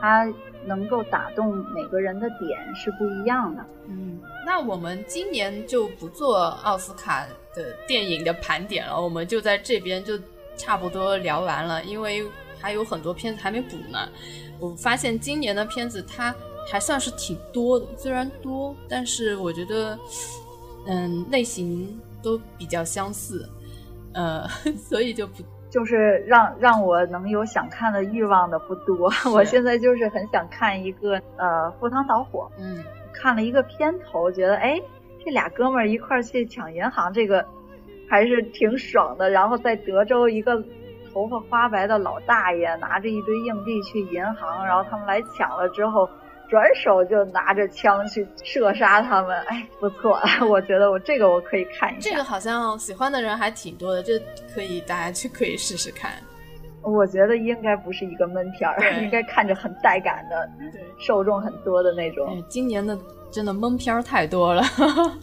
[0.00, 0.32] 它
[0.64, 3.64] 能够打动每个人的点是不一样的。
[3.88, 7.26] 嗯，那我们今年就不做奥斯卡。
[7.54, 10.18] 的电影的盘点了，我们就在这边就
[10.56, 12.24] 差不多聊完了，因为
[12.58, 14.08] 还有很多片子还没补呢。
[14.58, 16.34] 我发现今年的片子它
[16.70, 19.98] 还算是挺多的，虽然多，但是我觉得，
[20.86, 23.48] 嗯，类型都比较相似，
[24.14, 29.10] 呃， 所以就不就是让让我能有想看的欲望的不多。
[29.32, 31.46] 我现在就是很想看一个呃
[31.78, 32.82] 《赴汤蹈火》，嗯，
[33.12, 34.80] 看了一个片头，觉得哎。
[35.24, 37.46] 这俩哥们儿一块儿去抢银行，这个
[38.10, 39.30] 还是挺爽的。
[39.30, 40.60] 然后在德州，一个
[41.12, 46.10] 头发花白的老大爷拿着一堆硬币去银行，然后他们来抢了之后，
[46.52, 49.34] 转手就拿着枪去射杀他们。
[49.46, 52.10] 哎，不错， 我觉得我这个我可以看一下。
[52.10, 54.18] 这个好像喜欢的人还挺多的，这
[54.54, 56.12] 可以大家去可以试试看。
[56.82, 60.46] 我觉得应该不是一个闷片儿，应该看着很带感的，
[60.98, 62.44] 受众很多的那种。
[62.50, 62.98] 今年的。
[63.32, 64.62] 真的闷片儿太多了，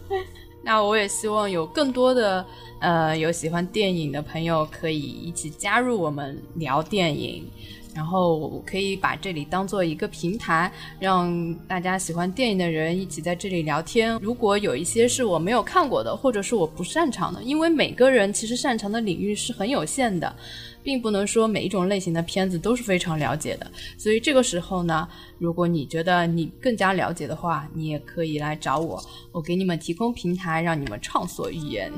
[0.64, 2.44] 那我也希望有更多的
[2.80, 7.48] 呃有喜欢电影的朋友可以一起加入我们聊电影，
[7.94, 14.18] 然后可以把这里当做一个平台，让大家喜欢电影的人一起在这里聊天。
[14.20, 20.34] 如果有一些是我没有看过的，或者是我不擅长的，因为每个人其实擅长的领域是很有限的。
[20.82, 25.06] 并不能说每一种类型的片子都是非常了解的，所以这个时候呢，
[25.38, 28.98] 如果你觉得你更加了解的话，你也可以来找我，
[29.30, 31.92] 我给你们提供平台，让你们畅所欲言。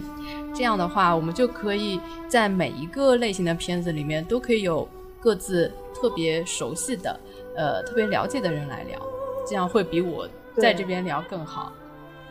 [0.52, 4.89] 这样的话，我们就可以在每一个类型的片子里面都可以有
[5.23, 7.19] 各自特别熟悉的、
[7.57, 9.01] 呃特别了解的人来聊，
[9.47, 11.73] 这样会比我在这边聊更好。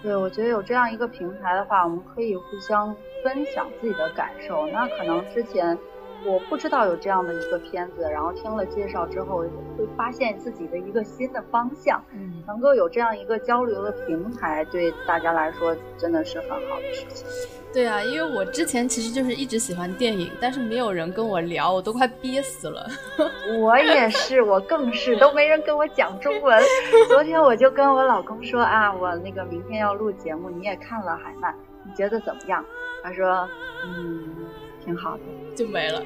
[0.03, 4.67] 对，我觉得有这样一个平台的话，我们可以互相分享自己的感受。
[4.67, 5.77] 那可能之前。
[6.25, 9.37] 我不知道有这样的一个片子，然后听了介绍之后，
[9.77, 12.03] 会发现自己的一个新的方向。
[12.13, 17.25] 嗯，能够有这样一个交流的平台，对大家来说真的是很好的事情。
[17.73, 22.85] 对啊，因为我之前其实就是一直喜欢电影，但是没有人跟我聊，我都快憋死了。
[23.59, 26.61] 我也是，我更是都没人跟我讲中文。
[27.07, 32.63] 昨天我就跟我老公说啊，我那个明天要录节目，你也看了海曼，你觉得怎么样？
[33.01, 33.47] 他说，
[33.85, 34.35] 嗯。
[34.83, 35.23] 挺好的，
[35.55, 36.03] 就没了，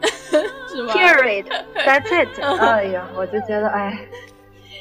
[0.68, 2.40] 是吗？Period，That's it。
[2.60, 3.98] 哎呀，我就觉得，哎，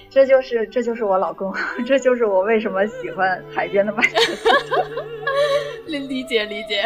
[0.10, 1.54] 这就是这就是我老公，
[1.86, 4.16] 这就是我为什么喜欢海边的麦克。
[5.88, 6.86] 理理解理解。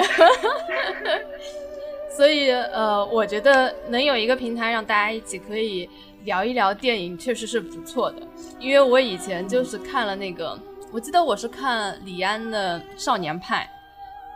[2.09, 5.89] 所以呃，我觉得能有一个平台让大家一起可以
[6.23, 8.21] 聊一聊电影，确实是不错的。
[8.57, 10.57] 因为我以前就是看了那个，
[10.93, 13.69] 我记得我是看李安的《少年派》。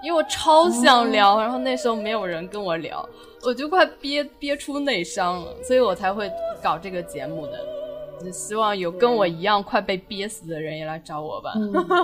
[0.03, 3.07] 因为我超想聊，然后那时候没有人跟我聊，
[3.43, 6.31] 我就快憋憋出内伤了，所以我才会
[6.61, 7.59] 搞这个节目的。
[8.21, 11.53] 就希望有跟我一样快被憋死的人也来找我吧。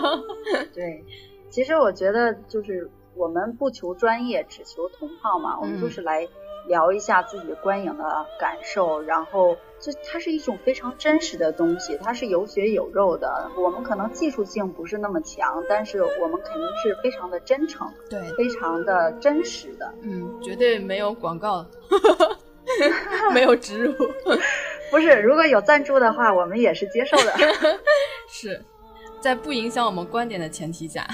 [0.73, 1.03] 对，
[1.49, 6.27] 其实我觉得就是我们不求专业，只求同好嘛，我们就是来。
[6.67, 8.03] 聊一下自己观影的
[8.39, 9.55] 感受，然后
[9.85, 13.51] 这它是一种非常真实的东西，它是有血有肉的。
[13.55, 19.93] 我们可能技术性不是那么强，但是我们肯定是非常的真诚，对，非常的真实的。
[20.01, 21.63] 嗯，绝对没有广告，
[23.31, 23.93] 没有植入，
[24.89, 25.21] 不是。
[25.21, 27.33] 如果有赞助的话，我们也是接受的，
[28.27, 28.59] 是
[29.21, 31.05] 在不影响我们观点的前提下。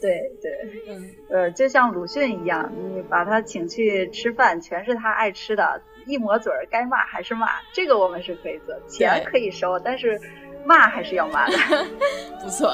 [0.00, 0.52] 对对，
[0.88, 10.18] 嗯，呃，就像鲁迅一样，你把他请去吃饭，全是他爱吃的，一抹嘴儿，该骂还是骂，这个我们是可以做，钱可以收，但是
[10.64, 11.56] 骂还是要骂的。
[12.40, 12.70] 不错，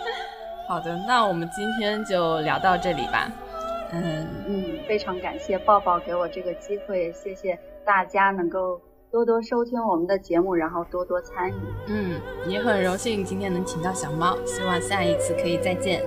[0.68, 3.30] 好的，那我们今天就聊到这里吧。
[3.90, 8.78] 嗯嗯，非常感谢抱抱给我这个机会，谢谢大家能够
[9.10, 11.54] 多多收听我们的节目，然后多多参与。
[11.86, 16.02] 嗯，也很荣幸今天能请到小猫，希望下一次可以再见。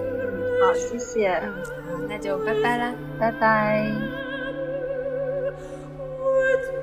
[0.61, 1.33] 好，谢谢。
[1.37, 1.53] 嗯，
[1.91, 4.20] 好，那就拜拜啦，拜拜。
[6.21, 6.80] with